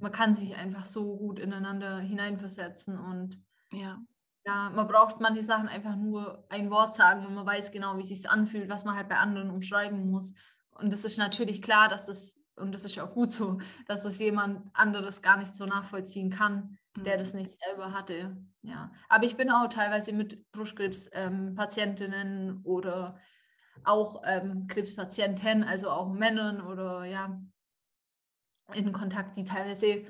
Man 0.00 0.12
kann 0.12 0.34
sich 0.34 0.55
einfach 0.57 0.86
so 0.86 1.16
gut 1.16 1.38
ineinander 1.38 1.98
hineinversetzen 1.98 2.98
und 2.98 3.42
ja. 3.72 4.00
Ja, 4.44 4.70
man 4.70 4.88
braucht 4.88 5.20
manche 5.20 5.44
Sachen 5.44 5.68
einfach 5.68 5.94
nur 5.94 6.44
ein 6.48 6.68
Wort 6.70 6.94
sagen 6.94 7.24
und 7.26 7.34
man 7.34 7.46
weiß 7.46 7.70
genau, 7.70 7.96
wie 7.96 8.12
es 8.12 8.26
anfühlt, 8.26 8.68
was 8.68 8.84
man 8.84 8.96
halt 8.96 9.09
bei 9.09 9.16
anderen 9.16 9.50
umschreiben 9.50 10.11
muss. 10.11 10.34
Und 10.72 10.92
es 10.92 11.05
ist 11.05 11.16
natürlich 11.16 11.62
klar, 11.62 11.88
dass 11.88 12.07
das, 12.07 12.36
und 12.57 12.72
das 12.72 12.84
ist 12.84 12.96
ja 12.96 13.05
auch 13.05 13.14
gut 13.14 13.30
so, 13.30 13.61
dass 13.86 14.03
das 14.03 14.18
jemand 14.18 14.68
anderes 14.74 15.22
gar 15.22 15.36
nicht 15.36 15.55
so 15.55 15.64
nachvollziehen 15.64 16.30
kann. 16.30 16.76
Der 16.97 17.16
das 17.16 17.34
nicht 17.34 17.57
selber 17.64 17.93
hatte. 17.93 18.36
Ja. 18.62 18.93
Aber 19.09 19.24
ich 19.24 19.36
bin 19.36 19.51
auch 19.51 19.68
teilweise 19.68 20.12
mit 20.12 20.51
Brustkrebs-Patientinnen 20.53 22.49
ähm, 22.49 22.61
oder 22.64 23.18
auch 23.84 24.22
ähm, 24.24 24.66
Krebspatienten, 24.68 25.64
also 25.64 25.90
auch 25.90 26.12
Männern 26.12 26.61
oder 26.61 27.05
ja, 27.05 27.40
in 28.74 28.93
Kontakt, 28.93 29.36
die 29.36 29.45
teilweise 29.45 30.05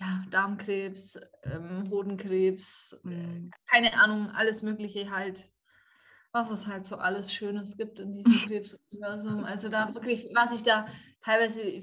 ja, 0.00 0.24
Darmkrebs, 0.30 1.18
ähm, 1.42 1.84
Hodenkrebs, 1.90 2.98
äh, 3.04 3.08
mhm. 3.08 3.50
keine 3.68 4.00
Ahnung, 4.00 4.30
alles 4.30 4.62
Mögliche 4.62 5.10
halt 5.10 5.50
was 6.32 6.50
es 6.50 6.66
halt 6.66 6.86
so 6.86 6.96
alles 6.96 7.32
Schönes 7.32 7.76
gibt 7.76 7.98
in 7.98 8.14
diesem 8.14 8.32
Krebsuniversum. 8.48 9.44
Also 9.44 9.68
da 9.68 9.94
wirklich, 9.94 10.30
was 10.34 10.52
ich 10.52 10.62
da 10.62 10.86
teilweise 11.24 11.82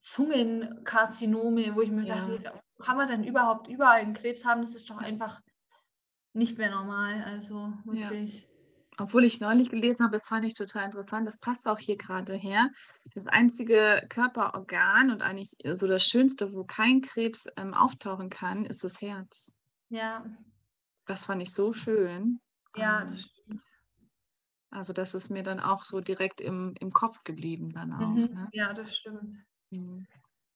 Zungenkarzinome, 0.00 1.74
wo 1.74 1.82
ich 1.82 1.90
mir 1.90 2.04
ja. 2.04 2.16
dachte, 2.16 2.52
kann 2.82 2.96
man 2.96 3.08
denn 3.08 3.24
überhaupt 3.24 3.68
überall 3.68 4.00
einen 4.00 4.14
Krebs 4.14 4.44
haben? 4.44 4.60
Das 4.60 4.74
ist 4.74 4.90
doch 4.90 4.98
einfach 4.98 5.40
nicht 6.34 6.58
mehr 6.58 6.70
normal. 6.70 7.22
Also 7.24 7.72
wirklich. 7.84 8.40
Ja. 8.40 8.46
Obwohl 8.98 9.24
ich 9.24 9.40
neulich 9.40 9.70
gelesen 9.70 10.04
habe, 10.04 10.12
das 10.12 10.28
fand 10.28 10.44
ich 10.44 10.54
total 10.54 10.84
interessant, 10.84 11.26
das 11.26 11.38
passt 11.38 11.66
auch 11.66 11.78
hier 11.78 11.96
gerade 11.96 12.34
her. 12.34 12.68
Das 13.14 13.26
einzige 13.26 14.06
Körperorgan 14.10 15.10
und 15.10 15.22
eigentlich 15.22 15.56
so 15.72 15.86
das 15.86 16.04
Schönste, 16.04 16.52
wo 16.52 16.64
kein 16.64 17.00
Krebs 17.00 17.48
ähm, 17.56 17.72
auftauchen 17.72 18.28
kann, 18.28 18.66
ist 18.66 18.84
das 18.84 19.00
Herz. 19.00 19.56
Ja. 19.88 20.24
Das 21.06 21.24
fand 21.24 21.40
ich 21.42 21.52
so 21.54 21.72
schön. 21.72 22.40
Ja, 22.76 23.04
das 23.04 23.22
stimmt. 23.22 23.62
Also 24.70 24.92
das 24.94 25.14
ist 25.14 25.30
mir 25.30 25.42
dann 25.42 25.60
auch 25.60 25.84
so 25.84 26.00
direkt 26.00 26.40
im, 26.40 26.74
im 26.80 26.92
Kopf 26.92 27.24
geblieben 27.24 27.72
dann 27.72 27.92
auch. 27.92 28.14
Mhm. 28.14 28.34
Ne? 28.34 28.48
Ja, 28.52 28.72
das 28.72 28.96
stimmt. 28.96 29.36
Mhm. 29.70 30.06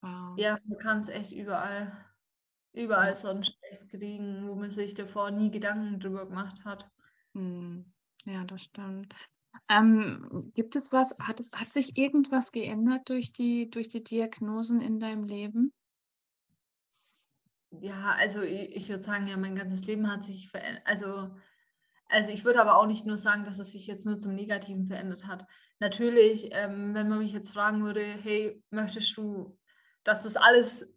Wow. 0.01 0.39
Ja, 0.39 0.59
du 0.65 0.77
kannst 0.77 1.11
echt 1.11 1.33
überall, 1.33 1.93
überall 2.77 3.15
sonst 3.17 3.57
echt 3.63 3.89
kriegen, 3.89 4.49
wo 4.49 4.55
man 4.55 4.71
sich 4.71 4.95
davor 4.95 5.31
nie 5.31 5.51
Gedanken 5.51 5.99
drüber 6.01 6.27
gemacht 6.27 6.65
hat. 6.65 6.89
Mhm. 7.33 7.93
Ja, 8.25 8.45
das 8.45 8.63
stimmt. 8.63 9.15
Ähm, 9.69 10.53
gibt 10.55 10.77
es 10.77 10.93
was, 10.93 11.17
hat, 11.19 11.41
es, 11.41 11.51
hat 11.53 11.73
sich 11.73 11.97
irgendwas 11.97 12.53
geändert 12.53 13.09
durch 13.09 13.33
die, 13.33 13.71
durch 13.71 13.89
die 13.89 14.05
Diagnosen 14.05 14.81
in 14.81 15.01
deinem 15.01 15.25
Leben? 15.25 15.73
Ja, 17.81 18.13
also 18.19 18.43
ich, 18.43 18.77
ich 18.77 18.89
würde 18.89 19.03
sagen, 19.03 19.27
ja, 19.27 19.37
mein 19.37 19.57
ganzes 19.57 19.87
Leben 19.87 20.11
hat 20.11 20.23
sich 20.23 20.49
verändert. 20.49 20.83
Also 20.87 21.31
also 22.09 22.31
ich 22.31 22.45
würde 22.45 22.61
aber 22.61 22.77
auch 22.77 22.87
nicht 22.87 23.07
nur 23.07 23.19
sagen, 23.19 23.45
dass 23.45 23.59
es 23.59 23.73
sich 23.73 23.87
jetzt 23.87 24.07
nur 24.07 24.17
zum 24.19 24.35
Negativen 24.35 24.87
verändert 24.87 25.27
hat. 25.27 25.47
Natürlich, 25.81 26.49
ähm, 26.53 26.95
wenn 26.95 27.09
man 27.09 27.19
mich 27.19 27.33
jetzt 27.33 27.53
fragen 27.53 27.85
würde, 27.85 28.03
hey, 28.03 28.63
möchtest 28.71 29.17
du, 29.17 29.59
dass 30.05 30.23
das 30.23 30.37
alles, 30.37 30.89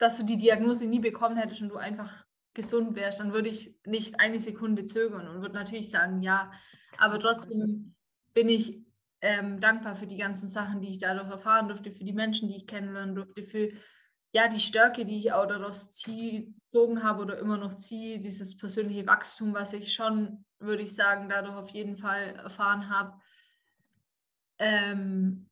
dass 0.00 0.16
du 0.16 0.24
die 0.24 0.38
Diagnose 0.38 0.86
nie 0.86 0.98
bekommen 0.98 1.36
hättest 1.36 1.60
und 1.60 1.68
du 1.68 1.76
einfach 1.76 2.24
gesund 2.54 2.96
wärst, 2.96 3.20
dann 3.20 3.32
würde 3.32 3.50
ich 3.50 3.76
nicht 3.84 4.18
eine 4.18 4.40
Sekunde 4.40 4.84
zögern 4.84 5.28
und 5.28 5.42
würde 5.42 5.54
natürlich 5.54 5.90
sagen, 5.90 6.22
ja. 6.22 6.50
Aber 6.98 7.20
trotzdem 7.20 7.94
bin 8.32 8.48
ich 8.48 8.80
ähm, 9.20 9.60
dankbar 9.60 9.96
für 9.96 10.06
die 10.06 10.16
ganzen 10.16 10.48
Sachen, 10.48 10.80
die 10.80 10.88
ich 10.88 10.98
dadurch 10.98 11.28
erfahren 11.28 11.68
durfte, 11.68 11.92
für 11.92 12.04
die 12.04 12.14
Menschen, 12.14 12.48
die 12.48 12.56
ich 12.56 12.66
kennenlernen 12.66 13.14
durfte, 13.14 13.44
für 13.44 13.70
ja, 14.32 14.48
die 14.48 14.60
Stärke, 14.60 15.04
die 15.04 15.18
ich 15.18 15.32
auch 15.32 15.46
daraus 15.46 15.90
gezogen 16.02 17.02
habe 17.02 17.22
oder 17.22 17.38
immer 17.38 17.58
noch 17.58 17.76
ziehe, 17.76 18.20
dieses 18.20 18.56
persönliche 18.56 19.06
Wachstum, 19.06 19.52
was 19.52 19.74
ich 19.74 19.92
schon, 19.92 20.46
würde 20.58 20.82
ich 20.82 20.94
sagen, 20.94 21.28
dadurch 21.28 21.56
auf 21.56 21.68
jeden 21.68 21.98
Fall 21.98 22.36
erfahren 22.36 22.88
habe. 22.88 23.20
Ähm, 24.58 25.49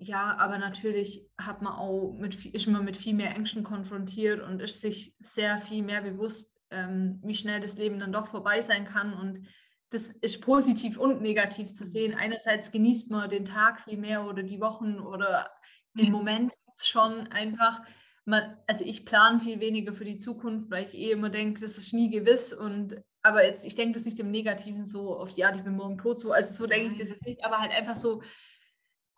ja, 0.00 0.36
aber 0.38 0.58
natürlich 0.58 1.26
hat 1.38 1.62
man 1.62 1.74
auch 1.74 2.12
mit, 2.12 2.44
ist 2.44 2.66
man 2.66 2.84
mit 2.84 2.96
viel 2.96 3.14
mehr 3.14 3.34
Ängsten 3.34 3.64
konfrontiert 3.64 4.40
und 4.40 4.60
ist 4.60 4.80
sich 4.80 5.14
sehr 5.18 5.60
viel 5.60 5.82
mehr 5.82 6.02
bewusst, 6.02 6.58
ähm, 6.70 7.20
wie 7.24 7.34
schnell 7.34 7.60
das 7.60 7.76
Leben 7.76 7.98
dann 7.98 8.12
doch 8.12 8.28
vorbei 8.28 8.60
sein 8.60 8.84
kann. 8.84 9.12
Und 9.12 9.46
das 9.90 10.10
ist 10.20 10.40
positiv 10.42 10.98
und 10.98 11.22
negativ 11.22 11.72
zu 11.72 11.84
sehen. 11.84 12.14
Einerseits 12.14 12.70
genießt 12.70 13.10
man 13.10 13.28
den 13.28 13.44
Tag 13.44 13.80
viel 13.80 13.98
mehr 13.98 14.26
oder 14.26 14.42
die 14.42 14.60
Wochen 14.60 15.00
oder 15.00 15.50
den 15.94 16.12
Moment 16.12 16.52
schon 16.80 17.26
einfach, 17.28 17.80
man, 18.24 18.56
also 18.66 18.84
ich 18.84 19.04
plane 19.04 19.40
viel 19.40 19.58
weniger 19.58 19.92
für 19.92 20.04
die 20.04 20.18
Zukunft, 20.18 20.70
weil 20.70 20.84
ich 20.84 20.94
eh 20.94 21.10
immer 21.10 21.30
denke, 21.30 21.60
das 21.60 21.78
ist 21.78 21.92
nie 21.92 22.10
gewiss. 22.10 22.52
Und 22.52 23.02
aber 23.22 23.44
jetzt, 23.44 23.64
ich 23.64 23.74
denke 23.74 23.94
das 23.94 24.04
nicht 24.04 24.20
im 24.20 24.30
Negativen 24.30 24.84
so 24.84 25.18
auf 25.18 25.34
die 25.34 25.44
Art, 25.44 25.56
ich 25.56 25.64
bin 25.64 25.76
morgen 25.76 25.98
tot, 25.98 26.20
so, 26.20 26.32
also 26.32 26.62
so 26.62 26.68
denke 26.68 26.92
ich 26.92 26.98
das 26.98 27.08
jetzt 27.08 27.26
nicht, 27.26 27.44
aber 27.44 27.58
halt 27.58 27.72
einfach 27.72 27.96
so, 27.96 28.22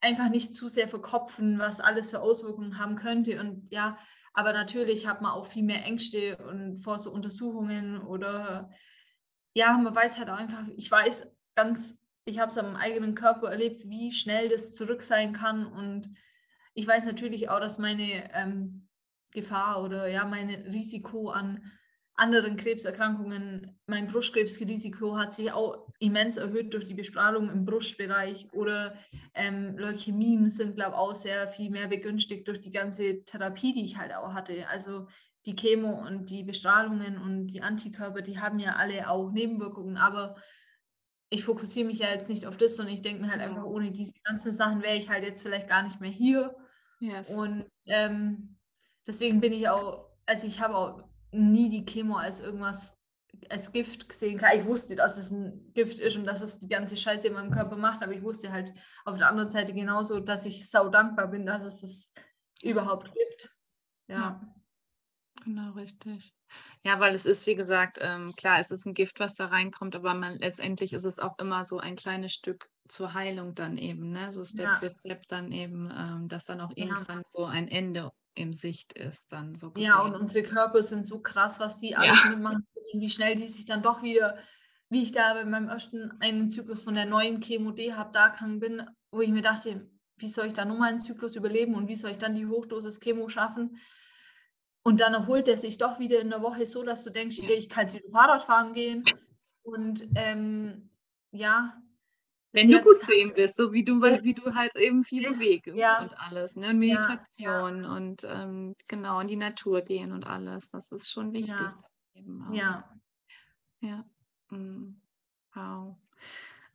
einfach 0.01 0.31
nicht 0.31 0.55
zu 0.55 0.69
sehr 0.69 0.89
verkopfen, 0.89 1.59
was 1.59 1.81
alles 1.81 2.11
für 2.11 2.21
Auswirkungen 2.21 2.79
haben 2.79 2.97
könnte. 2.97 3.41
Und 3.41 3.71
ja, 3.71 3.99
aber 4.33 4.53
natürlich 4.53 5.07
hat 5.07 5.23
man 5.23 5.33
auch 5.33 5.47
viel 5.47 5.63
mehr 5.63 5.85
Ängste 5.85 6.39
und 6.39 6.79
vor 6.79 6.99
so 6.99 7.13
Untersuchungen 7.13 8.01
oder 8.01 8.71
ja, 9.53 9.77
man 9.77 9.95
weiß 9.95 10.19
halt 10.19 10.31
auch 10.31 10.37
einfach, 10.37 10.65
ich 10.77 10.91
weiß 10.91 11.29
ganz, 11.55 11.99
ich 12.25 12.39
habe 12.39 12.49
es 12.49 12.59
am 12.59 12.77
eigenen 12.77 13.15
Körper 13.15 13.51
erlebt, 13.51 13.89
wie 13.89 14.13
schnell 14.13 14.49
das 14.49 14.75
zurück 14.75 15.03
sein 15.03 15.33
kann. 15.33 15.67
Und 15.67 16.15
ich 16.75 16.87
weiß 16.87 17.05
natürlich 17.05 17.49
auch, 17.49 17.61
dass 17.61 17.79
meine 17.79 18.33
ähm, 18.33 18.89
Gefahr 19.33 19.83
oder 19.83 20.07
ja, 20.07 20.25
mein 20.25 20.49
Risiko 20.49 21.31
an 21.31 21.71
anderen 22.21 22.59
Krebserkrankungen, 22.59 23.79
mein 23.87 24.07
Brustkrebsrisiko 24.09 25.17
hat 25.17 25.33
sich 25.33 25.53
auch 25.53 25.89
immens 25.99 26.37
erhöht 26.37 26.75
durch 26.75 26.85
die 26.85 26.95
Bestrahlung 26.95 27.49
im 27.49 27.65
Brustbereich 27.65 28.47
oder 28.53 28.95
ähm, 29.35 29.77
Leukämien 29.79 30.51
sind, 30.51 30.77
glaube 30.77 30.93
ich, 30.93 30.99
auch 30.99 31.15
sehr 31.15 31.49
viel 31.49 31.71
mehr 31.71 31.89
begünstigt 31.89 32.47
durch 32.47 32.61
die 32.61 32.71
ganze 32.71 33.25
Therapie, 33.25 33.73
die 33.73 33.85
ich 33.85 33.97
halt 33.97 34.15
auch 34.15 34.35
hatte. 34.35 34.69
Also 34.69 35.07
die 35.47 35.57
Chemo 35.57 35.95
und 36.07 36.29
die 36.29 36.43
Bestrahlungen 36.43 37.17
und 37.17 37.47
die 37.47 37.63
Antikörper, 37.63 38.21
die 38.21 38.39
haben 38.39 38.59
ja 38.59 38.77
alle 38.77 39.09
auch 39.09 39.31
Nebenwirkungen, 39.31 39.97
aber 39.97 40.37
ich 41.31 41.45
fokussiere 41.45 41.87
mich 41.87 42.01
ja 42.01 42.11
jetzt 42.11 42.29
nicht 42.29 42.47
auf 42.47 42.59
das, 42.59 42.77
sondern 42.77 42.95
ich 42.95 43.03
denke 43.03 43.23
mir 43.23 43.31
halt 43.31 43.41
einfach, 43.41 43.65
ohne 43.65 43.93
diese 43.93 44.13
ganzen 44.25 44.53
Sachen 44.53 44.83
wäre 44.83 44.99
ich 44.99 45.09
halt 45.09 45.25
jetzt 45.25 45.41
vielleicht 45.41 45.69
gar 45.69 45.85
nicht 45.85 46.01
mehr 46.01 46.11
hier. 46.11 46.55
Yes. 46.99 47.35
Und 47.41 47.65
ähm, 47.87 48.59
deswegen 49.07 49.41
bin 49.41 49.55
ich 49.55 49.71
auch, 49.71 50.11
also 50.27 50.47
ich 50.47 50.61
habe 50.61 50.77
auch 50.77 51.10
nie 51.33 51.69
die 51.69 51.85
Chemo 51.85 52.17
als 52.17 52.41
irgendwas, 52.41 52.97
als 53.49 53.73
Gift 53.73 54.09
gesehen. 54.09 54.39
Klar, 54.39 54.55
ich 54.55 54.65
wusste, 54.65 54.97
dass 54.97 55.19
es 55.19 55.31
ein 55.31 55.73
Gift 55.73 55.99
ist 55.99 56.17
und 56.17 56.25
dass 56.25 56.41
es 56.41 56.59
die 56.59 56.69
ganze 56.69 56.97
Scheiße 56.97 57.29
in 57.29 57.35
meinem 57.35 57.51
Körper 57.51 57.77
macht, 57.77 58.03
aber 58.03 58.13
ich 58.13 58.23
wusste 58.23 58.53
halt 58.53 58.73
auf 59.05 59.17
der 59.17 59.29
anderen 59.29 59.49
Seite 59.49 59.73
genauso, 59.73 60.21
dass 60.21 60.47
ich 60.47 60.69
sau 60.69 60.89
dankbar 60.89 61.29
bin, 61.29 61.47
dass 61.47 61.65
es 61.65 61.81
das 61.81 62.13
überhaupt 62.63 63.13
gibt. 63.15 63.57
Ja. 64.09 64.17
ja. 64.17 64.55
Genau, 65.45 65.73
richtig. 65.73 66.35
Ja, 66.85 67.01
weil 67.01 67.15
es 67.15 67.27
ist, 67.27 67.47
wie 67.47 67.55
gesagt, 67.55 67.99
ähm, 68.01 68.35
klar, 68.37 68.59
es 68.59 68.71
ist 68.71 68.87
ein 68.87 68.95
Gift, 68.95 69.21
was 69.21 69.35
da 69.35 69.47
reinkommt, 69.47 69.97
aber 69.97 70.15
man, 70.15 70.39
letztendlich 70.39 70.93
ist 70.93 71.05
es 71.05 71.19
auch 71.19 71.39
immer 71.39 71.65
so 71.65 71.79
ein 71.79 71.97
kleines 71.97 72.33
Stück 72.33 72.69
zur 72.89 73.15
Heilung 73.15 73.55
dann 73.55 73.79
eben, 73.79 74.11
ne? 74.11 74.33
So 74.33 74.45
Step 74.45 74.67
ja. 74.67 74.73
für 74.77 74.91
Step 74.91 75.27
dann 75.29 75.53
eben, 75.53 75.91
ähm, 75.97 76.29
dass 76.29 76.45
dann 76.45 76.61
auch 76.61 76.73
irgendwann 76.75 77.19
ja. 77.19 77.25
so 77.29 77.45
ein 77.45 77.69
Ende 77.69 78.11
im 78.35 78.53
Sicht 78.53 78.93
ist, 78.93 79.33
dann 79.33 79.55
so 79.55 79.71
gesehen. 79.71 79.89
Ja, 79.89 80.03
und 80.03 80.15
unsere 80.15 80.47
Körper 80.47 80.83
sind 80.83 81.07
so 81.07 81.21
krass, 81.21 81.61
was 81.61 81.79
die 81.79 81.97
alles 81.97 82.23
ja. 82.25 82.31
mitmachen, 82.31 82.67
wie 82.93 83.11
schnell 83.11 83.37
die 83.37 83.49
sich 83.49 83.67
dann 83.67 83.83
doch 83.83 84.03
wieder, 84.03 84.39
wie 84.89 85.03
ich 85.03 85.13
da 85.13 85.35
bei 85.35 85.45
meinem 85.45 85.69
ersten 85.69 86.13
einen 86.21 86.49
Zyklus 86.49 86.83
von 86.83 86.95
der 86.95 87.07
neuen 87.07 87.41
Chemo 87.41 87.71
D 87.71 87.95
habe, 87.95 88.11
da 88.13 88.29
gegangen 88.29 88.61
bin, 88.61 88.87
wo 89.11 89.21
ich 89.21 89.31
mir 89.31 89.43
dachte, 89.43 89.89
wie 90.17 90.29
soll 90.29 90.47
ich 90.47 90.55
da 90.55 90.65
nur 90.65 90.79
mal 90.79 90.91
einen 90.91 91.01
Zyklus 91.01 91.37
überleben 91.37 91.75
und 91.75 91.89
wie 91.89 91.97
soll 91.97 92.11
ich 92.11 92.19
dann 92.19 92.35
die 92.35 92.47
Hochdosis 92.47 93.01
Chemo 93.01 93.29
schaffen? 93.29 93.79
Und 94.83 95.01
dann 95.01 95.15
erholt 95.15 95.49
er 95.49 95.59
sich 95.59 95.79
doch 95.79 95.99
wieder 95.99 96.21
in 96.21 96.31
der 96.31 96.43
Woche 96.43 96.67
so, 96.67 96.83
dass 96.83 97.05
du 97.05 97.11
denkst, 97.11 97.39
ja. 97.39 97.51
ich 97.51 97.69
kann 97.69 97.87
jetzt 97.87 97.95
wieder 97.95 98.11
Fahrrad 98.11 98.45
fahren 98.45 98.73
gehen. 98.73 99.05
Und 99.63 100.09
ähm, 100.15 100.91
ja. 101.33 101.81
Wenn 102.53 102.71
du 102.71 102.81
gut 102.81 103.01
zu 103.01 103.15
ihm 103.15 103.33
bist, 103.33 103.57
so 103.57 103.73
wie 103.73 103.85
du, 103.85 104.03
wie 104.03 104.35
du 104.35 104.55
halt 104.55 104.75
eben 104.77 105.05
viel 105.05 105.31
bewegst 105.33 105.75
ja. 105.75 106.03
und 106.03 106.13
alles, 106.19 106.57
ne? 106.57 106.75
Meditation 106.75 107.85
ja, 107.85 107.93
und 107.93 108.27
ähm, 108.29 108.75
genau 108.89 109.21
in 109.21 109.29
die 109.29 109.37
Natur 109.37 109.83
gehen 109.83 110.13
und 110.13 110.27
alles. 110.27 110.71
Das 110.71 110.91
ist 110.91 111.11
schon 111.11 111.33
wichtig. 111.33 111.69
Ja. 112.53 112.91
Ja. 113.81 114.05
Mhm. 114.51 115.01
Wow. 115.55 115.97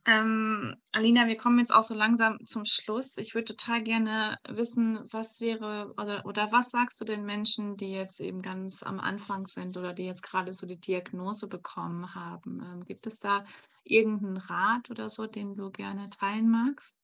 Ähm, 0.08 0.76
Alina, 0.92 1.26
wir 1.26 1.36
kommen 1.36 1.58
jetzt 1.58 1.72
auch 1.72 1.82
so 1.82 1.92
langsam 1.92 2.38
zum 2.46 2.64
Schluss. 2.64 3.16
Ich 3.18 3.34
würde 3.34 3.56
total 3.56 3.82
gerne 3.82 4.38
wissen, 4.48 5.00
was 5.10 5.40
wäre 5.40 5.92
oder, 5.98 6.24
oder 6.24 6.52
was 6.52 6.70
sagst 6.70 7.00
du 7.00 7.04
den 7.04 7.24
Menschen, 7.24 7.76
die 7.76 7.90
jetzt 7.90 8.20
eben 8.20 8.40
ganz 8.40 8.84
am 8.84 9.00
Anfang 9.00 9.46
sind 9.46 9.76
oder 9.76 9.92
die 9.92 10.04
jetzt 10.04 10.22
gerade 10.22 10.54
so 10.54 10.64
die 10.64 10.78
Diagnose 10.78 11.48
bekommen 11.48 12.14
haben? 12.14 12.62
Ähm, 12.62 12.84
gibt 12.84 13.08
es 13.08 13.18
da 13.18 13.44
irgendeinen 13.82 14.36
Rat 14.36 14.90
oder 14.90 15.08
so, 15.08 15.26
den 15.26 15.56
du 15.56 15.72
gerne 15.72 16.08
teilen 16.10 16.48
magst? 16.50 16.94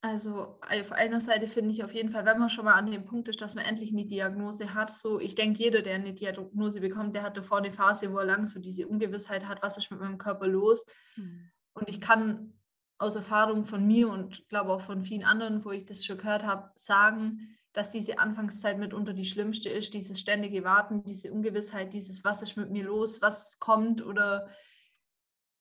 Also 0.00 0.58
auf 0.60 0.92
einer 0.92 1.20
Seite 1.20 1.46
finde 1.46 1.72
ich 1.72 1.84
auf 1.84 1.92
jeden 1.92 2.10
Fall, 2.10 2.24
wenn 2.24 2.38
man 2.40 2.50
schon 2.50 2.64
mal 2.64 2.74
an 2.74 2.90
dem 2.90 3.04
Punkt 3.04 3.28
ist, 3.28 3.40
dass 3.40 3.54
man 3.54 3.64
endlich 3.64 3.92
eine 3.92 4.04
Diagnose 4.04 4.74
hat, 4.74 4.90
so 4.92 5.20
ich 5.20 5.36
denke, 5.36 5.62
jeder, 5.62 5.82
der 5.82 5.94
eine 5.96 6.12
Diagnose 6.12 6.80
bekommt, 6.80 7.14
der 7.14 7.22
hat 7.22 7.36
davor 7.36 7.58
eine 7.58 7.72
Phase, 7.72 8.12
wo 8.12 8.18
er 8.18 8.24
lang 8.24 8.46
so 8.46 8.60
diese 8.60 8.88
Ungewissheit 8.88 9.46
hat, 9.46 9.62
was 9.62 9.76
ist 9.76 9.90
mit 9.92 10.00
meinem 10.00 10.18
Körper 10.18 10.48
los. 10.48 10.84
Mhm. 11.16 11.50
Und 11.78 11.88
ich 11.88 12.00
kann 12.00 12.54
aus 12.98 13.16
Erfahrung 13.16 13.64
von 13.64 13.86
mir 13.86 14.08
und 14.10 14.48
glaube 14.48 14.72
auch 14.72 14.80
von 14.80 15.04
vielen 15.04 15.24
anderen, 15.24 15.64
wo 15.64 15.70
ich 15.70 15.84
das 15.84 16.04
schon 16.04 16.18
gehört 16.18 16.42
habe, 16.42 16.70
sagen, 16.74 17.56
dass 17.72 17.90
diese 17.92 18.18
Anfangszeit 18.18 18.78
mitunter 18.78 19.12
die 19.12 19.24
schlimmste 19.24 19.68
ist, 19.68 19.94
dieses 19.94 20.18
ständige 20.18 20.64
Warten, 20.64 21.04
diese 21.04 21.32
Ungewissheit, 21.32 21.92
dieses, 21.92 22.24
was 22.24 22.42
ist 22.42 22.56
mit 22.56 22.70
mir 22.70 22.84
los, 22.84 23.22
was 23.22 23.58
kommt 23.60 24.04
oder 24.04 24.48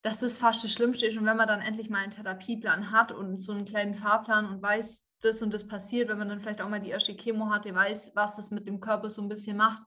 dass 0.01 0.19
das 0.19 0.39
fast 0.39 0.63
das 0.63 0.73
Schlimmste 0.73 1.05
ist. 1.05 1.17
Und 1.17 1.25
wenn 1.25 1.37
man 1.37 1.47
dann 1.47 1.61
endlich 1.61 1.89
mal 1.89 1.99
einen 1.99 2.11
Therapieplan 2.11 2.91
hat 2.91 3.11
und 3.11 3.39
so 3.39 3.51
einen 3.51 3.65
kleinen 3.65 3.93
Fahrplan 3.93 4.47
und 4.47 4.61
weiß, 4.61 5.05
das 5.21 5.41
und 5.41 5.53
das 5.53 5.67
passiert, 5.67 6.09
wenn 6.09 6.17
man 6.17 6.29
dann 6.29 6.39
vielleicht 6.39 6.61
auch 6.61 6.69
mal 6.69 6.79
die 6.79 6.89
erste 6.89 7.15
Chemo 7.15 7.49
hatte, 7.49 7.73
weiß, 7.73 8.11
was 8.15 8.35
das 8.35 8.51
mit 8.51 8.67
dem 8.67 8.79
Körper 8.79 9.09
so 9.09 9.21
ein 9.21 9.29
bisschen 9.29 9.57
macht, 9.57 9.83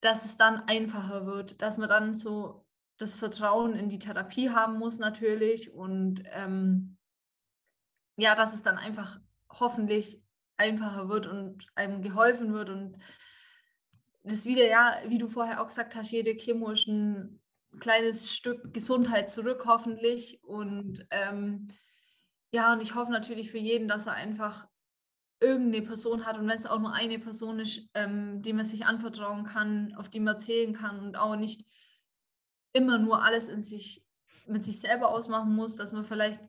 dass 0.00 0.24
es 0.24 0.36
dann 0.36 0.62
einfacher 0.66 1.26
wird, 1.26 1.62
dass 1.62 1.78
man 1.78 1.88
dann 1.88 2.14
so 2.14 2.65
das 2.98 3.14
Vertrauen 3.14 3.74
in 3.74 3.88
die 3.88 3.98
Therapie 3.98 4.50
haben 4.50 4.78
muss 4.78 4.98
natürlich 4.98 5.72
und 5.72 6.22
ähm, 6.32 6.96
ja, 8.16 8.34
dass 8.34 8.54
es 8.54 8.62
dann 8.62 8.78
einfach 8.78 9.18
hoffentlich 9.50 10.22
einfacher 10.56 11.08
wird 11.08 11.26
und 11.26 11.66
einem 11.74 12.02
geholfen 12.02 12.54
wird 12.54 12.70
und 12.70 12.98
das 14.24 14.44
wieder, 14.44 14.66
ja, 14.66 14.98
wie 15.06 15.18
du 15.18 15.28
vorher 15.28 15.60
auch 15.60 15.68
gesagt 15.68 15.94
hast, 15.94 16.10
jede 16.10 16.34
Chemo 16.34 16.70
ist 16.70 16.88
ein 16.88 17.40
kleines 17.78 18.34
Stück 18.34 18.74
Gesundheit 18.74 19.30
zurück, 19.30 19.64
hoffentlich. 19.66 20.42
Und 20.42 21.06
ähm, 21.10 21.68
ja, 22.50 22.72
und 22.72 22.82
ich 22.82 22.94
hoffe 22.94 23.12
natürlich 23.12 23.50
für 23.50 23.58
jeden, 23.58 23.86
dass 23.86 24.06
er 24.06 24.14
einfach 24.14 24.66
irgendeine 25.38 25.84
Person 25.84 26.24
hat 26.24 26.38
und 26.38 26.48
wenn 26.48 26.56
es 26.56 26.66
auch 26.66 26.80
nur 26.80 26.94
eine 26.94 27.18
Person 27.18 27.60
ist, 27.60 27.88
ähm, 27.94 28.42
die 28.42 28.54
man 28.54 28.64
sich 28.64 28.86
anvertrauen 28.86 29.44
kann, 29.44 29.94
auf 29.96 30.08
die 30.08 30.20
man 30.20 30.38
zählen 30.38 30.72
kann 30.72 30.98
und 30.98 31.16
auch 31.16 31.36
nicht 31.36 31.64
immer 32.76 32.98
nur 32.98 33.24
alles 33.24 33.48
in 33.48 33.62
sich, 33.62 34.04
mit 34.46 34.62
sich 34.62 34.80
selber 34.80 35.08
ausmachen 35.08 35.54
muss, 35.54 35.76
dass 35.76 35.92
man 35.92 36.04
vielleicht 36.04 36.40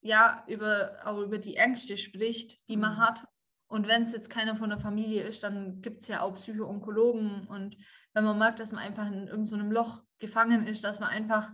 ja 0.00 0.44
über, 0.46 0.92
auch 1.04 1.18
über 1.20 1.38
die 1.38 1.56
Ängste 1.56 1.96
spricht, 1.96 2.58
die 2.68 2.76
man 2.76 2.94
mhm. 2.94 2.98
hat. 2.98 3.26
Und 3.68 3.88
wenn 3.88 4.02
es 4.02 4.12
jetzt 4.12 4.30
keiner 4.30 4.56
von 4.56 4.70
der 4.70 4.78
Familie 4.78 5.24
ist, 5.24 5.42
dann 5.42 5.82
gibt 5.82 6.02
es 6.02 6.08
ja 6.08 6.20
auch 6.20 6.34
Psychoonkologen. 6.34 7.48
Und 7.48 7.76
wenn 8.12 8.24
man 8.24 8.38
merkt, 8.38 8.60
dass 8.60 8.70
man 8.70 8.82
einfach 8.82 9.06
in 9.08 9.26
irgendeinem 9.26 9.44
so 9.44 9.74
Loch 9.74 10.02
gefangen 10.20 10.66
ist, 10.68 10.84
dass 10.84 11.00
man 11.00 11.08
einfach 11.08 11.50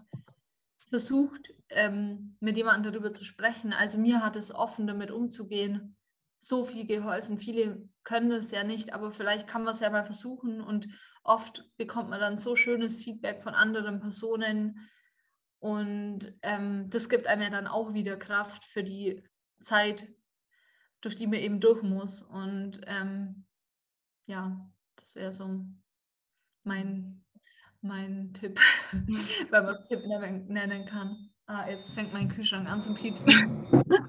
versucht, 0.90 1.48
ähm, 1.70 2.36
mit 2.40 2.58
jemandem 2.58 2.92
darüber 2.92 3.14
zu 3.14 3.24
sprechen. 3.24 3.72
Also 3.72 3.96
mir 3.96 4.22
hat 4.22 4.36
es 4.36 4.54
offen 4.54 4.86
damit 4.86 5.10
umzugehen 5.10 5.96
so 6.42 6.64
viel 6.64 6.86
geholfen. 6.86 7.38
Viele 7.38 7.88
können 8.02 8.30
das 8.30 8.50
ja 8.50 8.64
nicht, 8.64 8.92
aber 8.92 9.12
vielleicht 9.12 9.46
kann 9.46 9.62
man 9.62 9.72
es 9.72 9.80
ja 9.80 9.90
mal 9.90 10.04
versuchen 10.04 10.60
und 10.60 10.88
oft 11.24 11.64
bekommt 11.76 12.10
man 12.10 12.20
dann 12.20 12.36
so 12.36 12.56
schönes 12.56 12.96
Feedback 12.96 13.42
von 13.42 13.54
anderen 13.54 14.00
Personen 14.00 14.88
und 15.62 16.34
ähm, 16.42 16.90
das 16.90 17.08
gibt 17.08 17.28
einem 17.28 17.42
ja 17.42 17.50
dann 17.50 17.68
auch 17.68 17.94
wieder 17.94 18.16
Kraft 18.16 18.64
für 18.64 18.82
die 18.82 19.22
Zeit, 19.60 20.08
durch 21.00 21.14
die 21.14 21.28
man 21.28 21.38
eben 21.38 21.60
durch 21.60 21.84
muss. 21.84 22.20
Und 22.20 22.80
ähm, 22.86 23.46
ja, 24.26 24.68
das 24.96 25.14
wäre 25.14 25.32
so 25.32 25.64
mein, 26.64 27.24
mein 27.80 28.34
Tipp, 28.34 28.58
wenn 28.90 29.64
man 29.64 29.76
es 29.76 29.86
Tipp 29.86 30.00
nennen 30.04 30.86
kann. 30.86 31.30
Ah, 31.46 31.68
jetzt 31.68 31.92
fängt 31.92 32.12
mein 32.12 32.28
Kühlschrank 32.28 32.68
an 32.68 32.82
zu 32.82 32.92
piepsen. 32.92 33.64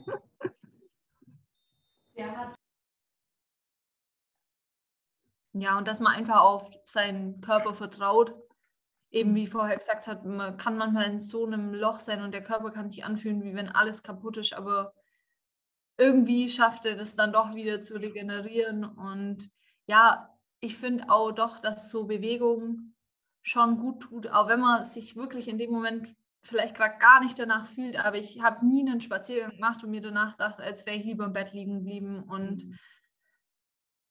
Ja, 5.53 5.77
und 5.77 5.87
dass 5.87 5.99
man 5.99 6.13
einfach 6.13 6.41
auf 6.41 6.69
seinen 6.83 7.39
Körper 7.41 7.73
vertraut. 7.73 8.33
Eben 9.11 9.31
mhm. 9.31 9.35
wie 9.35 9.47
vorher 9.47 9.77
gesagt 9.77 10.07
hat, 10.07 10.25
man 10.25 10.57
kann 10.57 10.77
manchmal 10.77 11.05
in 11.05 11.19
so 11.19 11.45
einem 11.45 11.73
Loch 11.73 11.99
sein 11.99 12.23
und 12.23 12.33
der 12.33 12.43
Körper 12.43 12.71
kann 12.71 12.89
sich 12.89 13.05
anfühlen, 13.05 13.43
wie 13.43 13.53
wenn 13.53 13.69
alles 13.69 14.01
kaputt 14.01 14.37
ist, 14.37 14.53
aber 14.53 14.93
irgendwie 15.97 16.49
schafft 16.49 16.85
er 16.85 16.95
das 16.95 17.15
dann 17.15 17.31
doch 17.31 17.53
wieder 17.53 17.79
zu 17.81 17.95
regenerieren. 17.95 18.83
Und 18.83 19.51
ja, 19.85 20.29
ich 20.59 20.77
finde 20.77 21.09
auch 21.09 21.31
doch, 21.31 21.59
dass 21.59 21.91
so 21.91 22.05
Bewegung 22.07 22.95
schon 23.43 23.77
gut 23.77 24.01
tut, 24.01 24.27
auch 24.29 24.47
wenn 24.47 24.61
man 24.61 24.83
sich 24.85 25.15
wirklich 25.15 25.47
in 25.47 25.59
dem 25.59 25.69
Moment 25.71 26.15
vielleicht 26.41 26.75
gerade 26.75 26.97
gar 26.97 27.23
nicht 27.23 27.37
danach 27.37 27.67
fühlt, 27.67 27.97
aber 27.97 28.17
ich 28.17 28.41
habe 28.41 28.65
nie 28.65 28.81
einen 28.81 29.01
Spaziergang 29.01 29.51
gemacht 29.51 29.83
und 29.83 29.91
mir 29.91 30.01
danach 30.01 30.35
dachte, 30.35 30.63
als 30.63 30.85
wäre 30.85 30.97
ich 30.97 31.05
lieber 31.05 31.25
im 31.25 31.33
Bett 31.33 31.53
liegen 31.53 31.75
geblieben 31.75 32.23
und 32.23 32.65
mhm 32.65 32.79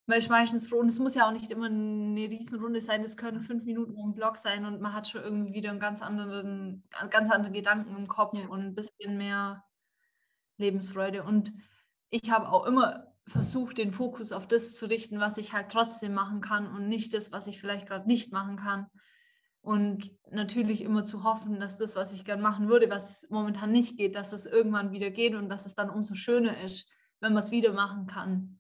weil 0.07 0.19
ich 0.19 0.29
meistens 0.29 0.67
froh, 0.67 0.79
und 0.79 0.91
es 0.91 0.99
muss 0.99 1.15
ja 1.15 1.29
auch 1.29 1.33
nicht 1.33 1.51
immer 1.51 1.67
eine 1.67 2.21
Riesenrunde 2.21 2.81
sein, 2.81 3.05
es 3.05 3.17
können 3.17 3.41
fünf 3.41 3.65
Minuten 3.65 3.97
im 3.97 4.15
Block 4.15 4.37
sein 4.37 4.65
und 4.65 4.81
man 4.81 4.93
hat 4.93 5.09
schon 5.09 5.23
irgendwie 5.23 5.55
wieder 5.55 5.71
einen 5.71 5.81
ganz 5.81 6.03
anderen, 6.03 6.85
ganz 7.11 7.31
andere 7.31 7.53
Gedanken 7.53 7.95
im 7.95 8.09
Kopf 8.09 8.39
ja. 8.39 8.49
und 8.49 8.61
ein 8.61 8.75
bisschen 8.75 9.17
mehr 9.17 9.65
Lebensfreude. 10.57 11.23
Und 11.23 11.53
ich 12.11 12.31
habe 12.31 12.49
auch 12.49 12.67
immer 12.67 13.13
versucht, 13.29 13.79
den 13.79 13.93
Fokus 13.93 14.33
auf 14.33 14.49
das 14.49 14.77
zu 14.77 14.87
richten, 14.87 15.21
was 15.21 15.39
ich 15.39 15.53
halt 15.53 15.71
trotzdem 15.71 16.15
machen 16.15 16.41
kann 16.41 16.67
und 16.67 16.89
nicht 16.89 17.15
das, 17.15 17.31
was 17.31 17.47
ich 17.47 17.61
vielleicht 17.61 17.87
gerade 17.87 18.09
nicht 18.09 18.33
machen 18.33 18.57
kann. 18.57 18.87
Und 19.61 20.11
natürlich 20.29 20.83
immer 20.83 21.05
zu 21.05 21.23
hoffen, 21.23 21.61
dass 21.61 21.79
das, 21.79 21.95
was 21.95 22.13
ich 22.13 22.25
gerne 22.25 22.43
machen 22.43 22.69
würde, 22.69 22.91
was 22.91 23.25
momentan 23.31 23.71
nicht 23.71 23.97
geht, 23.97 24.17
dass 24.17 24.33
es 24.33 24.45
irgendwann 24.45 24.91
wieder 24.91 25.11
geht 25.11 25.37
und 25.37 25.49
dass 25.49 25.67
es 25.67 25.77
dann 25.77 25.89
umso 25.89 26.15
schöner 26.17 26.61
ist, 26.63 26.89
wenn 27.21 27.33
man 27.33 27.45
es 27.45 27.53
wieder 27.53 27.73
machen 27.73 28.09
kann. 28.09 28.59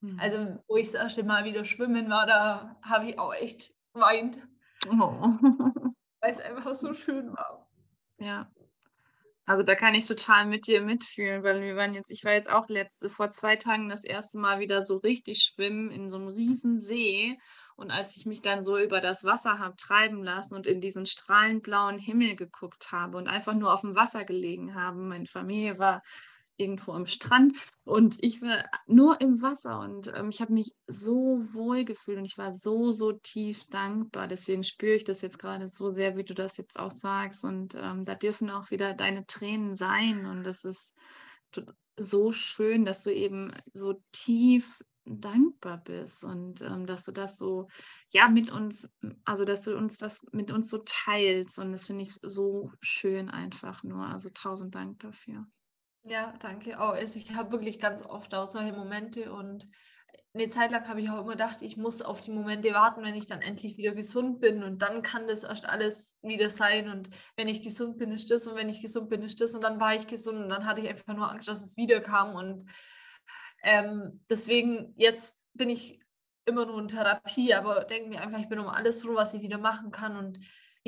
Mhm. 0.00 0.18
Also, 0.20 0.62
wo 0.68 0.76
ich 0.76 0.90
das 0.90 1.00
erste 1.00 1.24
Mal 1.24 1.44
wieder 1.44 1.64
schwimmen 1.64 2.08
war, 2.08 2.26
da 2.26 2.76
habe 2.82 3.08
ich 3.08 3.18
auch 3.18 3.34
echt 3.34 3.72
weint. 3.92 4.46
Oh. 4.86 5.12
Weil 6.20 6.30
es 6.30 6.40
einfach 6.40 6.74
so 6.74 6.92
schön 6.92 7.32
war. 7.32 7.68
Ja. 8.18 8.50
Also 9.48 9.62
da 9.62 9.74
kann 9.74 9.94
ich 9.94 10.06
total 10.06 10.44
mit 10.44 10.66
dir 10.66 10.82
mitfühlen, 10.82 11.42
weil 11.42 11.62
wir 11.62 11.74
waren 11.74 11.94
jetzt, 11.94 12.10
ich 12.10 12.22
war 12.22 12.32
jetzt 12.32 12.52
auch 12.52 12.68
letzte, 12.68 13.08
vor 13.08 13.30
zwei 13.30 13.56
Tagen 13.56 13.88
das 13.88 14.04
erste 14.04 14.36
Mal 14.36 14.60
wieder 14.60 14.82
so 14.82 14.98
richtig 14.98 15.38
schwimmen 15.38 15.90
in 15.90 16.10
so 16.10 16.16
einem 16.18 16.28
riesen 16.28 16.78
See. 16.78 17.38
Und 17.74 17.90
als 17.90 18.14
ich 18.18 18.26
mich 18.26 18.42
dann 18.42 18.60
so 18.60 18.76
über 18.76 19.00
das 19.00 19.24
Wasser 19.24 19.58
habe 19.58 19.74
treiben 19.76 20.22
lassen 20.22 20.54
und 20.54 20.66
in 20.66 20.82
diesen 20.82 21.06
strahlend 21.06 21.62
blauen 21.62 21.96
Himmel 21.96 22.36
geguckt 22.36 22.92
habe 22.92 23.16
und 23.16 23.26
einfach 23.26 23.54
nur 23.54 23.72
auf 23.72 23.80
dem 23.80 23.96
Wasser 23.96 24.26
gelegen 24.26 24.74
habe, 24.74 24.98
meine 24.98 25.26
Familie 25.26 25.78
war 25.78 26.02
irgendwo 26.58 26.92
am 26.92 27.06
Strand 27.06 27.56
und 27.84 28.18
ich 28.22 28.42
war 28.42 28.64
nur 28.86 29.20
im 29.20 29.40
Wasser 29.40 29.80
und 29.80 30.12
ähm, 30.14 30.28
ich 30.28 30.40
habe 30.40 30.52
mich 30.52 30.72
so 30.86 31.40
wohl 31.52 31.84
gefühlt 31.84 32.18
und 32.18 32.24
ich 32.24 32.38
war 32.38 32.52
so, 32.52 32.92
so 32.92 33.12
tief 33.12 33.64
dankbar. 33.66 34.28
Deswegen 34.28 34.64
spüre 34.64 34.94
ich 34.94 35.04
das 35.04 35.22
jetzt 35.22 35.38
gerade 35.38 35.68
so 35.68 35.90
sehr, 35.90 36.16
wie 36.16 36.24
du 36.24 36.34
das 36.34 36.56
jetzt 36.56 36.78
auch 36.78 36.90
sagst. 36.90 37.44
Und 37.44 37.74
ähm, 37.74 38.04
da 38.04 38.14
dürfen 38.14 38.50
auch 38.50 38.70
wieder 38.70 38.94
deine 38.94 39.26
Tränen 39.26 39.74
sein 39.74 40.26
und 40.26 40.44
das 40.44 40.64
ist 40.64 40.94
so 41.96 42.32
schön, 42.32 42.84
dass 42.84 43.02
du 43.02 43.12
eben 43.12 43.52
so 43.72 44.00
tief 44.12 44.80
dankbar 45.04 45.78
bist 45.78 46.22
und 46.24 46.60
ähm, 46.60 46.86
dass 46.86 47.04
du 47.04 47.12
das 47.12 47.38
so, 47.38 47.68
ja, 48.10 48.28
mit 48.28 48.50
uns, 48.50 48.92
also 49.24 49.44
dass 49.44 49.64
du 49.64 49.76
uns 49.76 49.96
das 49.96 50.24
mit 50.32 50.50
uns 50.50 50.68
so 50.70 50.82
teilst 50.84 51.58
und 51.58 51.72
das 51.72 51.86
finde 51.86 52.02
ich 52.02 52.12
so 52.14 52.70
schön 52.80 53.30
einfach 53.30 53.82
nur. 53.82 54.06
Also 54.06 54.28
tausend 54.30 54.74
Dank 54.74 55.00
dafür. 55.00 55.46
Ja, 56.08 56.32
danke 56.40 56.80
auch. 56.80 56.92
Also 56.94 57.18
ich 57.18 57.34
habe 57.34 57.52
wirklich 57.52 57.78
ganz 57.78 58.02
oft 58.04 58.34
auch 58.34 58.46
solche 58.46 58.72
Momente 58.72 59.32
und 59.32 59.68
eine 60.32 60.48
Zeit 60.48 60.70
lang 60.70 60.86
habe 60.88 61.00
ich 61.00 61.10
auch 61.10 61.20
immer 61.20 61.32
gedacht, 61.32 61.60
ich 61.62 61.76
muss 61.76 62.00
auf 62.02 62.20
die 62.20 62.30
Momente 62.30 62.72
warten, 62.72 63.02
wenn 63.02 63.14
ich 63.14 63.26
dann 63.26 63.42
endlich 63.42 63.76
wieder 63.76 63.94
gesund 63.94 64.40
bin 64.40 64.62
und 64.62 64.80
dann 64.80 65.02
kann 65.02 65.26
das 65.26 65.42
erst 65.42 65.66
alles 65.66 66.16
wieder 66.22 66.48
sein 66.50 66.88
und 66.88 67.10
wenn 67.36 67.48
ich 67.48 67.62
gesund 67.62 67.98
bin, 67.98 68.12
ist 68.12 68.30
das 68.30 68.46
und 68.46 68.54
wenn 68.56 68.68
ich 68.68 68.80
gesund 68.80 69.10
bin, 69.10 69.22
ist 69.22 69.40
das 69.40 69.54
und 69.54 69.62
dann 69.62 69.80
war 69.80 69.94
ich 69.94 70.06
gesund 70.06 70.38
und 70.38 70.48
dann 70.48 70.66
hatte 70.66 70.80
ich 70.80 70.88
einfach 70.88 71.14
nur 71.14 71.30
Angst, 71.30 71.48
dass 71.48 71.62
es 71.64 71.76
wieder 71.76 72.00
kam 72.00 72.34
und 72.34 72.64
ähm, 73.62 74.24
deswegen 74.30 74.94
jetzt 74.96 75.46
bin 75.54 75.68
ich 75.68 76.00
immer 76.46 76.64
nur 76.66 76.78
in 76.80 76.88
Therapie, 76.88 77.52
aber 77.54 77.84
denke 77.84 78.08
mir 78.08 78.22
einfach, 78.22 78.38
ich 78.38 78.48
bin 78.48 78.60
um 78.60 78.68
alles 78.68 79.02
froh, 79.02 79.14
was 79.14 79.34
ich 79.34 79.42
wieder 79.42 79.58
machen 79.58 79.90
kann 79.90 80.16
und 80.16 80.38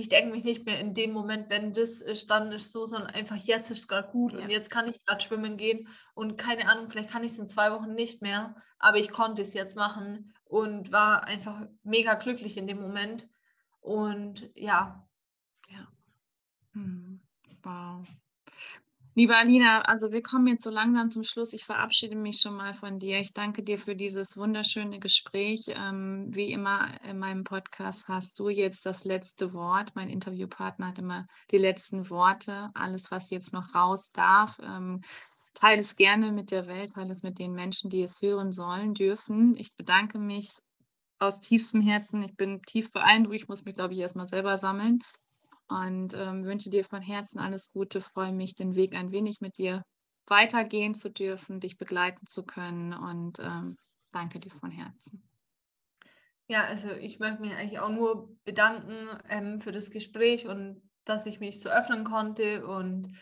ich 0.01 0.09
denke 0.09 0.33
mich 0.33 0.45
nicht 0.45 0.67
mehr 0.67 0.81
in 0.81 0.95
dem 0.95 1.13
Moment, 1.13 1.51
wenn 1.51 1.75
das 1.75 2.01
ist, 2.01 2.31
dann 2.31 2.51
ist 2.53 2.73
so, 2.73 2.87
sondern 2.87 3.11
einfach 3.11 3.37
jetzt 3.37 3.71
ist 3.71 3.81
es 3.81 3.89
gerade 3.89 4.09
gut 4.09 4.33
ja. 4.33 4.41
und 4.41 4.51
jetzt 4.51 4.71
kann 4.71 4.89
ich 4.89 5.05
gerade 5.05 5.23
schwimmen 5.23 5.57
gehen 5.57 5.89
und 6.15 6.37
keine 6.37 6.69
Ahnung, 6.69 6.91
vielleicht 6.91 7.11
kann 7.11 7.23
ich 7.23 7.33
es 7.33 7.39
in 7.39 7.47
zwei 7.47 7.73
Wochen 7.73 7.95
nicht 7.95 8.23
mehr, 8.23 8.57
aber 8.79 8.97
ich 8.97 9.11
konnte 9.11 9.43
es 9.43 9.55
jetzt 9.55 9.77
machen 9.77 10.35
und 10.45 10.91
war 10.91 11.25
einfach 11.25 11.63
mega 11.83 12.15
glücklich 12.15 12.57
in 12.57 12.67
dem 12.67 12.81
Moment 12.81 13.29
und 13.81 14.51
ja. 14.55 15.07
Ja. 15.69 15.87
Hm. 16.73 17.21
Wow. 17.63 18.07
Liebe 19.21 19.37
Alina, 19.37 19.83
also 19.83 20.13
wir 20.13 20.23
kommen 20.23 20.47
jetzt 20.47 20.65
so 20.65 20.71
langsam 20.71 21.11
zum 21.11 21.25
Schluss. 21.25 21.53
Ich 21.53 21.67
verabschiede 21.67 22.17
mich 22.17 22.41
schon 22.41 22.55
mal 22.55 22.73
von 22.73 22.99
dir. 22.99 23.21
Ich 23.21 23.35
danke 23.35 23.63
dir 23.63 23.79
für 23.79 23.95
dieses 23.95 24.39
wunderschöne 24.39 24.99
Gespräch. 24.99 25.67
Ähm, 25.77 26.35
wie 26.35 26.51
immer 26.51 26.89
in 27.05 27.19
meinem 27.19 27.45
Podcast 27.45 28.09
hast 28.09 28.39
du 28.39 28.49
jetzt 28.49 28.87
das 28.87 29.05
letzte 29.05 29.53
Wort. 29.53 29.95
Mein 29.95 30.09
Interviewpartner 30.09 30.87
hat 30.87 30.99
immer 30.99 31.27
die 31.51 31.59
letzten 31.59 32.09
Worte. 32.09 32.71
Alles, 32.73 33.11
was 33.11 33.29
jetzt 33.29 33.53
noch 33.53 33.75
raus 33.75 34.11
darf, 34.13 34.59
ähm, 34.63 35.03
teile 35.53 35.83
es 35.83 35.97
gerne 35.97 36.33
mit 36.33 36.51
der 36.51 36.67
Welt, 36.67 36.95
teile 36.95 37.13
es 37.13 37.23
mit 37.23 37.39
den 37.39 37.53
Menschen, 37.53 37.91
die 37.91 38.01
es 38.01 38.23
hören 38.23 38.53
sollen, 38.53 38.95
dürfen. 38.95 39.55
Ich 39.55 39.77
bedanke 39.77 40.19
mich 40.19 40.61
aus 41.19 41.43
tiefstem 41.43 41.83
Herzen. 41.83 42.23
Ich 42.23 42.37
bin 42.37 42.63
tief 42.63 42.91
beeindruckt. 42.91 43.37
Ich 43.37 43.49
muss 43.49 43.67
mich, 43.67 43.75
glaube 43.75 43.93
ich, 43.93 44.01
erstmal 44.01 44.27
selber 44.27 44.57
sammeln 44.57 45.03
und 45.71 46.15
ähm, 46.15 46.45
wünsche 46.45 46.69
dir 46.69 46.85
von 46.85 47.01
Herzen 47.01 47.39
alles 47.39 47.73
Gute. 47.73 48.01
Freue 48.01 48.33
mich, 48.33 48.55
den 48.57 48.75
Weg 48.75 48.95
ein 48.95 49.13
wenig 49.13 49.41
mit 49.41 49.57
dir 49.57 49.85
weitergehen 50.27 50.95
zu 50.95 51.11
dürfen, 51.11 51.61
dich 51.61 51.79
begleiten 51.79 52.27
zu 52.27 52.45
können 52.45 52.93
und 52.93 53.39
ähm, 53.41 53.77
danke 54.13 54.41
dir 54.41 54.51
von 54.51 54.71
Herzen. 54.71 55.23
Ja, 56.49 56.65
also 56.65 56.91
ich 56.91 57.21
möchte 57.21 57.41
mich 57.41 57.53
eigentlich 57.53 57.79
auch 57.79 57.91
nur 57.91 58.37
bedanken 58.45 59.07
ähm, 59.29 59.61
für 59.61 59.73
das 59.73 59.91
Gespräch 59.91 60.47
und 60.47 60.83
dass 61.05 61.27
ich 61.27 61.41
mich 61.41 61.61
so 61.61 61.69
öffnen 61.69 62.05
konnte 62.05 62.67
und 62.67 63.17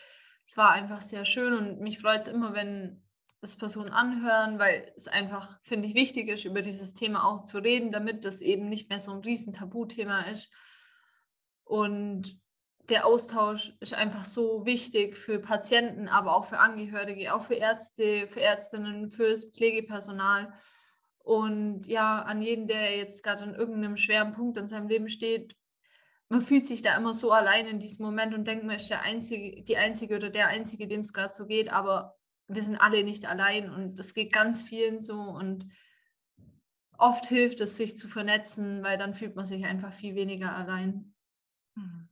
es 0.45 0.57
war 0.57 0.71
einfach 0.71 1.01
sehr 1.01 1.25
schön 1.25 1.53
und 1.53 1.79
mich 1.79 1.99
freut 1.99 2.21
es 2.21 2.27
immer, 2.27 2.53
wenn 2.53 3.03
das 3.41 3.57
Personen 3.57 3.91
anhören, 3.91 4.59
weil 4.59 4.91
es 4.97 5.07
einfach, 5.07 5.59
finde 5.63 5.87
ich, 5.87 5.93
wichtig 5.93 6.27
ist, 6.27 6.45
über 6.45 6.61
dieses 6.61 6.93
Thema 6.93 7.23
auch 7.23 7.43
zu 7.43 7.59
reden, 7.59 7.91
damit 7.91 8.25
das 8.25 8.41
eben 8.41 8.67
nicht 8.67 8.89
mehr 8.89 8.99
so 8.99 9.13
ein 9.13 9.19
riesen 9.19 9.53
Tabuthema 9.53 10.23
ist 10.23 10.49
und 11.69 12.41
der 12.89 13.05
Austausch 13.05 13.73
ist 13.79 13.93
einfach 13.93 14.25
so 14.25 14.65
wichtig 14.65 15.15
für 15.15 15.37
Patienten, 15.37 16.07
aber 16.07 16.35
auch 16.35 16.45
für 16.45 16.57
Angehörige, 16.57 17.31
auch 17.35 17.43
für 17.43 17.53
Ärzte, 17.53 18.27
für 18.27 18.41
Ärztinnen, 18.41 19.07
fürs 19.07 19.45
Pflegepersonal. 19.53 20.51
Und 21.19 21.85
ja, 21.85 22.23
an 22.23 22.41
jeden, 22.41 22.67
der 22.67 22.97
jetzt 22.97 23.21
gerade 23.21 23.43
an 23.43 23.53
irgendeinem 23.53 23.97
schweren 23.97 24.33
Punkt 24.33 24.57
in 24.57 24.65
seinem 24.65 24.87
Leben 24.87 25.09
steht, 25.09 25.55
man 26.27 26.41
fühlt 26.41 26.65
sich 26.65 26.81
da 26.81 26.97
immer 26.97 27.13
so 27.13 27.31
allein 27.31 27.67
in 27.67 27.79
diesem 27.79 28.03
Moment 28.03 28.33
und 28.33 28.47
denkt, 28.47 28.65
man 28.65 28.77
ist 28.77 28.89
der 28.89 29.03
Einzige, 29.03 29.61
die 29.61 29.77
Einzige 29.77 30.15
oder 30.15 30.31
der 30.31 30.47
Einzige, 30.47 30.87
dem 30.87 31.01
es 31.01 31.13
gerade 31.13 31.31
so 31.31 31.45
geht, 31.45 31.71
aber 31.71 32.15
wir 32.47 32.63
sind 32.63 32.77
alle 32.77 33.03
nicht 33.03 33.27
allein 33.27 33.71
und 33.71 33.99
es 33.99 34.15
geht 34.15 34.33
ganz 34.33 34.63
vielen 34.63 34.99
so 34.99 35.21
und 35.21 35.67
oft 36.97 37.27
hilft 37.27 37.61
es, 37.61 37.77
sich 37.77 37.95
zu 37.95 38.07
vernetzen, 38.07 38.81
weil 38.81 38.97
dann 38.97 39.13
fühlt 39.13 39.35
man 39.35 39.45
sich 39.45 39.65
einfach 39.65 39.93
viel 39.93 40.15
weniger 40.15 40.55
allein. 40.55 41.13
Mhm. 41.75 42.09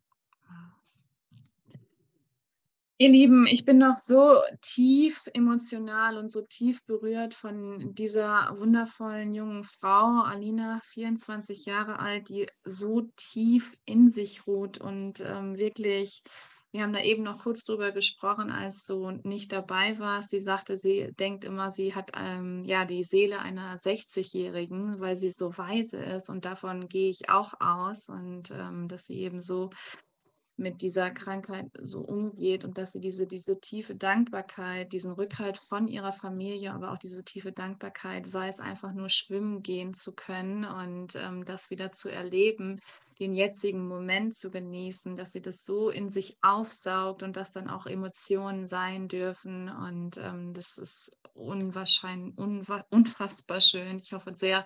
Ihr 3.00 3.10
Lieben, 3.10 3.46
ich 3.46 3.64
bin 3.64 3.78
noch 3.78 3.98
so 3.98 4.42
tief 4.60 5.30
emotional 5.36 6.18
und 6.18 6.32
so 6.32 6.42
tief 6.42 6.84
berührt 6.86 7.36
von 7.36 7.94
dieser 7.94 8.58
wundervollen 8.58 9.34
jungen 9.34 9.64
Frau, 9.64 10.24
Alina, 10.24 10.82
24 10.84 11.68
Jahre 11.68 12.00
alt, 12.00 12.30
die 12.30 12.48
so 12.64 13.02
tief 13.16 13.78
in 13.86 14.10
sich 14.10 14.48
ruht 14.48 14.80
und 14.80 15.20
ähm, 15.20 15.56
wirklich, 15.58 16.24
wir 16.72 16.84
haben 16.84 16.94
da 16.94 17.02
eben 17.02 17.24
noch 17.24 17.40
kurz 17.40 17.64
drüber 17.64 17.92
gesprochen, 17.92 18.52
als 18.52 18.86
du 18.86 19.12
nicht 19.24 19.52
dabei 19.52 19.98
warst. 20.00 20.30
Sie 20.30 20.40
sagte, 20.40 20.76
sie 20.76 21.14
denkt 21.20 21.46
immer, 21.46 21.72
sie 21.72 21.96
hat 21.96 22.12
ähm, 22.16 22.62
ja 22.64 22.86
die 22.86 23.04
Seele 23.04 23.40
einer 23.40 23.78
60-Jährigen, 23.78 25.00
weil 25.00 25.16
sie 25.16 25.30
so 25.30 25.58
weise 25.58 25.98
ist 25.98 26.30
und 26.30 26.46
davon 26.46 26.88
gehe 26.88 27.10
ich 27.10 27.30
auch 27.30 27.54
aus 27.60 28.10
und 28.10 28.52
ähm, 28.52 28.88
dass 28.88 29.06
sie 29.06 29.20
eben 29.20 29.42
so 29.42 29.70
mit 30.58 30.82
dieser 30.82 31.12
Krankheit 31.12 31.68
so 31.82 32.02
umgeht 32.02 32.66
und 32.66 32.78
dass 32.78 32.92
sie 32.92 33.00
diese, 33.00 33.28
diese 33.28 33.60
tiefe 33.60 33.96
Dankbarkeit, 33.96 34.92
diesen 34.92 35.12
Rückhalt 35.12 35.58
von 35.58 35.88
ihrer 35.88 36.12
Familie, 36.12 36.74
aber 36.74 36.92
auch 36.92 36.98
diese 36.98 37.24
tiefe 37.24 37.52
Dankbarkeit, 37.52 38.26
sei 38.26 38.48
es 38.48 38.60
einfach 38.60 38.94
nur 38.94 39.10
schwimmen 39.10 39.62
gehen 39.62 39.94
zu 39.94 40.14
können 40.14 40.66
und 40.66 41.16
ähm, 41.16 41.46
das 41.46 41.70
wieder 41.70 41.92
zu 41.92 42.12
erleben, 42.12 42.82
den 43.20 43.34
jetzigen 43.34 43.88
Moment 43.88 44.36
zu 44.36 44.52
genießen, 44.52 45.16
dass 45.16 45.32
sie 45.32 45.42
das 45.42 45.66
so 45.66 45.90
in 45.90 46.10
sich 46.10 46.38
aufsaugt 46.42 47.24
und 47.24 47.36
dass 47.36 47.52
dann 47.52 47.70
auch 47.70 47.86
Emotionen 47.86 48.68
sein 48.68 49.08
dürfen 49.08 49.70
und 49.70 50.18
ähm, 50.18 50.54
das 50.54 50.78
ist 50.78 51.18
unwahrscheinlich, 51.34 52.38
unwa 52.38 52.84
unfassbar 52.90 53.62
schön. 53.62 54.00
Ich 54.00 54.14
hoffe 54.14 54.34
sehr, 54.36 54.66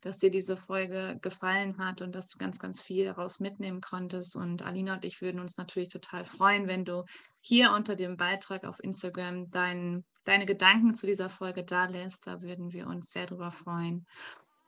dass 0.00 0.18
dir 0.18 0.30
diese 0.30 0.56
Folge 0.56 1.18
gefallen 1.20 1.78
hat 1.78 2.02
und 2.02 2.14
dass 2.14 2.28
du 2.28 2.38
ganz, 2.38 2.58
ganz 2.58 2.80
viel 2.80 3.04
daraus 3.04 3.40
mitnehmen 3.40 3.80
konntest. 3.80 4.36
Und 4.36 4.62
Alina 4.62 4.94
und 4.94 5.04
ich 5.04 5.20
würden 5.20 5.40
uns 5.40 5.56
natürlich 5.56 5.88
total 5.88 6.24
freuen, 6.24 6.66
wenn 6.66 6.84
du 6.84 7.04
hier 7.40 7.72
unter 7.72 7.96
dem 7.96 8.16
Beitrag 8.16 8.64
auf 8.64 8.82
Instagram 8.82 9.50
dein, 9.50 10.04
deine 10.24 10.46
Gedanken 10.46 10.94
zu 10.94 11.06
dieser 11.06 11.30
Folge 11.30 11.64
da 11.64 11.86
lässt. 11.86 12.26
Da 12.26 12.42
würden 12.42 12.72
wir 12.72 12.86
uns 12.86 13.10
sehr 13.10 13.26
drüber 13.26 13.50
freuen. 13.50 14.06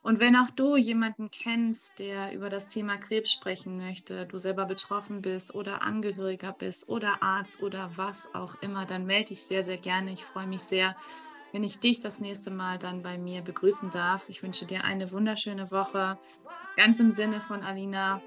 Und 0.03 0.19
wenn 0.19 0.35
auch 0.35 0.51
du 0.51 0.75
jemanden 0.75 1.31
kennst, 1.31 1.99
der 1.99 2.33
über 2.33 2.49
das 2.49 2.67
Thema 2.67 2.97
Krebs 2.97 3.31
sprechen 3.31 3.77
möchte, 3.77 4.25
du 4.25 4.37
selber 4.37 4.65
betroffen 4.65 5.21
bist 5.21 5.55
oder 5.55 5.81
Angehöriger 5.81 6.51
bist 6.51 6.89
oder 6.89 7.23
Arzt 7.23 7.63
oder 7.63 7.89
was 7.95 8.35
auch 8.35 8.61
immer, 8.61 8.85
dann 8.85 9.05
melde 9.05 9.29
dich 9.29 9.43
sehr, 9.43 9.63
sehr 9.63 9.77
gerne. 9.77 10.11
Ich 10.11 10.25
freue 10.25 10.45
mich 10.45 10.61
sehr, 10.61 10.97
wenn 11.53 11.63
ich 11.63 11.79
dich 11.79 11.99
das 11.99 12.19
nächste 12.19 12.51
Mal 12.51 12.79
dann 12.79 13.03
bei 13.03 13.17
mir 13.17 13.41
begrüßen 13.41 13.91
darf. 13.91 14.27
Ich 14.27 14.43
wünsche 14.43 14.65
dir 14.65 14.83
eine 14.83 15.11
wunderschöne 15.11 15.71
Woche. 15.71 16.17
Ganz 16.75 16.99
im 16.99 17.11
Sinne 17.11 17.39
von 17.39 17.61
Alina, 17.61 18.21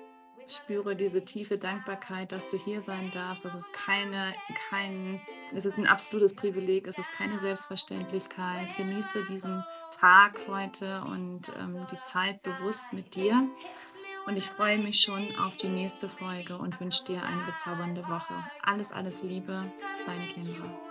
spüre 0.49 0.95
diese 0.95 1.25
tiefe 1.25 1.59
Dankbarkeit, 1.59 2.31
dass 2.31 2.53
du 2.53 2.57
hier 2.57 2.81
sein 2.81 3.11
darfst. 3.11 3.45
Das 3.45 3.57
ist 3.57 3.73
keine, 3.73 4.33
kein, 4.71 5.21
es 5.53 5.65
ist 5.65 5.77
ein 5.77 5.89
absolutes 5.89 6.37
Privileg, 6.37 6.87
es 6.87 6.99
ist 6.99 7.11
keine 7.13 7.37
Selbstverständlichkeit. 7.37 8.77
Genieße 8.77 9.25
diesen 9.25 9.65
Tag 9.91 10.39
heute 10.47 11.03
und 11.03 11.53
ähm, 11.59 11.85
die 11.91 12.01
Zeit 12.03 12.41
bewusst 12.45 12.93
mit 12.93 13.17
dir. 13.17 13.49
Und 14.27 14.37
ich 14.37 14.47
freue 14.47 14.79
mich 14.79 15.01
schon 15.01 15.35
auf 15.37 15.57
die 15.57 15.69
nächste 15.69 16.09
Folge 16.09 16.57
und 16.59 16.81
wünsche 16.81 17.05
dir 17.05 17.23
eine 17.25 17.43
bezaubernde 17.43 18.09
Woche. 18.09 18.35
Alles, 18.63 18.93
alles 18.93 19.25
Liebe, 19.25 19.65
deine 20.07 20.27
Kinder. 20.27 20.86